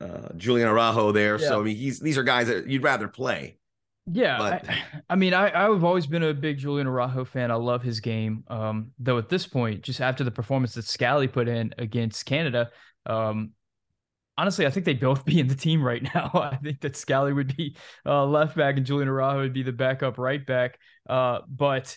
uh, 0.00 0.28
Julian 0.36 0.68
Araujo 0.68 1.10
there, 1.10 1.40
yeah. 1.40 1.48
so 1.48 1.60
I 1.60 1.64
mean, 1.64 1.76
he's 1.76 1.98
these 1.98 2.16
are 2.16 2.22
guys 2.22 2.46
that 2.46 2.68
you'd 2.68 2.84
rather 2.84 3.08
play. 3.08 3.58
Yeah, 4.10 4.38
but... 4.38 4.68
I, 4.68 4.82
I, 5.10 5.16
mean, 5.16 5.34
I 5.34 5.46
I've 5.48 5.84
always 5.84 6.06
been 6.06 6.22
a 6.22 6.34
big 6.34 6.58
Julian 6.58 6.86
Araujo 6.86 7.24
fan. 7.24 7.50
I 7.50 7.54
love 7.54 7.82
his 7.82 8.00
game. 8.00 8.44
Um, 8.48 8.92
though 8.98 9.18
at 9.18 9.28
this 9.28 9.46
point, 9.46 9.82
just 9.82 10.00
after 10.00 10.24
the 10.24 10.30
performance 10.30 10.74
that 10.74 10.84
Scally 10.84 11.28
put 11.28 11.48
in 11.48 11.74
against 11.78 12.26
Canada, 12.26 12.70
um, 13.06 13.52
honestly, 14.36 14.66
I 14.66 14.70
think 14.70 14.86
they'd 14.86 15.00
both 15.00 15.24
be 15.26 15.40
in 15.40 15.48
the 15.48 15.54
team 15.54 15.82
right 15.82 16.02
now. 16.02 16.30
I 16.34 16.56
think 16.56 16.80
that 16.80 16.96
Scally 16.96 17.32
would 17.32 17.56
be 17.56 17.76
uh, 18.06 18.24
left 18.24 18.56
back 18.56 18.76
and 18.76 18.86
Julian 18.86 19.08
Araujo 19.08 19.40
would 19.40 19.52
be 19.52 19.62
the 19.62 19.72
backup 19.72 20.18
right 20.18 20.44
back. 20.44 20.78
Uh, 21.08 21.40
but 21.48 21.96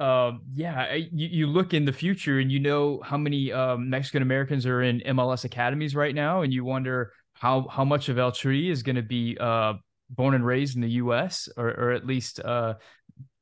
um, 0.00 0.42
yeah, 0.54 0.94
you, 0.94 1.08
you 1.28 1.46
look 1.46 1.74
in 1.74 1.84
the 1.84 1.92
future 1.92 2.38
and 2.38 2.52
you 2.52 2.60
know 2.60 3.00
how 3.04 3.16
many 3.16 3.52
um, 3.52 3.90
Mexican 3.90 4.22
Americans 4.22 4.64
are 4.64 4.82
in 4.82 5.00
MLS 5.00 5.44
academies 5.44 5.96
right 5.96 6.14
now, 6.14 6.42
and 6.42 6.52
you 6.52 6.64
wonder 6.64 7.12
how 7.32 7.66
how 7.68 7.84
much 7.84 8.08
of 8.08 8.18
El 8.18 8.30
Tri 8.30 8.68
is 8.68 8.84
going 8.84 8.96
to 8.96 9.02
be 9.02 9.36
uh, 9.40 9.74
born 10.10 10.34
and 10.34 10.44
raised 10.44 10.74
in 10.74 10.82
the 10.82 10.90
U.S. 10.90 11.48
or, 11.56 11.68
or 11.68 11.92
at 11.92 12.06
least 12.06 12.40
uh, 12.40 12.74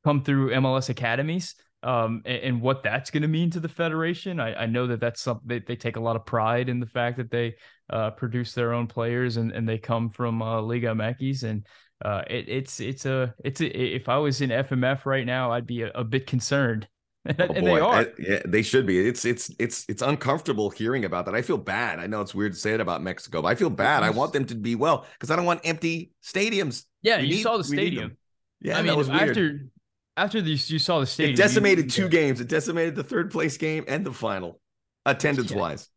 come 0.04 0.22
through 0.22 0.50
MLS 0.50 0.88
academies 0.88 1.54
um, 1.82 2.22
and, 2.24 2.42
and, 2.42 2.60
what 2.60 2.82
that's 2.82 3.10
going 3.10 3.22
to 3.22 3.28
mean 3.28 3.50
to 3.50 3.60
the 3.60 3.68
federation. 3.68 4.40
I, 4.40 4.62
I, 4.62 4.66
know 4.66 4.86
that 4.88 4.98
that's 4.98 5.20
something 5.20 5.62
they, 5.66 5.76
take 5.76 5.96
a 5.96 6.00
lot 6.00 6.16
of 6.16 6.24
pride 6.24 6.68
in 6.68 6.80
the 6.80 6.86
fact 6.86 7.16
that 7.18 7.30
they 7.30 7.54
uh, 7.90 8.10
produce 8.10 8.54
their 8.54 8.72
own 8.72 8.86
players 8.86 9.36
and, 9.36 9.52
and 9.52 9.68
they 9.68 9.78
come 9.78 10.10
from 10.10 10.42
uh, 10.42 10.60
Liga 10.60 10.88
MX 10.88 11.44
and 11.44 11.66
uh, 12.04 12.22
it, 12.28 12.48
it's 12.48 12.80
it's 12.80 13.06
a 13.06 13.34
it's 13.42 13.60
a, 13.60 13.66
if 13.66 14.08
I 14.08 14.18
was 14.18 14.40
in 14.40 14.50
FMF 14.50 15.06
right 15.06 15.24
now, 15.24 15.52
I'd 15.52 15.66
be 15.66 15.82
a, 15.82 15.90
a 15.94 16.04
bit 16.04 16.26
concerned. 16.26 16.88
And, 17.26 17.40
oh, 17.50 17.52
and 17.54 17.66
they 17.66 17.80
are. 17.80 17.94
I, 17.94 18.06
yeah, 18.18 18.42
they 18.44 18.62
should 18.62 18.86
be. 18.86 19.06
It's 19.06 19.24
it's 19.24 19.50
it's 19.58 19.84
it's 19.88 20.02
uncomfortable 20.02 20.70
hearing 20.70 21.04
about 21.04 21.26
that. 21.26 21.34
I 21.34 21.42
feel 21.42 21.58
bad. 21.58 21.98
I 21.98 22.06
know 22.06 22.20
it's 22.20 22.34
weird 22.34 22.52
to 22.52 22.58
say 22.58 22.74
it 22.74 22.80
about 22.80 23.02
Mexico, 23.02 23.42
but 23.42 23.48
I 23.48 23.54
feel 23.54 23.70
bad. 23.70 24.02
I 24.02 24.10
want 24.10 24.32
them 24.32 24.44
to 24.46 24.54
be 24.54 24.74
well 24.74 25.06
because 25.14 25.30
I 25.30 25.36
don't 25.36 25.44
want 25.44 25.60
empty 25.64 26.12
stadiums. 26.22 26.84
Yeah, 27.02 27.18
we 27.18 27.24
you 27.24 27.34
need, 27.36 27.42
saw 27.42 27.56
the 27.56 27.64
stadium. 27.64 28.16
Yeah, 28.60 28.78
I 28.78 28.82
mean, 28.82 29.10
after 29.10 29.68
after 30.16 30.40
these, 30.40 30.70
you 30.70 30.78
saw 30.78 31.00
the 31.00 31.06
stadium. 31.06 31.34
It 31.34 31.36
decimated 31.36 31.90
two 31.90 32.08
games. 32.08 32.40
It 32.40 32.48
decimated 32.48 32.94
the 32.94 33.04
third 33.04 33.30
place 33.30 33.56
game 33.56 33.84
and 33.86 34.04
the 34.04 34.12
final, 34.12 34.60
attendance 35.04 35.52
wise. 35.52 35.88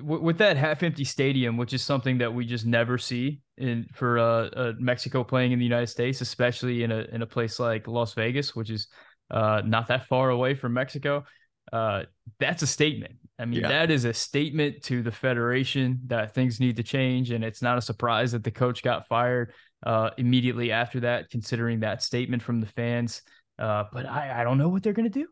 With 0.00 0.38
that 0.38 0.56
half 0.56 0.82
empty 0.82 1.04
stadium, 1.04 1.58
which 1.58 1.74
is 1.74 1.82
something 1.82 2.18
that 2.18 2.32
we 2.32 2.46
just 2.46 2.64
never 2.64 2.96
see 2.96 3.40
in 3.58 3.86
for 3.92 4.18
uh, 4.18 4.48
uh, 4.48 4.72
Mexico 4.78 5.22
playing 5.22 5.52
in 5.52 5.58
the 5.58 5.64
United 5.64 5.88
States, 5.88 6.20
especially 6.22 6.82
in 6.82 6.90
a 6.90 7.00
in 7.12 7.22
a 7.22 7.26
place 7.26 7.60
like 7.60 7.86
Las 7.86 8.14
Vegas, 8.14 8.56
which 8.56 8.70
is 8.70 8.88
uh, 9.32 9.62
not 9.64 9.88
that 9.88 10.06
far 10.06 10.30
away 10.30 10.54
from 10.54 10.74
Mexico. 10.74 11.24
Uh, 11.72 12.02
that's 12.38 12.62
a 12.62 12.66
statement. 12.66 13.16
I 13.38 13.46
mean, 13.46 13.60
yeah. 13.60 13.68
that 13.68 13.90
is 13.90 14.04
a 14.04 14.12
statement 14.12 14.82
to 14.84 15.02
the 15.02 15.10
federation 15.10 16.00
that 16.06 16.34
things 16.34 16.60
need 16.60 16.76
to 16.76 16.82
change. 16.82 17.30
And 17.30 17.42
it's 17.42 17.62
not 17.62 17.78
a 17.78 17.82
surprise 17.82 18.32
that 18.32 18.44
the 18.44 18.50
coach 18.50 18.82
got 18.82 19.08
fired 19.08 19.52
uh, 19.84 20.10
immediately 20.18 20.70
after 20.70 21.00
that, 21.00 21.30
considering 21.30 21.80
that 21.80 22.02
statement 22.02 22.42
from 22.42 22.60
the 22.60 22.66
fans. 22.66 23.22
Uh, 23.58 23.84
but 23.92 24.06
I, 24.06 24.40
I 24.40 24.44
don't 24.44 24.58
know 24.58 24.68
what 24.68 24.82
they're 24.82 24.92
going 24.92 25.10
to 25.10 25.26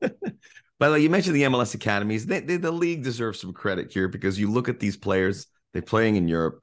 do. 0.00 0.10
By 0.78 0.88
the 0.88 0.94
way, 0.94 1.00
you 1.00 1.10
mentioned 1.10 1.36
the 1.36 1.42
MLS 1.42 1.74
academies. 1.74 2.26
They, 2.26 2.40
they, 2.40 2.56
the 2.56 2.72
league 2.72 3.02
deserves 3.02 3.40
some 3.40 3.52
credit 3.52 3.92
here 3.92 4.08
because 4.08 4.38
you 4.38 4.50
look 4.50 4.68
at 4.68 4.80
these 4.80 4.96
players, 4.96 5.46
they're 5.72 5.82
playing 5.82 6.16
in 6.16 6.28
Europe, 6.28 6.62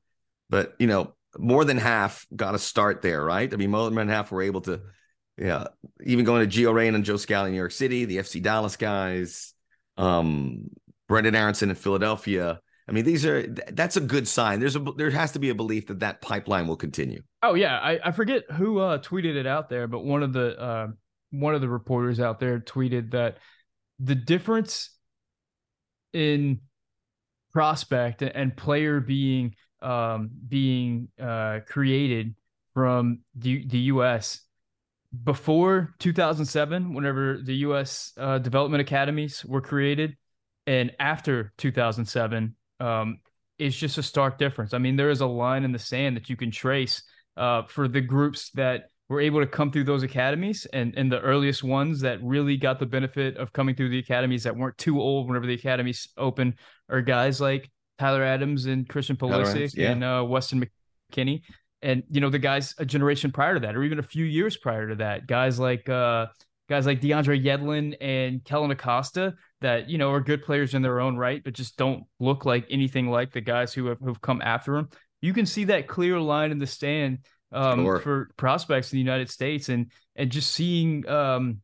but 0.50 0.76
you 0.78 0.88
know, 0.88 1.14
more 1.38 1.64
than 1.64 1.78
half 1.78 2.26
got 2.36 2.56
a 2.56 2.60
start 2.60 3.02
there, 3.02 3.24
right? 3.24 3.54
I 3.54 3.58
mean, 3.58 3.72
more 3.72 3.90
than 3.90 4.08
half 4.08 4.32
were 4.32 4.42
able 4.42 4.62
to, 4.62 4.82
yeah, 5.40 5.66
even 6.04 6.26
going 6.26 6.48
to 6.48 6.60
Gio 6.60 6.74
Reyna 6.74 6.96
and 6.96 7.06
Joe 7.06 7.18
Scally 7.18 7.48
in 7.48 7.54
New 7.54 7.60
York 7.60 7.72
City, 7.72 8.06
the 8.06 8.18
FC 8.18 8.44
Dallas 8.44 8.76
guys, 8.76 9.54
um, 9.98 10.70
Brenden 11.10 11.34
Aaronson 11.34 11.70
in 11.70 11.76
Philadelphia. 11.76 12.60
I 12.88 12.92
mean, 12.92 13.06
these 13.06 13.26
are 13.26 13.48
that's 13.48 13.98
a 13.98 14.02
good 14.02 14.28
sign. 14.28 14.60
There's 14.60 14.76
a 14.76 14.80
there 14.98 15.12
has 15.12 15.32
to 15.34 15.40
be 15.40 15.50
a 15.50 15.56
belief 15.56 15.88
that 15.88 16.00
that 16.00 16.22
pipeline 16.22 16.68
will 16.68 16.76
continue. 16.76 17.22
Oh 17.42 17.54
yeah, 17.54 17.78
I, 17.78 18.00
I 18.04 18.12
forget 18.12 18.44
who 18.52 18.80
uh, 18.80 18.98
tweeted 18.98 19.36
it 19.36 19.48
out 19.48 19.70
there, 19.70 19.88
but 19.88 20.04
one 20.04 20.24
of 20.24 20.34
the 20.34 20.60
uh, 20.60 20.88
one 21.32 21.56
of 21.56 21.62
the 21.62 21.70
reporters 21.70 22.20
out 22.20 22.40
there 22.40 22.60
tweeted 22.60 23.12
that 23.12 23.38
the 24.00 24.16
difference 24.16 24.90
in 26.14 26.60
prospect 27.54 28.24
and 28.24 28.58
player 28.58 29.00
being 29.00 29.56
um, 29.82 30.32
being 30.48 31.10
uh, 31.22 31.60
created 31.68 32.36
from 32.74 33.20
the 33.36 33.66
the 33.68 33.80
U.S. 33.80 34.42
before 35.24 35.96
2007, 36.00 36.94
whenever 36.94 37.40
the 37.44 37.56
U.S. 37.56 38.14
Uh, 38.18 38.38
development 38.38 38.82
academies 38.82 39.44
were 39.46 39.62
created, 39.62 40.16
and 40.68 40.92
after 41.00 41.52
2007, 41.58 42.56
um, 42.80 43.20
is 43.58 43.76
just 43.76 43.98
a 43.98 44.04
stark 44.04 44.38
difference. 44.38 44.74
I 44.74 44.78
mean, 44.78 44.96
there 44.96 45.10
is 45.10 45.22
a 45.22 45.26
line 45.26 45.64
in 45.64 45.72
the 45.72 45.80
sand 45.80 46.16
that 46.16 46.30
you 46.30 46.36
can 46.36 46.52
trace 46.52 47.04
uh, 47.38 47.64
for 47.64 47.88
the 47.88 48.02
groups 48.02 48.52
that 48.52 48.90
were 49.10 49.20
able 49.20 49.40
to 49.40 49.48
come 49.48 49.72
through 49.72 49.84
those 49.84 50.04
academies 50.04 50.68
and, 50.72 50.94
and 50.96 51.12
the 51.12 51.20
earliest 51.20 51.64
ones 51.64 52.00
that 52.02 52.24
really 52.24 52.56
got 52.56 52.80
the 52.80 52.86
benefit 52.86 53.36
of 53.38 53.52
coming 53.52 53.76
through 53.76 53.90
the 53.90 53.98
academies 53.98 54.44
that 54.44 54.56
weren't 54.56 54.78
too 54.78 55.02
old 55.02 55.28
whenever 55.28 55.48
the 55.48 55.54
academies 55.54 56.10
open 56.18 56.56
are 56.90 57.02
guys 57.02 57.42
like 57.42 57.70
Tyler 57.98 58.24
Adams 58.24 58.66
and 58.66 58.88
Christian 58.88 59.18
Pulisic 59.18 59.76
yeah. 59.76 59.92
and 59.92 60.04
uh, 60.04 60.24
Weston 60.28 60.64
McKennie. 61.12 61.42
And, 61.82 62.04
you 62.10 62.20
know, 62.20 62.30
the 62.30 62.40
guys 62.40 62.76
a 62.78 62.86
generation 62.86 63.32
prior 63.32 63.54
to 63.54 63.60
that, 63.62 63.76
or 63.76 63.84
even 63.84 64.00
a 64.00 64.04
few 64.04 64.26
years 64.26 64.58
prior 64.58 64.90
to 64.90 64.96
that, 64.96 65.28
guys 65.28 65.60
like 65.60 65.88
uh, 65.88 66.28
guys 66.70 66.86
like 66.86 67.02
DeAndre 67.02 67.44
Yedlin 67.44 67.96
and 68.02 68.44
Kellyn 68.44 68.72
Acosta 68.72 69.36
that, 69.62 69.90
you 69.90 69.98
know, 69.98 70.12
are 70.12 70.22
good 70.22 70.44
players 70.44 70.74
in 70.74 70.82
their 70.82 71.00
own 71.00 71.18
right, 71.18 71.44
but 71.44 71.54
just 71.54 71.78
don't 71.78 72.04
look 72.20 72.46
like 72.46 72.66
anything 72.70 73.10
like 73.10 73.32
the 73.32 73.42
guys 73.42 73.74
who 73.74 73.88
have 73.88 74.00
who've 74.00 74.22
come 74.22 74.42
after 74.42 74.74
them. 74.74 74.90
You 75.22 75.34
can 75.34 75.46
see 75.46 75.66
that 75.66 75.88
clear 75.88 76.20
line 76.20 76.52
in 76.52 76.60
the 76.60 76.68
stand 76.68 77.20
um, 77.52 77.84
sure. 77.84 78.00
for 78.00 78.30
prospects 78.38 78.92
in 78.92 78.98
the 78.98 79.04
United 79.04 79.30
States, 79.30 79.70
and 79.70 79.92
and 80.16 80.30
just 80.30 80.52
seeing 80.52 81.08
um, 81.10 81.62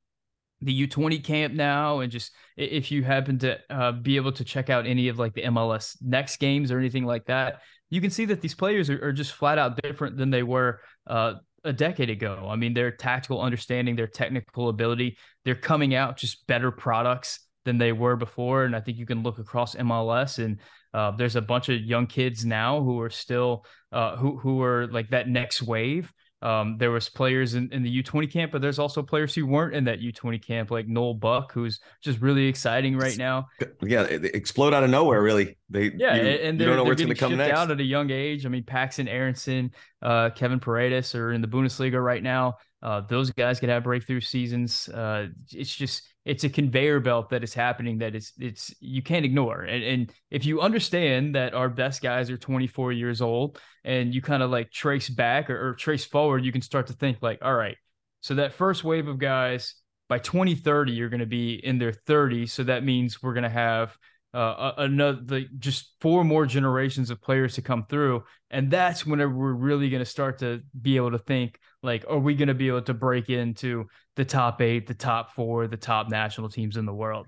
the 0.61 0.87
U20 0.87 1.23
camp 1.23 1.53
now, 1.53 1.99
and 1.99 2.11
just 2.11 2.31
if 2.57 2.91
you 2.91 3.03
happen 3.03 3.37
to 3.39 3.59
uh, 3.69 3.91
be 3.91 4.15
able 4.15 4.31
to 4.33 4.43
check 4.43 4.69
out 4.69 4.87
any 4.87 5.09
of 5.09 5.19
like 5.19 5.33
the 5.33 5.43
MLS 5.43 5.97
next 6.01 6.37
games 6.37 6.71
or 6.71 6.79
anything 6.79 7.05
like 7.05 7.25
that, 7.25 7.61
you 7.89 8.01
can 8.01 8.09
see 8.09 8.25
that 8.25 8.41
these 8.41 8.55
players 8.55 8.89
are, 8.89 9.03
are 9.03 9.13
just 9.13 9.33
flat 9.33 9.57
out 9.57 9.81
different 9.81 10.17
than 10.17 10.29
they 10.29 10.43
were 10.43 10.81
uh, 11.07 11.35
a 11.63 11.73
decade 11.73 12.09
ago. 12.09 12.47
I 12.49 12.55
mean, 12.55 12.73
their 12.73 12.91
tactical 12.91 13.41
understanding, 13.41 13.95
their 13.95 14.07
technical 14.07 14.69
ability, 14.69 15.17
they're 15.43 15.55
coming 15.55 15.95
out 15.95 16.17
just 16.17 16.45
better 16.47 16.71
products 16.71 17.39
than 17.65 17.77
they 17.77 17.91
were 17.91 18.15
before. 18.15 18.65
And 18.65 18.75
I 18.75 18.79
think 18.79 18.97
you 18.97 19.05
can 19.05 19.23
look 19.23 19.39
across 19.39 19.75
MLS 19.75 20.43
and 20.43 20.59
uh, 20.93 21.11
there's 21.11 21.35
a 21.35 21.41
bunch 21.41 21.67
of 21.67 21.81
young 21.81 22.07
kids 22.07 22.45
now 22.45 22.81
who 22.81 23.01
are 23.01 23.09
still 23.09 23.65
uh, 23.91 24.15
who 24.15 24.37
who 24.37 24.61
are 24.61 24.87
like 24.87 25.09
that 25.09 25.27
next 25.27 25.61
wave. 25.61 26.13
Um, 26.45 26.77
there 26.77 26.91
was 26.91 27.09
players 27.09 27.55
in, 27.55 27.73
in 27.73 27.81
the 27.81 28.03
U20 28.03 28.31
camp, 28.31 28.51
but 28.51 28.61
there's 28.61 28.77
also 28.77 29.01
players 29.01 29.33
who 29.33 29.47
weren't 29.47 29.73
in 29.73 29.85
that 29.85 29.99
U20 29.99 30.45
camp, 30.45 30.69
like 30.69 30.87
Noel 30.87 31.15
Buck, 31.15 31.51
who's 31.51 31.79
just 32.03 32.21
really 32.21 32.45
exciting 32.45 32.95
right 32.95 33.17
now. 33.17 33.47
Yeah, 33.81 34.03
explode 34.03 34.71
out 34.75 34.83
of 34.83 34.91
nowhere, 34.91 35.23
really. 35.23 35.57
They 35.71 35.91
yeah, 35.97 36.13
you, 36.13 36.29
and 36.29 36.59
you 36.59 36.67
don't 36.67 36.75
know 36.75 36.83
where 36.83 36.93
it's 36.93 37.01
going 37.01 37.13
to 37.13 37.19
come 37.19 37.35
next. 37.35 37.57
Out 37.57 37.71
at 37.71 37.79
a 37.79 37.83
young 37.83 38.11
age. 38.11 38.45
I 38.45 38.49
mean, 38.49 38.63
Paxton 38.63 39.07
Aaronson, 39.07 39.71
uh, 40.03 40.29
Kevin 40.35 40.59
Paredes 40.59 41.15
are 41.15 41.31
in 41.31 41.41
the 41.41 41.47
Bundesliga 41.47 42.03
right 42.03 42.21
now. 42.21 42.57
Uh, 42.83 43.01
those 43.01 43.31
guys 43.31 43.59
could 43.59 43.69
have 43.69 43.83
breakthrough 43.83 44.21
seasons. 44.21 44.87
Uh, 44.87 45.29
it's 45.51 45.75
just 45.75 46.03
it's 46.25 46.43
a 46.43 46.49
conveyor 46.49 46.99
belt 46.99 47.29
that 47.29 47.43
is 47.43 47.53
happening 47.53 47.99
that 47.99 48.15
it's 48.15 48.33
it's 48.39 48.73
you 48.79 49.03
can't 49.03 49.25
ignore. 49.25 49.61
And, 49.61 49.83
and 49.83 50.13
if 50.31 50.45
you 50.45 50.59
understand 50.59 51.35
that 51.35 51.53
our 51.53 51.69
best 51.69 52.01
guys 52.01 52.31
are 52.31 52.37
24 52.37 52.91
years 52.91 53.21
old, 53.21 53.59
and 53.83 54.13
you 54.13 54.21
kind 54.21 54.41
of 54.41 54.49
like 54.49 54.71
trace 54.71 55.07
back 55.07 55.49
or, 55.49 55.69
or 55.69 55.73
trace 55.75 56.03
forward, 56.03 56.43
you 56.43 56.51
can 56.51 56.61
start 56.61 56.87
to 56.87 56.93
think 56.93 57.19
like, 57.21 57.39
all 57.43 57.53
right, 57.53 57.77
so 58.21 58.35
that 58.35 58.53
first 58.53 58.83
wave 58.83 59.07
of 59.07 59.19
guys 59.19 59.75
by 60.09 60.17
2030, 60.17 60.91
you're 60.91 61.09
going 61.09 61.19
to 61.19 61.25
be 61.25 61.53
in 61.53 61.77
their 61.77 61.91
30s. 61.91 62.49
So 62.49 62.63
that 62.63 62.83
means 62.83 63.21
we're 63.21 63.33
going 63.33 63.43
to 63.43 63.49
have 63.49 63.95
uh, 64.33 64.73
another 64.77 65.43
just 65.59 65.93
four 66.01 66.23
more 66.23 66.45
generations 66.45 67.09
of 67.09 67.21
players 67.21 67.53
to 67.55 67.61
come 67.61 67.85
through, 67.87 68.23
and 68.49 68.69
that's 68.69 69.05
whenever 69.05 69.33
we're 69.33 69.53
really 69.53 69.89
going 69.89 70.03
to 70.03 70.09
start 70.09 70.39
to 70.39 70.61
be 70.81 70.97
able 70.97 71.11
to 71.11 71.19
think 71.19 71.59
like, 71.85 72.03
are 72.09 72.17
we 72.17 72.33
going 72.35 72.47
to 72.47 72.53
be 72.53 72.67
able 72.67 72.81
to 72.81 72.93
break 72.93 73.29
into 73.29 73.85
the 74.15 74.25
top 74.25 74.61
eight, 74.61 74.87
the 74.87 74.93
top 74.93 75.33
four, 75.33 75.67
the 75.67 75.77
top 75.77 76.09
national 76.09 76.49
teams 76.49 76.77
in 76.77 76.85
the 76.85 76.93
world? 76.93 77.27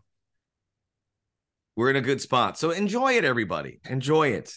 We're 1.75 1.89
in 1.89 1.95
a 1.95 2.01
good 2.01 2.21
spot, 2.21 2.57
so 2.57 2.71
enjoy 2.71 3.13
it, 3.13 3.23
everybody. 3.23 3.79
Enjoy 3.88 4.29
it. 4.29 4.51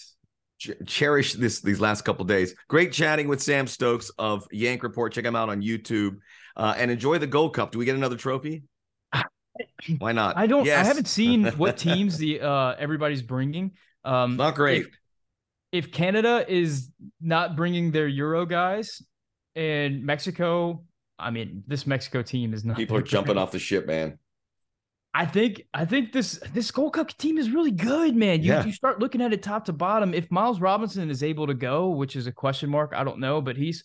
Ch- 0.59 0.71
cherish 0.87 1.35
this 1.35 1.61
these 1.61 1.81
last 1.81 2.03
couple 2.03 2.25
days. 2.25 2.55
Great 2.69 2.93
chatting 2.93 3.29
with 3.29 3.43
Sam 3.43 3.67
Stokes 3.67 4.11
of 4.19 4.47
Yank 4.51 4.83
Report. 4.83 5.13
Check 5.13 5.25
him 5.25 5.37
out 5.37 5.49
on 5.49 5.61
YouTube 5.61 6.17
uh, 6.57 6.75
and 6.77 6.91
enjoy 6.91 7.19
the 7.19 7.27
Gold 7.27 7.55
Cup. 7.55 7.73
Do 7.73 7.79
we 7.79 7.85
get 7.85 7.95
another 7.95 8.17
trophy? 8.17 8.63
Why 9.99 10.13
not? 10.13 10.39
I 10.39 10.47
don't. 10.47 10.65
Yes. 10.65 10.85
I 10.85 10.89
haven't 10.89 11.09
seen 11.09 11.47
what 11.59 11.77
teams 11.77 12.17
the 12.17 12.41
uh 12.41 12.75
everybody's 12.79 13.23
bringing. 13.23 13.73
Um, 14.05 14.37
not 14.37 14.55
great. 14.55 14.87
If, 15.73 15.87
if 15.87 15.93
Canada 15.93 16.45
is 16.49 16.91
not 17.21 17.55
bringing 17.55 17.91
their 17.91 18.09
Euro 18.09 18.47
guys, 18.47 19.03
and 19.55 20.05
Mexico, 20.05 20.85
I 21.21 21.31
mean, 21.31 21.63
this 21.67 21.87
Mexico 21.87 22.23
team 22.23 22.55
is 22.55 22.65
not. 22.65 22.77
People 22.77 22.97
are 22.97 23.03
jumping 23.03 23.39
off 23.39 23.51
the 23.51 23.59
ship, 23.59 23.87
man. 23.87 24.19
I 25.13 25.27
think 25.27 25.63
I 25.75 25.85
think 25.85 26.13
this 26.13 26.41
this 26.53 26.71
Gold 26.71 26.95
Cup 26.95 27.17
team 27.17 27.37
is 27.37 27.51
really 27.51 27.73
good, 27.73 28.15
man. 28.15 28.43
You 28.43 28.53
yeah. 28.53 28.65
you 28.65 28.73
start 28.73 29.01
looking 29.01 29.21
at 29.21 29.33
it 29.33 29.43
top 29.43 29.65
to 29.65 29.73
bottom. 29.73 30.15
If 30.15 30.31
Miles 30.31 30.61
Robinson 30.61 31.11
is 31.11 31.23
able 31.23 31.49
to 31.49 31.55
go, 31.55 31.89
which 31.91 32.15
is 32.15 32.27
a 32.27 32.33
question 32.33 32.71
mark, 32.71 32.93
I 32.95 33.03
don't 33.03 33.19
know, 33.19 33.41
but 33.41 33.57
he's 33.57 33.83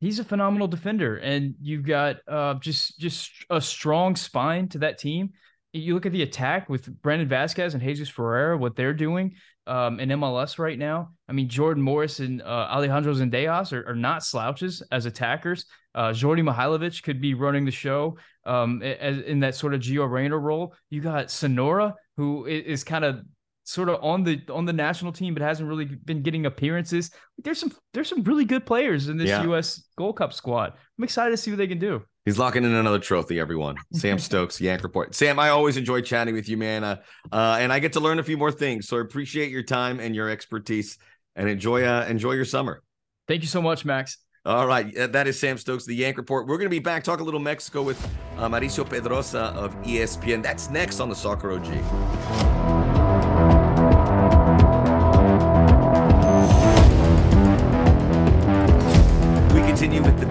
he's 0.00 0.18
a 0.18 0.24
phenomenal 0.24 0.68
defender, 0.68 1.16
and 1.16 1.54
you've 1.62 1.84
got 1.84 2.16
uh, 2.28 2.54
just 2.54 2.98
just 2.98 3.30
a 3.48 3.60
strong 3.60 4.16
spine 4.16 4.68
to 4.68 4.78
that 4.78 4.98
team. 4.98 5.30
You 5.72 5.94
look 5.94 6.06
at 6.06 6.12
the 6.12 6.22
attack 6.22 6.68
with 6.68 7.02
Brandon 7.02 7.28
Vazquez 7.28 7.74
and 7.74 7.82
Jesus 7.82 8.08
Ferreira, 8.08 8.56
what 8.56 8.76
they're 8.76 8.94
doing 8.94 9.34
um, 9.66 10.00
in 10.00 10.08
MLS 10.10 10.58
right 10.58 10.78
now. 10.78 11.10
I 11.28 11.32
mean, 11.32 11.48
Jordan 11.48 11.82
Morris 11.82 12.20
and 12.20 12.42
uh, 12.42 12.68
Alejandro 12.70 13.12
Zendejas 13.14 13.72
are, 13.72 13.88
are 13.88 13.94
not 13.94 14.24
slouches 14.24 14.82
as 14.90 15.06
attackers. 15.06 15.66
Uh, 15.94 16.10
Djordje 16.10 16.42
Mihailovic 16.48 17.02
could 17.02 17.20
be 17.20 17.34
running 17.34 17.64
the 17.64 17.70
show 17.70 18.16
um, 18.44 18.82
as, 18.82 19.18
in 19.20 19.40
that 19.40 19.54
sort 19.54 19.74
of 19.74 19.80
Gio 19.80 20.08
Reyna 20.10 20.38
role. 20.38 20.74
You 20.90 21.00
got 21.00 21.30
Sonora, 21.30 21.94
who 22.16 22.46
is 22.46 22.84
kind 22.84 23.04
of 23.04 23.20
sort 23.64 23.88
of 23.88 24.02
on 24.02 24.22
the 24.22 24.40
on 24.48 24.64
the 24.64 24.72
national 24.72 25.12
team, 25.12 25.34
but 25.34 25.42
hasn't 25.42 25.68
really 25.68 25.84
been 25.84 26.22
getting 26.22 26.46
appearances. 26.46 27.10
There's 27.42 27.58
some 27.58 27.72
there's 27.92 28.08
some 28.08 28.22
really 28.22 28.44
good 28.44 28.64
players 28.64 29.08
in 29.08 29.16
this 29.16 29.28
yeah. 29.28 29.42
U.S. 29.44 29.82
Gold 29.96 30.16
Cup 30.16 30.32
squad. 30.32 30.72
I'm 30.98 31.04
excited 31.04 31.30
to 31.30 31.36
see 31.36 31.50
what 31.50 31.58
they 31.58 31.66
can 31.66 31.78
do. 31.78 32.02
He's 32.26 32.38
locking 32.38 32.64
in 32.64 32.74
another 32.74 32.98
trophy, 32.98 33.38
everyone. 33.38 33.76
Sam 33.92 34.18
Stokes, 34.18 34.60
Yank 34.60 34.82
Report. 34.82 35.14
Sam, 35.14 35.38
I 35.38 35.50
always 35.50 35.76
enjoy 35.76 36.02
chatting 36.02 36.34
with 36.34 36.48
you, 36.48 36.56
man. 36.56 36.82
Uh, 36.82 36.96
uh, 37.32 37.56
and 37.60 37.72
I 37.72 37.78
get 37.78 37.92
to 37.92 38.00
learn 38.00 38.18
a 38.18 38.24
few 38.24 38.36
more 38.36 38.50
things. 38.50 38.88
So 38.88 38.98
I 38.98 39.00
appreciate 39.00 39.50
your 39.52 39.62
time 39.62 40.00
and 40.00 40.14
your 40.14 40.28
expertise 40.28 40.98
and 41.36 41.48
enjoy 41.48 41.84
uh, 41.84 42.04
enjoy 42.08 42.32
your 42.32 42.44
summer. 42.44 42.82
Thank 43.28 43.42
you 43.42 43.48
so 43.48 43.62
much, 43.62 43.84
Max. 43.84 44.18
All 44.44 44.66
right. 44.66 44.92
That 44.94 45.28
is 45.28 45.38
Sam 45.38 45.56
Stokes, 45.56 45.86
the 45.86 45.94
Yank 45.94 46.16
Report. 46.16 46.46
We're 46.46 46.58
going 46.58 46.66
to 46.66 46.70
be 46.70 46.80
back, 46.80 47.04
talk 47.04 47.20
a 47.20 47.24
little 47.24 47.40
Mexico 47.40 47.82
with 47.82 48.04
uh, 48.38 48.48
Mauricio 48.48 48.84
Pedroza 48.84 49.54
of 49.54 49.74
ESPN. 49.82 50.42
That's 50.42 50.68
next 50.68 51.00
on 51.00 51.08
the 51.08 51.16
Soccer 51.16 51.52
OG. 51.52 52.55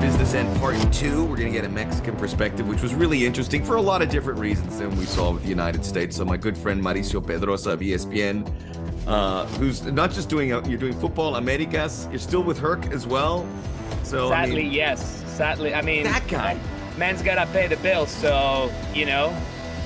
Business 0.05 0.35
end 0.35 0.59
part 0.59 0.77
two. 0.93 1.23
We're 1.23 1.35
going 1.35 1.51
to 1.51 1.59
get 1.59 1.65
a 1.65 1.69
Mexican 1.69 2.15
perspective, 2.15 2.67
which 2.67 2.83
was 2.83 2.93
really 2.93 3.25
interesting 3.25 3.65
for 3.65 3.77
a 3.77 3.81
lot 3.81 4.03
of 4.03 4.09
different 4.09 4.37
reasons 4.37 4.77
than 4.77 4.95
we 4.97 5.05
saw 5.05 5.31
with 5.31 5.41
the 5.41 5.49
United 5.49 5.83
States. 5.83 6.17
So 6.17 6.23
my 6.23 6.37
good 6.37 6.55
friend 6.55 6.79
Mauricio 6.79 7.19
Pedroza 7.19 7.71
of 7.71 7.79
ESPN, 7.79 8.47
uh, 9.07 9.47
who's 9.57 9.81
not 9.81 10.11
just 10.11 10.29
doing 10.29 10.53
uh, 10.53 10.61
you're 10.67 10.77
doing 10.77 10.93
football 10.93 11.37
Americas, 11.37 12.07
you're 12.11 12.19
still 12.19 12.43
with 12.43 12.59
Herc 12.59 12.85
as 12.91 13.07
well. 13.07 13.47
So 14.03 14.29
sadly, 14.29 14.59
I 14.59 14.63
mean, 14.65 14.73
yes. 14.73 15.23
Sadly, 15.25 15.73
I 15.73 15.81
mean 15.81 16.03
that 16.03 16.27
guy. 16.27 16.59
man's 16.99 17.23
got 17.23 17.43
to 17.43 17.51
pay 17.51 17.65
the 17.65 17.77
bills. 17.77 18.11
So 18.11 18.71
you 18.93 19.07
know, 19.07 19.35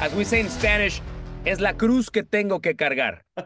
as 0.02 0.14
we 0.14 0.26
say 0.26 0.42
in 0.42 0.50
Spanish, 0.50 1.02
Es 1.46 1.62
la 1.62 1.72
cruz 1.72 2.10
que 2.10 2.24
tengo 2.24 2.60
que 2.60 2.74
cargar. 2.74 3.22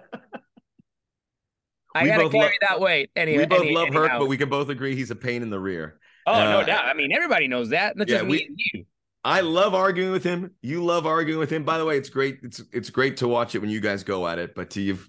I 1.94 2.08
gotta 2.08 2.30
carry 2.30 2.46
lo- 2.46 2.68
that 2.68 2.80
weight. 2.80 3.12
Any, 3.16 3.38
we 3.38 3.46
both 3.46 3.62
any, 3.62 3.76
love 3.76 3.90
Herc, 3.94 4.14
but 4.18 4.28
we 4.28 4.38
can 4.38 4.50
both 4.50 4.70
agree 4.70 4.96
he's 4.96 5.12
a 5.12 5.16
pain 5.16 5.44
in 5.44 5.52
the 5.52 5.60
rear. 5.60 6.00
Oh 6.26 6.34
uh, 6.34 6.52
no 6.60 6.66
doubt. 6.66 6.86
I 6.86 6.94
mean, 6.94 7.12
everybody 7.12 7.48
knows 7.48 7.70
that. 7.70 7.98
Not 7.98 8.08
yeah, 8.08 8.18
just 8.18 8.28
we, 8.28 8.46
and 8.46 8.60
you. 8.74 8.86
I 9.24 9.42
love 9.42 9.74
arguing 9.74 10.12
with 10.12 10.24
him. 10.24 10.52
You 10.62 10.84
love 10.84 11.06
arguing 11.06 11.40
with 11.40 11.50
him. 11.50 11.64
By 11.64 11.78
the 11.78 11.86
way, 11.86 11.98
it's 11.98 12.10
great. 12.10 12.40
It's 12.44 12.62
it's 12.72 12.90
great 12.90 13.18
to 13.18 13.28
watch 13.28 13.56
it 13.56 13.60
when 13.60 13.70
you 13.70 13.80
guys 13.80 14.04
go 14.04 14.28
at 14.28 14.40
it. 14.40 14.56
But 14.56 14.76
you've 14.76 15.08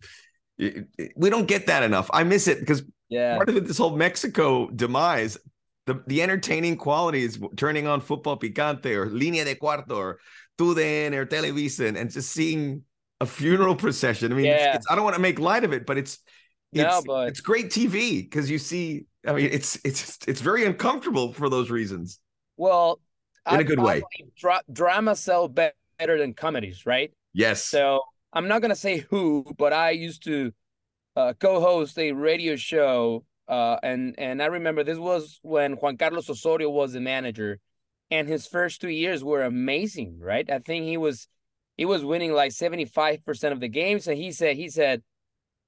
we 0.58 1.30
don't 1.30 1.46
get 1.46 1.66
that 1.66 1.82
enough. 1.82 2.10
I 2.12 2.22
miss 2.24 2.46
it 2.48 2.60
because 2.60 2.82
yeah, 3.08 3.36
part 3.36 3.48
of 3.48 3.56
it, 3.56 3.66
this 3.66 3.78
whole 3.78 3.96
Mexico 3.96 4.70
demise, 4.70 5.36
the 5.86 6.02
the 6.06 6.22
entertaining 6.22 6.76
qualities, 6.76 7.38
turning 7.56 7.86
on 7.86 8.00
football 8.00 8.38
picante 8.38 8.94
or 8.94 9.08
línea 9.08 9.44
de 9.44 9.56
cuarto 9.56 9.96
or 9.96 10.18
TUDN 10.58 11.14
or 11.14 11.26
Televisa 11.26 11.88
and, 11.88 11.96
and 11.96 12.10
just 12.10 12.30
seeing 12.30 12.82
a 13.20 13.26
funeral 13.26 13.74
procession. 13.74 14.32
I 14.32 14.36
mean, 14.36 14.46
yeah. 14.46 14.68
it's, 14.68 14.76
it's, 14.76 14.86
I 14.90 14.94
don't 14.94 15.04
want 15.04 15.16
to 15.16 15.22
make 15.22 15.38
light 15.38 15.64
of 15.64 15.72
it, 15.72 15.86
but 15.86 15.98
it's, 15.98 16.18
no, 16.74 17.02
but... 17.06 17.28
it's 17.28 17.40
great 17.40 17.66
TV 17.70 18.22
because 18.22 18.50
you 18.50 18.58
see. 18.58 19.06
I 19.26 19.32
mean, 19.32 19.48
it's 19.50 19.78
it's 19.84 20.18
it's 20.26 20.40
very 20.40 20.64
uncomfortable 20.64 21.32
for 21.32 21.48
those 21.48 21.70
reasons. 21.70 22.20
Well, 22.56 23.00
in 23.50 23.56
I, 23.56 23.60
a 23.60 23.64
good 23.64 23.80
way. 23.80 24.02
Dra- 24.36 24.62
drama 24.72 25.16
sell 25.16 25.48
better 25.48 25.72
than 25.98 26.34
comedies, 26.34 26.86
right? 26.86 27.12
Yes. 27.32 27.64
So 27.64 28.00
I'm 28.32 28.48
not 28.48 28.62
gonna 28.62 28.76
say 28.76 28.98
who, 29.10 29.44
but 29.56 29.72
I 29.72 29.90
used 29.90 30.24
to 30.24 30.52
uh, 31.16 31.32
co-host 31.38 31.98
a 31.98 32.12
radio 32.12 32.56
show, 32.56 33.24
uh, 33.48 33.76
and 33.82 34.14
and 34.18 34.42
I 34.42 34.46
remember 34.46 34.84
this 34.84 34.98
was 34.98 35.38
when 35.42 35.74
Juan 35.74 35.96
Carlos 35.96 36.28
Osorio 36.28 36.70
was 36.70 36.92
the 36.92 37.00
manager, 37.00 37.60
and 38.10 38.28
his 38.28 38.46
first 38.46 38.80
two 38.80 38.88
years 38.88 39.22
were 39.22 39.42
amazing, 39.42 40.18
right? 40.18 40.48
I 40.50 40.58
think 40.58 40.86
he 40.86 40.96
was 40.96 41.28
he 41.76 41.84
was 41.84 42.04
winning 42.04 42.32
like 42.32 42.52
75 42.52 43.24
percent 43.24 43.52
of 43.52 43.60
the 43.60 43.68
games, 43.68 44.06
and 44.06 44.18
he 44.18 44.32
said 44.32 44.56
he 44.56 44.68
said 44.68 45.02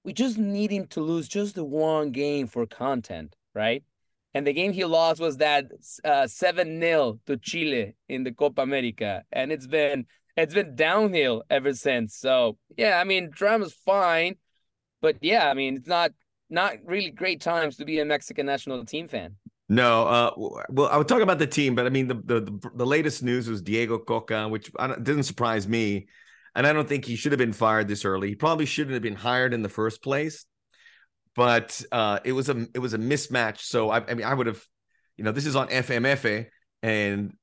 we 0.06 0.12
just 0.12 0.38
need 0.38 0.70
him 0.70 0.86
to 0.86 1.00
lose 1.00 1.26
just 1.26 1.56
the 1.56 1.64
one 1.64 2.12
game 2.12 2.46
for 2.46 2.64
content, 2.64 3.34
right? 3.54 3.82
And 4.34 4.46
the 4.46 4.52
game 4.52 4.72
he 4.72 4.84
lost 4.84 5.20
was 5.20 5.38
that 5.38 5.64
uh, 6.04 6.28
seven 6.28 6.78
uh, 6.78 6.86
0 6.86 7.20
to 7.26 7.36
Chile 7.36 7.96
in 8.08 8.22
the 8.22 8.30
Copa 8.30 8.62
America, 8.62 9.24
and 9.32 9.50
it's 9.50 9.66
been 9.66 10.06
it's 10.36 10.54
been 10.54 10.76
downhill 10.76 11.42
ever 11.50 11.74
since. 11.74 12.14
So 12.14 12.56
yeah, 12.76 13.00
I 13.00 13.04
mean 13.04 13.30
drama's 13.32 13.74
fine, 13.84 14.36
but 15.02 15.16
yeah, 15.22 15.50
I 15.50 15.54
mean 15.54 15.78
it's 15.78 15.88
not 15.88 16.12
not 16.48 16.74
really 16.84 17.10
great 17.10 17.40
times 17.40 17.76
to 17.78 17.84
be 17.84 17.98
a 17.98 18.04
Mexican 18.04 18.46
national 18.46 18.84
team 18.84 19.08
fan. 19.08 19.34
No, 19.68 20.06
uh, 20.06 20.30
well, 20.36 20.88
I 20.88 20.98
would 20.98 21.08
talk 21.08 21.22
about 21.22 21.40
the 21.40 21.48
team, 21.48 21.74
but 21.74 21.84
I 21.84 21.88
mean 21.88 22.06
the 22.06 22.14
the 22.14 22.70
the 22.76 22.86
latest 22.86 23.24
news 23.24 23.48
was 23.48 23.60
Diego 23.60 23.98
Cocca, 23.98 24.46
which 24.46 24.70
didn't 25.02 25.24
surprise 25.24 25.66
me 25.66 26.06
and 26.56 26.66
I 26.66 26.72
don't 26.72 26.88
think 26.88 27.04
he 27.04 27.16
should 27.16 27.32
have 27.32 27.38
been 27.38 27.52
fired 27.52 27.86
this 27.86 28.04
early. 28.04 28.28
He 28.28 28.34
probably 28.34 28.64
shouldn't 28.64 28.94
have 28.94 29.02
been 29.02 29.14
hired 29.14 29.52
in 29.52 29.62
the 29.62 29.68
first 29.68 30.02
place. 30.02 30.46
But 31.36 31.82
uh, 31.92 32.20
it 32.24 32.32
was 32.32 32.48
a 32.48 32.66
it 32.74 32.78
was 32.78 32.94
a 32.94 32.98
mismatch. 32.98 33.60
So 33.60 33.90
I, 33.90 33.98
I 33.98 34.14
mean, 34.14 34.26
I 34.26 34.32
would 34.32 34.46
have, 34.46 34.64
you 35.18 35.24
know, 35.24 35.32
this 35.32 35.44
is 35.44 35.54
on 35.54 35.68
FMFA, 35.68 36.46
and 36.82 37.34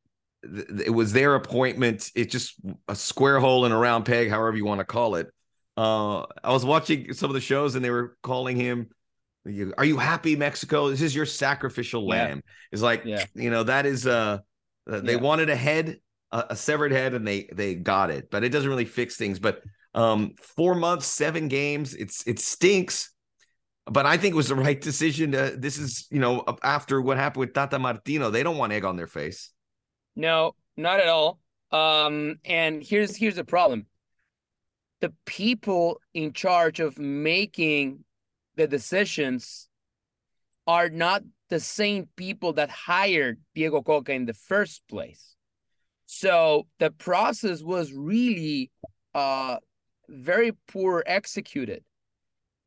th- 0.44 0.88
it 0.88 0.90
was 0.90 1.14
their 1.14 1.36
appointment. 1.36 2.10
It's 2.16 2.32
just 2.32 2.56
a 2.88 2.96
square 2.96 3.40
hole 3.40 3.66
in 3.66 3.72
a 3.72 3.78
round 3.78 4.06
peg, 4.06 4.32
however 4.32 4.58
you 4.58 4.66
want 4.66 4.80
to 4.80 4.86
call 4.86 5.16
it. 5.16 5.28
Uh, 5.78 6.22
I 6.44 6.52
was 6.52 6.66
watching 6.66 7.14
some 7.14 7.30
of 7.30 7.36
the 7.36 7.42
shows, 7.42 7.76
and 7.76 7.86
they 7.86 7.92
were 7.92 8.18
calling 8.24 8.58
him 8.58 8.90
are 9.78 9.84
you 9.84 9.98
happy 9.98 10.38
mexico 10.38 10.90
this 10.90 11.02
is 11.02 11.14
your 11.14 11.26
sacrificial 11.26 12.08
lamb 12.08 12.38
yeah. 12.38 12.52
it's 12.72 12.82
like 12.82 13.04
yeah. 13.04 13.26
you 13.36 13.50
know 13.50 13.64
that 13.64 13.86
is 13.86 14.08
uh 14.08 14.38
they 14.88 15.16
yeah. 15.16 15.20
wanted 15.20 15.50
a 15.50 15.56
head 15.56 16.00
a, 16.34 16.46
a 16.50 16.56
severed 16.56 16.92
head 16.92 17.14
and 17.14 17.26
they 17.26 17.48
they 17.54 17.76
got 17.76 18.10
it, 18.10 18.30
but 18.30 18.44
it 18.44 18.50
doesn't 18.50 18.70
really 18.70 18.86
fix 18.86 19.16
things. 19.16 19.40
But 19.40 19.62
um, 19.94 20.34
four 20.38 20.76
months, 20.76 21.06
seven 21.06 21.48
games, 21.48 21.94
it's 21.94 22.28
it 22.28 22.40
stinks. 22.40 23.12
But 23.86 24.06
I 24.06 24.18
think 24.18 24.34
it 24.34 24.38
was 24.38 24.50
the 24.50 24.56
right 24.68 24.80
decision. 24.80 25.32
To, 25.32 25.56
this 25.56 25.78
is 25.78 26.08
you 26.12 26.20
know 26.20 26.44
after 26.64 27.02
what 27.02 27.18
happened 27.18 27.42
with 27.42 27.54
Tata 27.54 27.80
Martino, 27.80 28.32
they 28.32 28.44
don't 28.44 28.58
want 28.58 28.74
egg 28.74 28.84
on 28.84 28.98
their 28.98 29.08
face. 29.08 29.52
No, 30.16 30.56
not 30.76 31.00
at 31.00 31.08
all. 31.08 31.40
Um, 31.72 32.40
and 32.44 32.84
here's 32.84 33.16
here's 33.16 33.36
the 33.36 33.46
problem: 33.46 33.86
the 35.00 35.14
people 35.26 36.02
in 36.14 36.34
charge 36.34 36.80
of 36.80 36.98
making 36.98 38.04
the 38.56 38.68
decisions 38.68 39.70
are 40.66 40.90
not 40.90 41.24
the 41.50 41.60
same 41.60 42.08
people 42.16 42.54
that 42.54 42.70
hired 42.70 43.40
Diego 43.54 43.82
Cocca 43.82 44.14
in 44.14 44.26
the 44.26 44.34
first 44.34 44.82
place. 44.88 45.33
So 46.16 46.68
the 46.80 46.92
process 46.92 47.64
was 47.64 47.92
really 47.92 48.70
uh 49.16 49.58
very 50.08 50.52
poor 50.68 51.04
executed. 51.08 51.84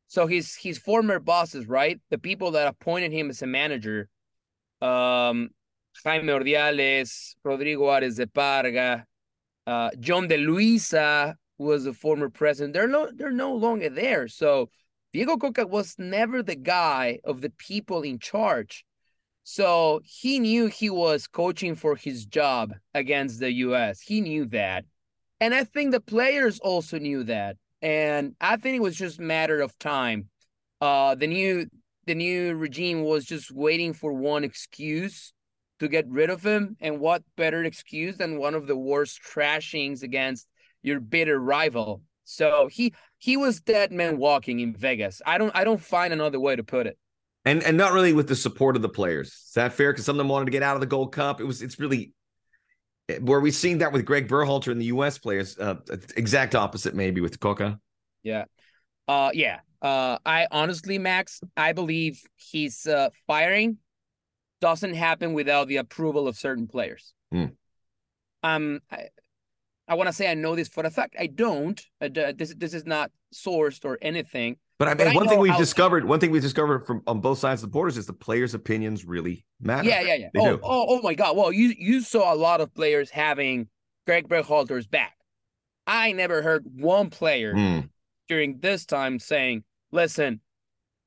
So 0.07 0.27
his 0.27 0.55
his 0.55 0.77
former 0.77 1.19
bosses, 1.19 1.65
right? 1.67 1.99
The 2.09 2.17
people 2.17 2.51
that 2.51 2.67
appointed 2.67 3.13
him 3.13 3.29
as 3.29 3.41
a 3.41 3.47
manager, 3.47 4.09
um, 4.81 5.49
Jaime 6.03 6.27
Ordiales, 6.27 7.35
Rodrigo 7.43 7.87
Ares 7.87 8.15
de 8.17 8.27
Parga, 8.27 9.05
uh, 9.65 9.89
Yon 10.01 10.27
de 10.27 10.37
Luisa 10.37 11.35
was 11.57 11.85
a 11.85 11.93
former 11.93 12.29
president. 12.29 12.73
They're 12.73 12.87
no 12.87 13.09
they're 13.13 13.31
no 13.31 13.53
longer 13.53 13.89
there. 13.89 14.27
So 14.27 14.69
Diego 15.13 15.37
Cocca 15.37 15.65
was 15.65 15.95
never 15.97 16.43
the 16.43 16.55
guy 16.57 17.19
of 17.23 17.39
the 17.39 17.51
people 17.51 18.01
in 18.01 18.19
charge. 18.19 18.85
So 19.49 20.01
he 20.03 20.39
knew 20.39 20.67
he 20.67 20.89
was 20.89 21.25
coaching 21.25 21.75
for 21.75 21.95
his 21.95 22.25
job 22.25 22.73
against 22.93 23.39
the 23.39 23.49
US. 23.67 24.01
He 24.01 24.19
knew 24.19 24.45
that. 24.47 24.83
And 25.39 25.53
I 25.53 25.63
think 25.63 25.91
the 25.91 26.01
players 26.01 26.59
also 26.59 26.99
knew 26.99 27.23
that. 27.23 27.55
And 27.81 28.35
I 28.41 28.57
think 28.57 28.75
it 28.75 28.81
was 28.81 28.97
just 28.97 29.21
matter 29.21 29.61
of 29.61 29.79
time. 29.79 30.27
Uh 30.81 31.15
the 31.15 31.27
new 31.27 31.65
the 32.07 32.13
new 32.13 32.55
regime 32.55 33.03
was 33.03 33.23
just 33.23 33.49
waiting 33.49 33.93
for 33.93 34.11
one 34.11 34.43
excuse 34.43 35.31
to 35.79 35.87
get 35.87 36.09
rid 36.09 36.29
of 36.29 36.45
him. 36.45 36.75
And 36.81 36.99
what 36.99 37.23
better 37.37 37.63
excuse 37.63 38.17
than 38.17 38.39
one 38.39 38.53
of 38.53 38.67
the 38.67 38.75
worst 38.75 39.21
trashings 39.23 40.03
against 40.03 40.45
your 40.83 40.99
bitter 40.99 41.39
rival? 41.39 42.01
So 42.25 42.67
he 42.69 42.93
he 43.17 43.37
was 43.37 43.61
dead 43.61 43.93
man 43.93 44.17
walking 44.17 44.59
in 44.59 44.75
Vegas. 44.75 45.21
I 45.25 45.37
don't 45.37 45.55
I 45.55 45.63
don't 45.63 45.81
find 45.81 46.11
another 46.11 46.37
way 46.41 46.57
to 46.57 46.65
put 46.65 46.85
it 46.85 46.97
and 47.47 47.63
and 47.63 47.77
not 47.77 47.93
really 47.93 48.13
with 48.13 48.27
the 48.27 48.35
support 48.35 48.75
of 48.75 48.81
the 48.81 48.89
players. 48.89 49.27
Is 49.27 49.51
that 49.55 49.73
fair? 49.73 49.91
Because 49.91 50.05
some 50.05 50.15
of 50.15 50.17
them 50.17 50.27
wanted 50.27 50.45
to 50.45 50.51
get 50.51 50.63
out 50.63 50.75
of 50.75 50.81
the 50.81 50.87
Gold 50.87 51.13
Cup. 51.13 51.39
It 51.39 51.45
was 51.45 51.61
it's 51.61 51.79
really 51.79 52.13
where 53.21 53.39
we've 53.39 53.55
seen 53.55 53.77
that 53.77 53.93
with 53.93 54.05
Greg 54.05 54.27
Berhalter 54.27 54.71
and 54.71 54.81
the 54.81 54.85
U.S. 54.85 55.17
players. 55.17 55.57
Uh, 55.57 55.75
exact 56.15 56.55
opposite, 56.55 56.93
maybe 56.93 57.21
with 57.21 57.39
Cocca. 57.39 57.79
Yeah, 58.23 58.45
uh, 59.07 59.31
yeah. 59.33 59.59
Uh, 59.81 60.17
I 60.25 60.47
honestly, 60.51 60.97
Max, 60.97 61.39
I 61.55 61.71
believe 61.73 62.21
he's 62.35 62.85
uh, 62.85 63.09
firing 63.27 63.77
doesn't 64.59 64.95
happen 64.95 65.33
without 65.33 65.67
the 65.67 65.77
approval 65.77 66.27
of 66.27 66.35
certain 66.35 66.67
players. 66.67 67.13
Mm. 67.31 67.51
Um, 68.41 68.79
I, 68.91 69.09
I 69.87 69.93
want 69.93 70.07
to 70.07 70.13
say 70.13 70.29
I 70.29 70.33
know 70.33 70.55
this 70.55 70.67
for 70.67 70.83
a 70.83 70.89
fact. 70.89 71.15
I 71.17 71.27
don't. 71.27 71.79
Uh, 72.01 72.09
this 72.35 72.53
this 72.57 72.73
is 72.73 72.85
not 72.85 73.11
sourced 73.33 73.85
or 73.85 73.97
anything. 74.01 74.57
But 74.79 74.89
I 74.89 74.93
mean, 74.93 75.07
but 75.07 75.15
one 75.15 75.27
I 75.27 75.31
thing 75.31 75.39
we've 75.39 75.57
discovered, 75.57 76.05
one 76.05 76.19
thing 76.19 76.29
we've 76.29 76.41
discovered 76.41 76.85
from 76.85 77.01
on 77.07 77.19
both 77.19 77.39
sides 77.39 77.63
of 77.63 77.69
the 77.69 77.73
borders 77.73 77.97
is 77.97 78.05
the 78.05 78.13
players' 78.13 78.53
opinions 78.53 79.05
really 79.05 79.43
matter. 79.59 79.89
Yeah, 79.89 80.01
yeah, 80.01 80.15
yeah. 80.15 80.29
They 80.33 80.39
oh, 80.39 80.59
oh, 80.61 80.85
oh 80.89 81.01
my 81.01 81.15
God. 81.15 81.35
Well, 81.35 81.51
you 81.51 81.73
you 81.77 82.01
saw 82.01 82.31
a 82.31 82.35
lot 82.35 82.61
of 82.61 82.73
players 82.75 83.09
having 83.09 83.69
Greg 84.05 84.27
Berhalter's 84.27 84.85
back. 84.85 85.15
I 85.87 86.11
never 86.11 86.43
heard 86.43 86.63
one 86.75 87.09
player 87.09 87.55
mm. 87.55 87.89
during 88.27 88.59
this 88.59 88.85
time 88.85 89.17
saying, 89.17 89.63
"Listen, 89.91 90.41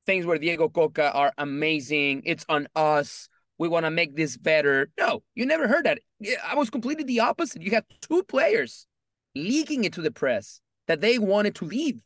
things 0.05 0.25
where 0.25 0.37
Diego 0.37 0.67
Cocca 0.67 1.13
are 1.13 1.31
amazing. 1.37 2.23
It's 2.25 2.45
on 2.49 2.67
us. 2.75 3.29
We 3.57 3.69
want 3.69 3.85
to 3.85 3.91
make 3.91 4.17
this 4.17 4.35
better." 4.35 4.89
No, 4.99 5.23
you 5.33 5.45
never 5.45 5.69
heard 5.69 5.85
that. 5.85 5.99
I 6.45 6.55
was 6.55 6.69
completely 6.69 7.05
the 7.05 7.21
opposite. 7.21 7.61
You 7.61 7.71
have 7.71 7.85
two 8.01 8.23
players 8.23 8.85
leaking 9.33 9.85
it 9.85 9.93
to 9.93 10.01
the 10.01 10.11
press 10.11 10.59
that 10.87 10.99
they 10.99 11.17
wanted 11.19 11.55
to 11.55 11.65
leave 11.65 12.01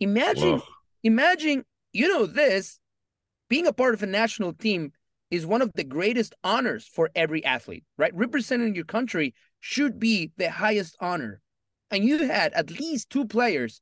Imagine, 0.00 0.58
Whoa. 0.58 0.62
imagine, 1.02 1.64
you 1.92 2.08
know, 2.08 2.26
this 2.26 2.78
being 3.48 3.66
a 3.66 3.72
part 3.72 3.94
of 3.94 4.02
a 4.02 4.06
national 4.06 4.52
team 4.52 4.92
is 5.30 5.46
one 5.46 5.62
of 5.62 5.72
the 5.74 5.84
greatest 5.84 6.34
honors 6.44 6.86
for 6.86 7.10
every 7.14 7.44
athlete, 7.44 7.84
right? 7.96 8.14
Representing 8.14 8.74
your 8.74 8.84
country 8.84 9.34
should 9.60 9.98
be 9.98 10.30
the 10.36 10.50
highest 10.50 10.96
honor. 11.00 11.40
And 11.90 12.04
you 12.04 12.26
had 12.26 12.52
at 12.52 12.70
least 12.70 13.10
two 13.10 13.26
players 13.26 13.80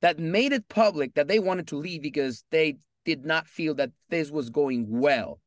that 0.00 0.18
made 0.18 0.52
it 0.52 0.68
public 0.68 1.14
that 1.14 1.28
they 1.28 1.38
wanted 1.38 1.68
to 1.68 1.76
leave 1.76 2.02
because 2.02 2.44
they 2.50 2.76
did 3.04 3.24
not 3.24 3.46
feel 3.46 3.74
that 3.74 3.90
this 4.08 4.30
was 4.30 4.50
going 4.50 4.86
well, 4.88 5.40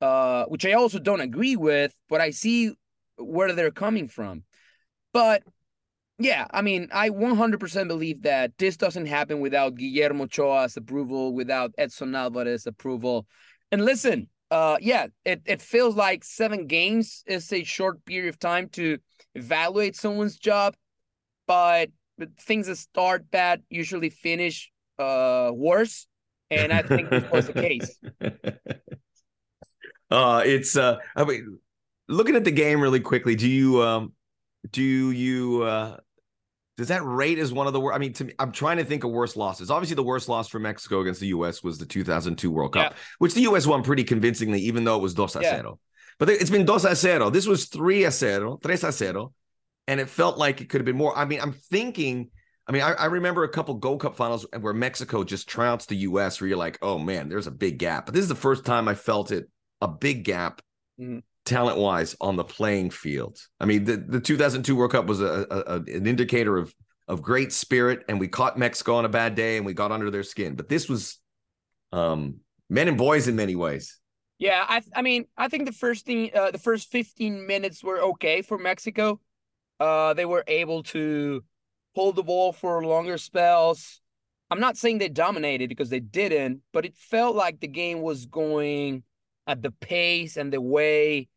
uh, 0.00 0.44
which 0.46 0.64
I 0.64 0.72
also 0.72 0.98
don't 0.98 1.20
agree 1.20 1.56
with, 1.56 1.94
but 2.08 2.20
I 2.20 2.30
see 2.30 2.72
where 3.16 3.52
they're 3.52 3.70
coming 3.70 4.08
from. 4.08 4.44
But 5.12 5.42
yeah, 6.22 6.46
I 6.50 6.62
mean, 6.62 6.88
I 6.92 7.10
100% 7.10 7.88
believe 7.88 8.22
that 8.22 8.52
this 8.58 8.76
doesn't 8.76 9.06
happen 9.06 9.40
without 9.40 9.74
Guillermo 9.74 10.24
Ochoa's 10.24 10.76
approval, 10.76 11.34
without 11.34 11.72
Edson 11.78 12.14
Alvarez's 12.14 12.66
approval. 12.66 13.26
And 13.70 13.84
listen, 13.84 14.28
uh, 14.50 14.76
yeah, 14.80 15.06
it, 15.24 15.42
it 15.46 15.62
feels 15.62 15.96
like 15.96 16.24
seven 16.24 16.66
games 16.66 17.24
is 17.26 17.52
a 17.52 17.64
short 17.64 18.04
period 18.04 18.28
of 18.28 18.38
time 18.38 18.68
to 18.70 18.98
evaluate 19.34 19.96
someone's 19.96 20.36
job, 20.36 20.74
but 21.46 21.90
things 22.40 22.66
that 22.66 22.76
start 22.76 23.30
bad 23.30 23.62
usually 23.68 24.10
finish 24.10 24.70
uh 24.98 25.50
worse, 25.52 26.06
and 26.50 26.70
I 26.70 26.82
think 26.82 27.08
this 27.08 27.28
was 27.30 27.46
the 27.46 27.54
case. 27.54 27.98
Uh, 30.12 30.42
it's 30.44 30.76
uh, 30.76 30.98
I 31.16 31.24
mean, 31.24 31.58
looking 32.06 32.36
at 32.36 32.44
the 32.44 32.50
game 32.50 32.82
really 32.82 33.00
quickly. 33.00 33.34
Do 33.34 33.48
you 33.48 33.82
um, 33.82 34.12
do 34.70 34.82
you 34.82 35.62
uh, 35.62 35.96
does 36.82 36.88
that 36.88 37.04
rate 37.04 37.38
as 37.38 37.52
one 37.52 37.68
of 37.68 37.72
the 37.72 37.78
worst? 37.78 37.94
I 37.94 37.98
mean, 38.00 38.12
to 38.14 38.24
me, 38.24 38.32
I'm 38.40 38.50
trying 38.50 38.78
to 38.78 38.84
think 38.84 39.04
of 39.04 39.12
worst 39.12 39.36
losses. 39.36 39.70
Obviously, 39.70 39.94
the 39.94 40.02
worst 40.02 40.28
loss 40.28 40.48
for 40.48 40.58
Mexico 40.58 41.00
against 41.00 41.20
the 41.20 41.28
U.S. 41.28 41.62
was 41.62 41.78
the 41.78 41.86
2002 41.86 42.50
World 42.50 42.72
Cup, 42.72 42.90
yeah. 42.90 42.98
which 43.18 43.34
the 43.34 43.42
U.S. 43.42 43.68
won 43.68 43.84
pretty 43.84 44.02
convincingly, 44.02 44.60
even 44.62 44.82
though 44.82 44.96
it 44.96 45.00
was 45.02 45.14
dos 45.14 45.36
a 45.36 45.42
yeah. 45.42 45.54
cero. 45.54 45.78
But 46.18 46.28
it's 46.30 46.50
been 46.50 46.64
dos 46.64 46.84
a 46.84 46.96
cero. 46.96 47.30
This 47.30 47.46
was 47.46 47.66
three 47.66 48.02
a 48.02 48.10
cero, 48.10 48.58
tres 48.60 48.82
a 48.82 48.90
cero, 48.90 49.32
and 49.86 50.00
it 50.00 50.08
felt 50.08 50.38
like 50.38 50.60
it 50.60 50.68
could 50.68 50.80
have 50.80 50.86
been 50.86 50.96
more. 50.96 51.16
I 51.16 51.24
mean, 51.24 51.40
I'm 51.40 51.52
thinking. 51.52 52.30
I 52.66 52.72
mean, 52.72 52.82
I, 52.82 52.94
I, 52.94 53.04
remember 53.06 53.44
a 53.44 53.48
couple 53.48 53.74
Gold 53.74 54.00
Cup 54.00 54.16
finals 54.16 54.44
where 54.58 54.74
Mexico 54.74 55.22
just 55.22 55.48
trounced 55.48 55.88
the 55.88 55.96
U.S. 55.98 56.40
Where 56.40 56.48
you're 56.48 56.58
like, 56.58 56.78
oh 56.82 56.98
man, 56.98 57.28
there's 57.28 57.46
a 57.46 57.52
big 57.52 57.78
gap. 57.78 58.06
But 58.06 58.14
this 58.16 58.22
is 58.22 58.28
the 58.28 58.34
first 58.34 58.64
time 58.64 58.88
I 58.88 58.96
felt 58.96 59.30
it 59.30 59.48
a 59.80 59.86
big 59.86 60.24
gap 60.24 60.62
mm-hmm. 60.98 61.20
Talent 61.44 61.78
wise 61.78 62.14
on 62.20 62.36
the 62.36 62.44
playing 62.44 62.90
field. 62.90 63.38
I 63.60 63.64
mean, 63.64 63.84
the, 63.84 63.96
the 63.96 64.20
2002 64.20 64.76
World 64.76 64.92
Cup 64.92 65.06
was 65.06 65.20
a, 65.20 65.46
a, 65.50 65.76
an 65.76 66.06
indicator 66.06 66.56
of 66.56 66.74
of 67.08 67.20
great 67.20 67.52
spirit, 67.52 68.04
and 68.08 68.20
we 68.20 68.28
caught 68.28 68.56
Mexico 68.56 68.94
on 68.94 69.04
a 69.04 69.08
bad 69.08 69.34
day 69.34 69.56
and 69.56 69.66
we 69.66 69.74
got 69.74 69.92
under 69.92 70.10
their 70.10 70.22
skin. 70.22 70.54
But 70.54 70.68
this 70.68 70.88
was 70.88 71.18
um, 71.90 72.36
men 72.70 72.88
and 72.88 72.96
boys 72.96 73.28
in 73.28 73.36
many 73.36 73.56
ways. 73.56 73.98
Yeah, 74.38 74.64
I 74.66 74.82
I 74.94 75.02
mean, 75.02 75.26
I 75.36 75.48
think 75.48 75.66
the 75.66 75.72
first 75.72 76.06
thing, 76.06 76.30
uh, 76.34 76.50
the 76.50 76.58
first 76.58 76.90
15 76.90 77.46
minutes 77.46 77.82
were 77.82 78.00
okay 78.00 78.42
for 78.42 78.58
Mexico. 78.58 79.20
Uh, 79.78 80.14
they 80.14 80.24
were 80.24 80.44
able 80.46 80.84
to 80.84 81.42
hold 81.94 82.16
the 82.16 82.22
ball 82.22 82.52
for 82.52 82.84
longer 82.84 83.18
spells. 83.18 84.00
I'm 84.50 84.60
not 84.60 84.76
saying 84.76 84.98
they 84.98 85.08
dominated 85.08 85.68
because 85.68 85.90
they 85.90 86.00
didn't, 86.00 86.60
but 86.72 86.84
it 86.84 86.96
felt 86.96 87.34
like 87.34 87.60
the 87.60 87.68
game 87.68 88.00
was 88.00 88.26
going 88.26 89.02
at 89.46 89.62
the 89.62 89.70
pace 89.70 90.36
and 90.36 90.52
the 90.52 90.60
way 90.60 91.28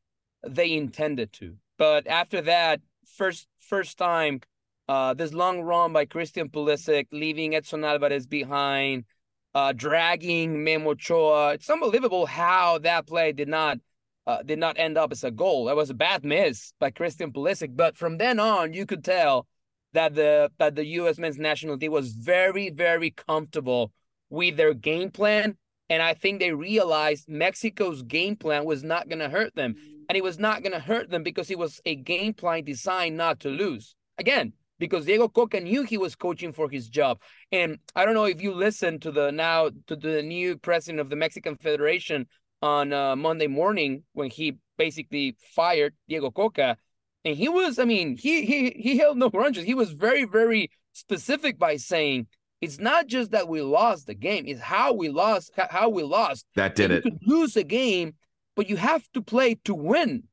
they 0.46 0.74
intended 0.74 1.34
to. 1.34 1.56
But 1.78 2.08
after 2.08 2.42
that, 2.42 2.82
first 3.06 3.48
first 3.60 3.98
time, 3.98 4.42
uh, 4.88 5.14
this 5.14 5.34
long 5.34 5.62
run 5.62 5.94
by 5.94 6.06
Christian 6.06 6.50
Pulisic, 6.50 7.08
leaving 7.12 7.56
Edson 7.56 7.84
Alvarez 7.84 8.28
behind, 8.28 9.06
uh, 9.54 9.74
dragging 9.74 10.64
Memo 10.64 10.92
Ochoa. 10.92 11.54
It's 11.54 11.70
unbelievable 11.70 12.26
how 12.26 12.78
that 12.80 13.08
play 13.08 13.32
did 13.32 13.48
not 13.48 13.80
uh, 14.28 14.44
did 14.44 14.60
not 14.60 14.78
end 14.80 14.98
up 14.98 15.12
as 15.12 15.24
a 15.24 15.32
goal. 15.32 15.66
That 15.66 15.76
was 15.76 15.90
a 15.90 15.96
bad 15.96 16.24
miss 16.24 16.74
by 16.80 16.92
Christian 16.92 17.32
Pulisic. 17.32 17.76
But 17.76 17.98
from 17.98 18.18
then 18.18 18.40
on, 18.40 18.74
you 18.74 18.86
could 18.86 19.04
tell 19.04 19.48
that 19.94 20.16
the 20.16 20.52
that 20.60 20.76
the 20.76 20.86
U.S. 20.86 21.18
men's 21.18 21.38
national 21.38 21.78
team 21.78 21.92
was 21.92 22.14
very 22.14 22.70
very 22.70 23.12
comfortable 23.12 23.92
with 24.30 24.58
their 24.58 24.74
game 24.74 25.12
plan 25.12 25.58
and 25.90 26.02
I 26.02 26.14
think 26.14 26.40
they 26.40 26.52
realized 26.52 27.30
Mexico's 27.30 28.02
game 28.02 28.36
plan 28.36 28.66
was 28.66 28.84
not 28.84 29.08
going 29.08 29.20
to 29.20 29.30
hurt 29.30 29.56
them. 29.56 29.76
And 30.10 30.18
it 30.18 30.24
was 30.24 30.40
not 30.40 30.62
going 30.62 30.74
to 30.74 30.80
hurt 30.80 31.10
them 31.10 31.24
because 31.24 31.50
it 31.50 31.58
was 31.58 31.82
a 31.86 31.96
game 31.96 32.34
plan 32.34 32.64
designed 32.64 33.18
not 33.18 33.40
to 33.42 33.50
lose. 33.50 33.96
Again, 34.18 34.54
because 34.80 35.06
Diego 35.06 35.28
Cocca 35.28 35.60
knew 35.60 35.84
he 35.84 35.98
was 35.98 36.16
coaching 36.16 36.54
for 36.54 36.70
his 36.70 36.90
job. 36.90 37.20
And 37.52 37.78
I 37.96 38.06
don't 38.06 38.14
know 38.14 38.26
if 38.26 38.42
you 38.42 38.54
listened 38.54 39.02
to 39.04 39.12
the 39.12 39.32
now 39.32 39.70
to 39.88 39.96
the 39.96 40.22
new 40.22 40.58
president 40.58 41.00
of 41.00 41.10
the 41.10 41.16
Mexican 41.16 41.56
Federation 41.56 42.28
on 42.62 42.94
uh, 42.94 43.16
Monday 43.16 43.48
morning 43.48 44.04
when 44.14 44.30
he 44.30 44.58
basically 44.78 45.36
fired 45.56 45.94
Diego 46.08 46.32
Cocca. 46.32 46.78
And 47.24 47.36
he 47.36 47.50
was, 47.50 47.80
I 47.80 47.86
mean, 47.86 48.18
he 48.18 48.46
he 48.46 48.70
he 48.72 48.98
held 48.98 49.18
no 49.18 49.30
grudges. 49.30 49.64
He 49.64 49.74
was 49.74 49.92
very, 49.92 50.26
very 50.26 50.70
specific 50.94 51.58
by 51.58 51.78
saying 51.78 52.28
it's 52.62 52.80
not 52.80 53.08
just 53.08 53.32
that 53.32 53.48
we 53.48 53.62
lost 53.62 54.08
the 54.08 54.14
game; 54.14 54.46
it's 54.48 54.62
how 54.62 54.94
we 54.94 55.10
lost. 55.10 55.52
How 55.56 55.90
we 55.90 56.04
lost. 56.04 56.46
That 56.56 56.76
did 56.76 56.92
and 56.92 57.06
it. 57.06 57.14
Lose 57.26 57.56
a 57.58 57.64
game, 57.64 58.14
but 58.56 58.70
you 58.70 58.78
have 58.78 59.04
to 59.14 59.22
play 59.22 59.56
to 59.66 59.74
win, 59.74 60.24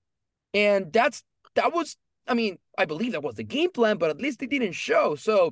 and 0.54 0.92
that's 0.92 1.22
that 1.54 1.72
was. 1.72 1.96
I 2.26 2.34
mean, 2.34 2.58
I 2.78 2.84
believe 2.84 3.12
that 3.12 3.22
was 3.22 3.34
the 3.34 3.42
game 3.42 3.70
plan, 3.72 3.98
but 3.98 4.10
at 4.10 4.20
least 4.20 4.42
it 4.42 4.50
didn't 4.50 4.72
show. 4.72 5.16
So, 5.16 5.50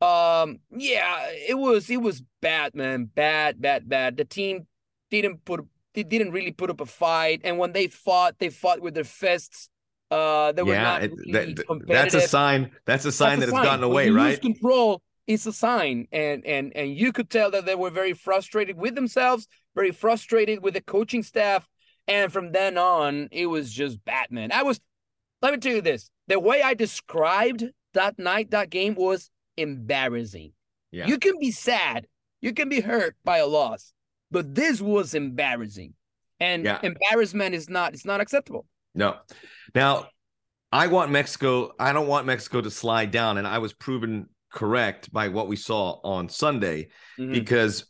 um, 0.00 0.58
yeah, 0.70 1.28
it 1.48 1.56
was 1.56 1.88
it 1.88 2.00
was 2.00 2.22
bad, 2.42 2.74
man, 2.74 3.04
bad, 3.04 3.60
bad, 3.60 3.88
bad. 3.88 4.16
The 4.16 4.24
team 4.24 4.66
didn't 5.10 5.44
put 5.44 5.64
they 5.94 6.02
didn't 6.02 6.32
really 6.32 6.52
put 6.52 6.70
up 6.70 6.80
a 6.80 6.86
fight, 6.86 7.42
and 7.44 7.58
when 7.58 7.72
they 7.72 7.86
fought, 7.86 8.38
they 8.38 8.50
fought 8.50 8.80
with 8.80 8.94
their 8.94 9.04
fists. 9.04 9.68
Uh, 10.10 10.50
they 10.50 10.64
were 10.64 10.72
yeah, 10.72 10.82
not 10.82 11.02
really 11.02 11.54
that, 11.54 11.84
that's 11.86 12.14
a 12.14 12.20
sign. 12.20 12.72
That's 12.84 13.04
a 13.04 13.12
sign 13.12 13.38
that's 13.38 13.52
that 13.52 13.56
a 13.56 13.60
it's 13.60 13.68
gotten 13.68 13.84
away, 13.84 14.10
right? 14.10 14.40
control 14.40 15.02
is 15.30 15.46
a 15.46 15.52
sign 15.52 16.08
and 16.10 16.44
and 16.44 16.72
and 16.74 16.96
you 16.96 17.12
could 17.12 17.30
tell 17.30 17.52
that 17.52 17.64
they 17.64 17.76
were 17.76 17.90
very 17.90 18.14
frustrated 18.14 18.76
with 18.76 18.96
themselves 18.96 19.46
very 19.76 19.92
frustrated 19.92 20.60
with 20.60 20.74
the 20.74 20.80
coaching 20.80 21.22
staff 21.22 21.68
and 22.10 22.32
from 22.32 22.52
then 22.52 22.76
on 22.76 23.28
it 23.30 23.46
was 23.46 23.72
just 23.72 24.04
batman 24.04 24.50
i 24.52 24.62
was 24.62 24.80
let 25.42 25.52
me 25.52 25.58
tell 25.58 25.72
you 25.72 25.80
this 25.80 26.10
the 26.28 26.38
way 26.38 26.62
i 26.62 26.74
described 26.74 27.64
that 27.94 28.18
night 28.18 28.50
that 28.50 28.70
game 28.70 28.94
was 28.94 29.30
embarrassing 29.56 30.52
yeah. 30.90 31.06
you 31.06 31.18
can 31.18 31.38
be 31.40 31.50
sad 31.50 32.06
you 32.40 32.52
can 32.52 32.68
be 32.68 32.80
hurt 32.80 33.16
by 33.24 33.38
a 33.38 33.46
loss 33.46 33.92
but 34.30 34.54
this 34.54 34.80
was 34.80 35.14
embarrassing 35.14 35.94
and 36.38 36.64
yeah. 36.64 36.78
embarrassment 36.82 37.54
is 37.54 37.68
not 37.68 37.94
it's 37.94 38.04
not 38.04 38.20
acceptable 38.20 38.66
no 38.94 39.16
now 39.74 40.06
I 40.72 40.86
want 40.86 41.10
Mexico. 41.10 41.72
I 41.78 41.92
don't 41.92 42.06
want 42.06 42.26
Mexico 42.26 42.60
to 42.60 42.70
slide 42.70 43.10
down. 43.10 43.38
And 43.38 43.46
I 43.46 43.58
was 43.58 43.72
proven 43.72 44.28
correct 44.52 45.12
by 45.12 45.28
what 45.28 45.48
we 45.48 45.56
saw 45.56 46.00
on 46.04 46.28
Sunday 46.28 46.88
mm-hmm. 47.18 47.32
because 47.32 47.86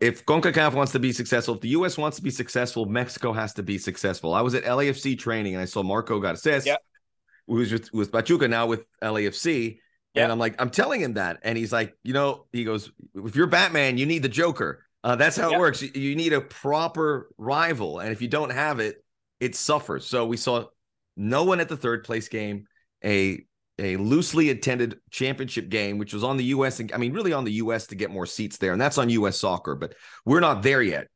if 0.00 0.24
CONCACAF 0.24 0.72
wants 0.72 0.92
to 0.92 0.98
be 0.98 1.12
successful, 1.12 1.54
if 1.54 1.60
the 1.60 1.68
US 1.70 1.98
wants 1.98 2.16
to 2.16 2.22
be 2.22 2.30
successful, 2.30 2.86
Mexico 2.86 3.32
has 3.32 3.52
to 3.54 3.62
be 3.62 3.76
successful. 3.76 4.32
I 4.32 4.40
was 4.40 4.54
at 4.54 4.64
LAFC 4.64 5.18
training 5.18 5.54
and 5.54 5.62
I 5.62 5.66
saw 5.66 5.82
Marco 5.82 6.18
Garces, 6.18 6.64
yep. 6.64 6.82
who 7.46 7.56
was 7.56 7.70
with, 7.70 7.92
with 7.92 8.10
Pachuca 8.10 8.48
now 8.48 8.66
with 8.66 8.84
LAFC. 9.02 9.78
Yep. 10.14 10.22
And 10.22 10.32
I'm 10.32 10.38
like, 10.38 10.60
I'm 10.60 10.70
telling 10.70 11.02
him 11.02 11.14
that. 11.14 11.40
And 11.42 11.56
he's 11.56 11.72
like, 11.72 11.94
you 12.02 12.14
know, 12.14 12.46
he 12.50 12.64
goes, 12.64 12.90
if 13.14 13.36
you're 13.36 13.46
Batman, 13.46 13.98
you 13.98 14.06
need 14.06 14.22
the 14.22 14.28
Joker. 14.28 14.84
Uh, 15.04 15.16
that's 15.16 15.36
how 15.36 15.50
yep. 15.50 15.58
it 15.58 15.60
works. 15.60 15.82
You, 15.82 15.90
you 15.94 16.16
need 16.16 16.32
a 16.32 16.40
proper 16.40 17.30
rival. 17.36 18.00
And 18.00 18.10
if 18.10 18.22
you 18.22 18.28
don't 18.28 18.50
have 18.50 18.80
it, 18.80 19.04
it 19.38 19.54
suffers. 19.54 20.06
So 20.06 20.26
we 20.26 20.36
saw 20.36 20.64
no 21.16 21.44
one 21.44 21.60
at 21.60 21.68
the 21.68 21.76
third 21.76 22.04
place 22.04 22.28
game, 22.28 22.66
a 23.04 23.44
a 23.80 23.96
loosely 23.96 24.50
attended 24.50 24.98
championship 25.10 25.68
game, 25.68 25.98
which 25.98 26.12
was 26.12 26.22
on 26.22 26.36
the 26.36 26.44
U.S. 26.44 26.80
and 26.80 26.92
I 26.92 26.98
mean, 26.98 27.12
really 27.12 27.32
on 27.32 27.44
the 27.44 27.52
U.S. 27.52 27.86
to 27.88 27.94
get 27.94 28.10
more 28.10 28.26
seats 28.26 28.58
there, 28.58 28.72
and 28.72 28.80
that's 28.80 28.98
on 28.98 29.08
U.S. 29.10 29.38
soccer. 29.38 29.74
But 29.74 29.94
we're 30.24 30.40
not 30.40 30.62
there 30.62 30.82
yet. 30.82 31.08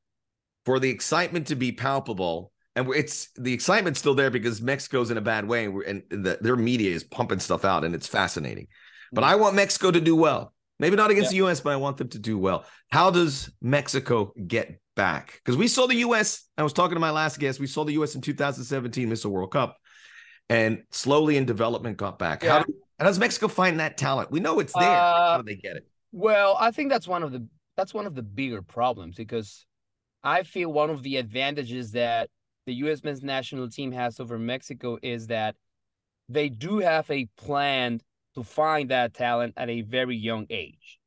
For 0.65 0.81
the 0.81 0.89
excitement 0.89 1.49
to 1.49 1.57
be 1.57 1.73
palpable, 1.73 2.51
and 2.75 2.89
it's 2.95 3.29
the 3.37 3.53
excitement's 3.53 4.01
still 4.01 4.15
there 4.15 4.31
because 4.31 4.63
Mexico's 4.63 5.11
in 5.11 5.19
a 5.19 5.23
bad 5.23 5.47
way, 5.47 5.67
and, 5.67 6.03
the, 6.09 6.39
their 6.41 6.57
media 6.57 6.91
is 6.91 7.05
pumping 7.05 7.39
stuff 7.39 7.65
out, 7.65 7.85
and 7.85 7.95
it's 7.95 8.09
fascinating. 8.09 8.69
But 9.13 9.25
I 9.25 9.37
want 9.37 9.55
Mexico 9.55 9.91
to 9.91 10.01
do 10.01 10.17
well. 10.17 10.53
Maybe 10.81 10.97
not 10.97 11.11
against 11.11 11.31
yeah. 11.31 11.43
the 11.43 11.47
U.S., 11.47 11.61
but 11.61 11.73
I 11.73 11.77
want 11.77 11.99
them 11.99 12.09
to 12.09 12.19
do 12.19 12.37
well. 12.37 12.65
How 12.91 13.11
does 13.11 13.49
Mexico 13.63 14.33
get 14.47 14.81
back? 14.97 15.41
Because 15.45 15.57
we 15.57 15.69
saw 15.69 15.87
the 15.87 15.95
U.S. 15.97 16.49
I 16.59 16.65
was 16.65 16.73
talking 16.73 16.97
to 16.97 17.01
my 17.01 17.13
last 17.13 17.39
guest. 17.39 17.61
We 17.61 17.69
saw 17.69 17.85
the 17.85 17.93
U.S. 17.93 18.17
in 18.17 18.23
2017 18.23 19.09
miss 19.09 19.25
a 19.25 19.29
World 19.29 19.53
Cup 19.53 19.77
and 20.49 20.83
slowly 20.91 21.37
in 21.37 21.45
development 21.45 21.97
got 21.97 22.19
back. 22.19 22.43
Yeah. 22.43 22.59
How, 22.59 22.65
do, 22.65 22.75
how, 22.99 23.07
does 23.07 23.19
Mexico 23.19 23.49
find 23.49 23.81
that 23.81 23.97
talent? 23.97 24.31
We 24.31 24.41
know 24.41 24.61
it's 24.61 24.73
there. 24.73 24.91
Uh, 24.91 25.33
how 25.33 25.37
do 25.39 25.43
they 25.45 25.57
get 25.57 25.77
it? 25.77 25.87
Well, 26.13 26.57
I 26.61 26.71
think 26.71 26.91
that's 26.91 27.09
one 27.09 27.23
of 27.23 27.33
the 27.33 27.47
that's 27.77 27.93
one 27.93 28.07
of 28.07 28.15
the 28.15 28.23
bigger 28.23 28.63
problems 28.63 29.17
because 29.17 29.67
I 30.23 30.45
feel 30.45 30.73
one 30.73 30.91
of 30.91 31.03
the 31.03 31.17
advantages 31.17 31.93
that 31.93 32.31
the 32.67 32.75
U.S. 32.75 33.03
men's 33.03 33.23
national 33.23 33.69
team 33.69 33.93
has 33.93 34.21
over 34.21 34.39
Mexico 34.39 34.99
is 35.03 35.27
that 35.27 35.57
they 36.29 36.49
do 36.49 36.79
have 36.79 37.11
a 37.11 37.27
plan 37.37 38.01
to 38.35 38.43
find 38.43 38.91
that 38.91 39.15
talent 39.15 39.55
at 39.57 39.69
a 39.69 39.83
very 39.83 40.17
young 40.17 40.47
age. 40.51 40.99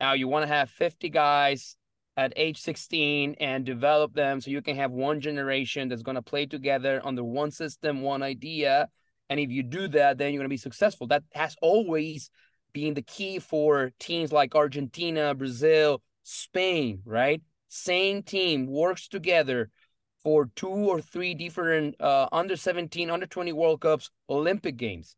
Now, 0.00 0.12
you 0.12 0.28
want 0.28 0.44
to 0.44 0.48
have 0.48 0.70
50 0.70 1.10
guys 1.10 1.76
at 2.16 2.32
age 2.36 2.60
16 2.60 3.36
and 3.40 3.64
develop 3.66 4.14
them 4.14 4.40
so 4.40 4.50
you 4.50 4.62
can 4.62 4.76
have 4.76 4.90
one 4.90 5.20
generation 5.20 5.88
that's 5.88 6.02
going 6.02 6.14
to 6.14 6.22
play 6.22 6.46
together 6.46 7.00
under 7.04 7.22
one 7.22 7.50
system, 7.50 8.00
one 8.00 8.22
idea. 8.22 8.88
And 9.28 9.38
if 9.38 9.50
you 9.50 9.62
do 9.62 9.88
that, 9.88 10.16
then 10.16 10.32
you're 10.32 10.40
going 10.40 10.48
to 10.48 10.48
be 10.48 10.56
successful. 10.56 11.06
That 11.08 11.24
has 11.34 11.56
always 11.60 12.30
been 12.72 12.94
the 12.94 13.02
key 13.02 13.38
for 13.38 13.92
teams 13.98 14.32
like 14.32 14.54
Argentina, 14.54 15.34
Brazil, 15.34 16.02
Spain, 16.22 17.00
right? 17.04 17.42
Same 17.68 18.22
team 18.22 18.66
works 18.66 19.08
together 19.08 19.70
for 20.22 20.50
two 20.56 20.68
or 20.68 21.00
three 21.00 21.34
different 21.34 22.00
uh, 22.00 22.28
under 22.32 22.56
17, 22.56 23.10
under 23.10 23.26
20 23.26 23.52
World 23.52 23.80
Cups, 23.80 24.10
Olympic 24.28 24.76
Games. 24.76 25.16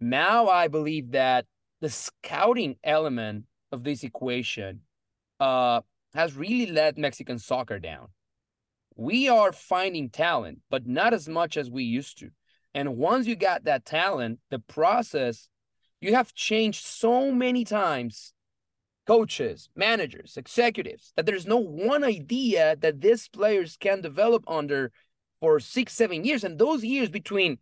Now 0.00 0.48
I 0.48 0.68
believe 0.68 1.12
that 1.12 1.46
the 1.80 1.90
scouting 1.90 2.76
element 2.84 3.44
of 3.72 3.84
this 3.84 4.04
equation 4.04 4.80
uh, 5.40 5.80
has 6.14 6.36
really 6.36 6.70
let 6.70 6.98
Mexican 6.98 7.38
soccer 7.38 7.78
down. 7.78 8.08
We 8.96 9.28
are 9.28 9.52
finding 9.52 10.10
talent, 10.10 10.60
but 10.70 10.86
not 10.86 11.14
as 11.14 11.28
much 11.28 11.56
as 11.56 11.70
we 11.70 11.84
used 11.84 12.18
to. 12.18 12.30
And 12.74 12.96
once 12.96 13.26
you 13.26 13.36
got 13.36 13.64
that 13.64 13.84
talent, 13.84 14.40
the 14.50 14.58
process 14.58 15.48
you 16.00 16.14
have 16.14 16.34
changed 16.34 16.84
so 16.84 17.32
many 17.32 17.64
times 17.64 18.32
coaches, 19.06 19.70
managers, 19.74 20.36
executives, 20.36 21.12
that 21.16 21.24
there's 21.24 21.46
no 21.46 21.56
one 21.56 22.04
idea 22.04 22.76
that 22.80 23.00
these 23.00 23.26
players 23.28 23.76
can 23.78 24.02
develop 24.02 24.44
under 24.46 24.92
for 25.40 25.58
six, 25.60 25.94
seven 25.94 26.24
years. 26.24 26.44
And 26.44 26.58
those 26.58 26.84
years 26.84 27.08
between 27.08 27.58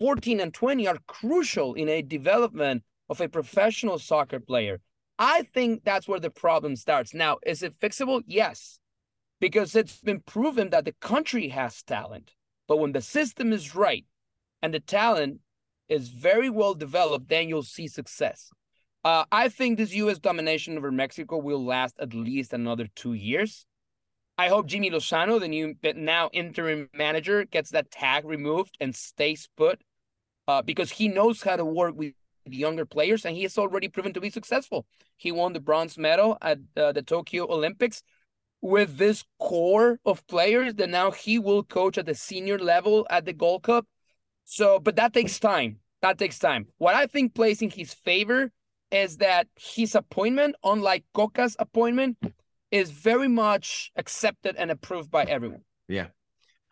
14 0.00 0.40
and 0.40 0.54
20 0.54 0.88
are 0.88 0.98
crucial 1.06 1.74
in 1.74 1.88
a 1.88 2.00
development 2.00 2.82
of 3.10 3.20
a 3.20 3.28
professional 3.28 3.98
soccer 3.98 4.40
player. 4.40 4.80
I 5.18 5.42
think 5.42 5.84
that's 5.84 6.06
where 6.06 6.20
the 6.20 6.30
problem 6.30 6.76
starts. 6.76 7.14
Now, 7.14 7.38
is 7.46 7.62
it 7.62 7.78
fixable? 7.80 8.22
Yes, 8.26 8.78
because 9.40 9.74
it's 9.74 10.00
been 10.00 10.20
proven 10.20 10.70
that 10.70 10.84
the 10.84 10.92
country 11.00 11.48
has 11.48 11.82
talent. 11.82 12.32
But 12.68 12.78
when 12.78 12.92
the 12.92 13.00
system 13.00 13.52
is 13.52 13.74
right 13.74 14.04
and 14.62 14.74
the 14.74 14.80
talent 14.80 15.40
is 15.88 16.08
very 16.08 16.50
well 16.50 16.74
developed, 16.74 17.28
then 17.28 17.48
you'll 17.48 17.62
see 17.62 17.88
success. 17.88 18.50
Uh, 19.04 19.24
I 19.30 19.48
think 19.48 19.78
this 19.78 19.94
U.S. 19.94 20.18
domination 20.18 20.76
over 20.76 20.90
Mexico 20.90 21.38
will 21.38 21.64
last 21.64 21.94
at 22.00 22.12
least 22.12 22.52
another 22.52 22.88
two 22.96 23.12
years. 23.12 23.66
I 24.36 24.48
hope 24.48 24.66
Jimmy 24.66 24.90
Lozano, 24.90 25.40
the 25.40 25.48
new 25.48 25.76
now 25.94 26.28
interim 26.32 26.90
manager, 26.92 27.44
gets 27.44 27.70
that 27.70 27.90
tag 27.90 28.24
removed 28.24 28.76
and 28.80 28.94
stays 28.94 29.48
put 29.56 29.80
uh, 30.48 30.60
because 30.60 30.90
he 30.90 31.08
knows 31.08 31.42
how 31.42 31.56
to 31.56 31.64
work 31.64 31.94
with 31.96 32.14
younger 32.48 32.84
players 32.84 33.24
and 33.24 33.36
he 33.36 33.42
has 33.42 33.58
already 33.58 33.88
proven 33.88 34.12
to 34.12 34.20
be 34.20 34.30
successful. 34.30 34.86
He 35.16 35.32
won 35.32 35.52
the 35.52 35.60
bronze 35.60 35.98
medal 35.98 36.38
at 36.42 36.58
uh, 36.76 36.92
the 36.92 37.02
Tokyo 37.02 37.50
Olympics 37.52 38.02
with 38.60 38.96
this 38.96 39.24
core 39.38 39.98
of 40.04 40.26
players 40.26 40.74
that 40.74 40.88
now 40.88 41.10
he 41.10 41.38
will 41.38 41.62
coach 41.62 41.98
at 41.98 42.06
the 42.06 42.14
senior 42.14 42.58
level 42.58 43.06
at 43.10 43.24
the 43.24 43.32
Gold 43.32 43.62
Cup. 43.62 43.86
So, 44.44 44.78
but 44.78 44.96
that 44.96 45.12
takes 45.12 45.38
time. 45.38 45.78
That 46.02 46.18
takes 46.18 46.38
time. 46.38 46.66
What 46.78 46.94
I 46.94 47.06
think 47.06 47.34
plays 47.34 47.62
in 47.62 47.70
his 47.70 47.92
favor 47.92 48.50
is 48.90 49.18
that 49.18 49.48
his 49.56 49.94
appointment, 49.94 50.56
unlike 50.62 51.04
Cocca's 51.14 51.56
appointment, 51.58 52.16
is 52.70 52.90
very 52.90 53.28
much 53.28 53.90
accepted 53.96 54.56
and 54.56 54.70
approved 54.70 55.10
by 55.10 55.24
everyone. 55.24 55.62
Yeah. 55.88 56.06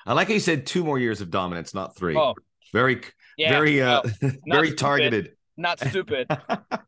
I 0.07 0.13
like 0.13 0.29
how 0.29 0.35
you 0.35 0.41
said 0.41 0.67
two 0.67 0.85
more 0.85 0.99
years 0.99 1.21
of 1.21 1.31
dominance, 1.31 1.75
not 1.75 1.97
three. 1.97 2.17
Oh, 2.17 2.35
very, 2.73 3.01
yeah, 3.39 3.51
very, 3.51 3.81
uh, 3.81 4.03
very 4.47 4.71
stupid. 4.73 5.33
Not 5.57 5.81
stupid. 5.81 6.27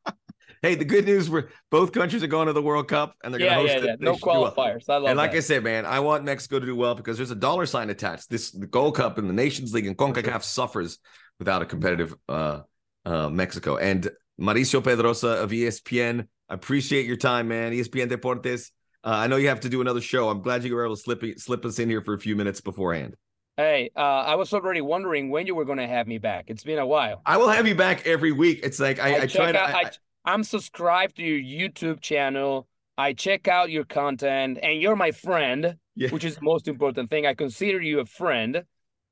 hey, 0.63 0.75
the 0.75 0.85
good 0.85 1.05
news: 1.05 1.31
we're 1.31 1.49
both 1.71 1.93
countries 1.93 2.23
are 2.23 2.29
going 2.29 2.47
to 2.47 2.53
the 2.53 2.63
World 2.63 2.89
Cup, 2.89 3.15
and 3.23 3.33
they're 3.33 3.41
yeah, 3.41 3.55
going 3.55 3.67
to 3.67 3.73
host 3.73 3.85
yeah, 3.85 3.93
it. 3.93 3.99
Yeah. 4.01 4.05
No 4.05 4.15
qualifiers. 4.17 4.85
I 4.89 4.97
love. 4.97 5.09
And 5.09 5.17
like 5.17 5.33
that. 5.33 5.39
I 5.39 5.41
said, 5.41 5.65
man, 5.65 5.87
I 5.87 6.01
want 6.01 6.25
Mexico 6.25 6.59
to 6.59 6.67
do 6.67 6.77
well 6.77 6.95
because 6.95 7.17
there's 7.17 7.31
a 7.31 7.37
dollar 7.37 7.67
sign 7.67 7.91
attached. 7.91 8.31
This 8.31 8.51
the 8.51 8.67
Gold 8.67 8.97
Cup 8.97 9.19
and 9.19 9.29
the 9.29 9.35
Nations 9.35 9.73
League 9.73 9.87
and 9.87 9.97
Concacaf 9.97 10.43
suffers 10.43 10.99
without 11.39 11.63
a 11.63 11.67
competitive 11.67 12.15
uh, 12.29 12.61
uh, 13.05 13.29
Mexico. 13.29 13.77
And 13.77 14.09
Mauricio 14.41 14.81
Pedroza 14.83 15.43
of 15.43 15.51
ESPN. 15.51 16.27
I 16.49 16.55
appreciate 16.55 17.07
your 17.07 17.17
time, 17.17 17.49
man. 17.49 17.73
ESPN 17.73 18.09
Deportes. 18.11 18.71
Uh, 19.03 19.11
I 19.11 19.27
know 19.27 19.37
you 19.37 19.49
have 19.49 19.61
to 19.61 19.69
do 19.69 19.81
another 19.81 20.01
show. 20.01 20.29
I'm 20.29 20.43
glad 20.43 20.65
you 20.65 20.75
were 20.75 20.85
able 20.85 20.97
to 20.97 21.03
slip 21.03 21.23
slip 21.39 21.65
us 21.65 21.79
in 21.79 21.89
here 21.89 22.03
for 22.03 22.15
a 22.15 22.19
few 22.19 22.37
minutes 22.37 22.61
beforehand. 22.61 23.17
Hey, 23.57 23.91
uh, 23.97 24.01
I 24.01 24.35
was 24.35 24.53
already 24.53 24.83
wondering 24.83 25.31
when 25.31 25.47
you 25.47 25.55
were 25.55 25.65
going 25.65 25.79
to 25.79 25.87
have 25.87 26.07
me 26.07 26.19
back. 26.19 26.47
It's 26.49 26.63
been 26.63 26.79
a 26.79 26.87
while. 26.87 27.23
I 27.25 27.39
will 27.39 27.49
have 27.49 27.67
you 27.67 27.75
back 27.75 28.07
every 28.07 28.31
week. 28.31 28.61
It's 28.63 28.79
like 28.79 28.99
I, 28.99 29.15
I, 29.15 29.23
I 29.23 29.27
try 29.27 29.51
to. 29.51 29.59
Out, 29.59 29.75
I, 29.75 29.91
I'm 30.27 30.45
subscribed 30.45 31.17
to 31.17 31.23
your 31.23 31.71
YouTube 31.71 32.01
channel. 32.01 32.69
I 32.99 33.15
check 33.15 33.49
out 33.49 33.71
your 33.71 33.85
content, 33.85 34.59
and 34.63 34.81
you're 34.81 34.97
my 34.97 35.11
friend, 35.11 35.77
yeah. 35.95 36.11
which 36.11 36.25
is 36.25 36.37
the 36.37 36.43
most 36.43 36.69
important 36.69 37.09
thing. 37.09 37.27
I 37.27 37.33
consider 37.33 37.81
you 37.81 38.01
a 38.01 38.05
friend. 38.05 38.65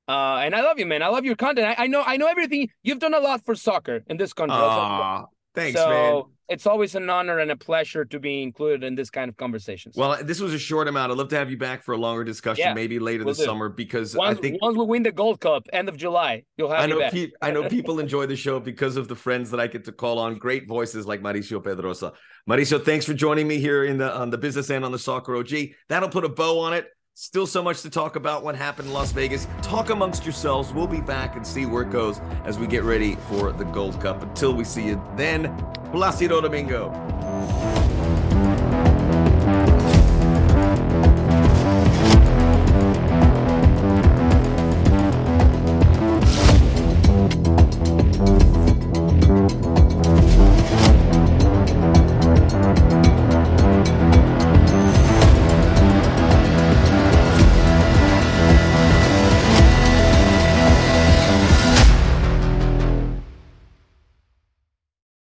Uh, 0.06 0.36
and 0.44 0.54
I 0.54 0.60
love 0.60 0.78
you, 0.78 0.84
man. 0.84 1.02
I 1.02 1.08
love 1.08 1.24
your 1.24 1.36
content. 1.36 1.66
I, 1.66 1.84
I, 1.84 1.86
know 1.86 2.02
I 2.02 2.18
know 2.18 2.26
everything. 2.26 2.68
You've 2.82 2.98
done 2.98 3.14
a 3.14 3.20
lot 3.20 3.46
for 3.46 3.54
soccer 3.54 4.04
in 4.08 4.18
this 4.18 4.34
country. 4.34 4.58
Aww, 4.58 5.24
thanks, 5.54 5.80
so, 5.80 5.88
man. 5.88 6.22
It's 6.48 6.66
always 6.66 6.94
an 6.94 7.08
honor 7.08 7.38
and 7.38 7.50
a 7.50 7.56
pleasure 7.56 8.04
to 8.04 8.20
be 8.20 8.42
included 8.42 8.84
in 8.84 8.94
this 8.94 9.08
kind 9.08 9.28
of 9.28 9.36
conversations. 9.36 9.96
Well, 9.96 10.22
this 10.22 10.40
was 10.40 10.52
a 10.52 10.58
short 10.58 10.88
amount. 10.88 11.10
I'd 11.10 11.18
love 11.18 11.28
to 11.28 11.36
have 11.36 11.50
you 11.50 11.56
back 11.56 11.82
for 11.82 11.92
a 11.92 11.96
longer 11.96 12.22
discussion, 12.22 12.64
yeah, 12.64 12.74
maybe 12.74 12.98
later 12.98 13.24
we'll 13.24 13.32
this 13.32 13.38
do. 13.38 13.44
summer, 13.44 13.68
because 13.68 14.14
once, 14.14 14.38
I 14.38 14.40
think 14.40 14.60
once 14.60 14.76
we 14.76 14.84
win 14.84 15.02
the 15.02 15.12
Gold 15.12 15.40
Cup, 15.40 15.66
end 15.72 15.88
of 15.88 15.96
July, 15.96 16.44
you'll 16.56 16.70
have 16.70 16.80
I 16.80 16.86
know 16.86 17.08
pe- 17.10 17.30
I 17.40 17.50
know 17.50 17.68
people 17.68 17.98
enjoy 17.98 18.26
the 18.26 18.36
show 18.36 18.60
because 18.60 18.96
of 18.96 19.08
the 19.08 19.16
friends 19.16 19.50
that 19.52 19.60
I 19.60 19.66
get 19.66 19.84
to 19.86 19.92
call 19.92 20.18
on. 20.18 20.36
Great 20.36 20.68
voices 20.68 21.06
like 21.06 21.22
Mauricio 21.22 21.62
Pedroza. 21.62 22.12
Mauricio, 22.48 22.84
thanks 22.84 23.06
for 23.06 23.14
joining 23.14 23.48
me 23.48 23.58
here 23.58 23.84
in 23.84 23.96
the 23.98 24.14
on 24.14 24.30
the 24.30 24.38
business 24.38 24.68
end 24.68 24.84
on 24.84 24.92
the 24.92 24.98
Soccer 24.98 25.36
OG. 25.36 25.52
That'll 25.88 26.10
put 26.10 26.24
a 26.24 26.28
bow 26.28 26.60
on 26.60 26.74
it. 26.74 26.88
Still 27.16 27.46
so 27.46 27.62
much 27.62 27.82
to 27.82 27.90
talk 27.90 28.16
about 28.16 28.42
what 28.42 28.56
happened 28.56 28.88
in 28.88 28.92
Las 28.92 29.12
Vegas. 29.12 29.46
Talk 29.62 29.90
amongst 29.90 30.24
yourselves. 30.24 30.72
We'll 30.72 30.88
be 30.88 31.00
back 31.00 31.36
and 31.36 31.46
see 31.46 31.64
where 31.64 31.82
it 31.82 31.90
goes 31.90 32.20
as 32.44 32.58
we 32.58 32.66
get 32.66 32.82
ready 32.82 33.14
for 33.28 33.52
the 33.52 33.62
Gold 33.66 34.00
Cup. 34.00 34.20
Until 34.20 34.52
we 34.52 34.64
see 34.64 34.86
you 34.86 35.00
then, 35.14 35.44
Placido 35.92 36.40
Domingo. 36.40 36.90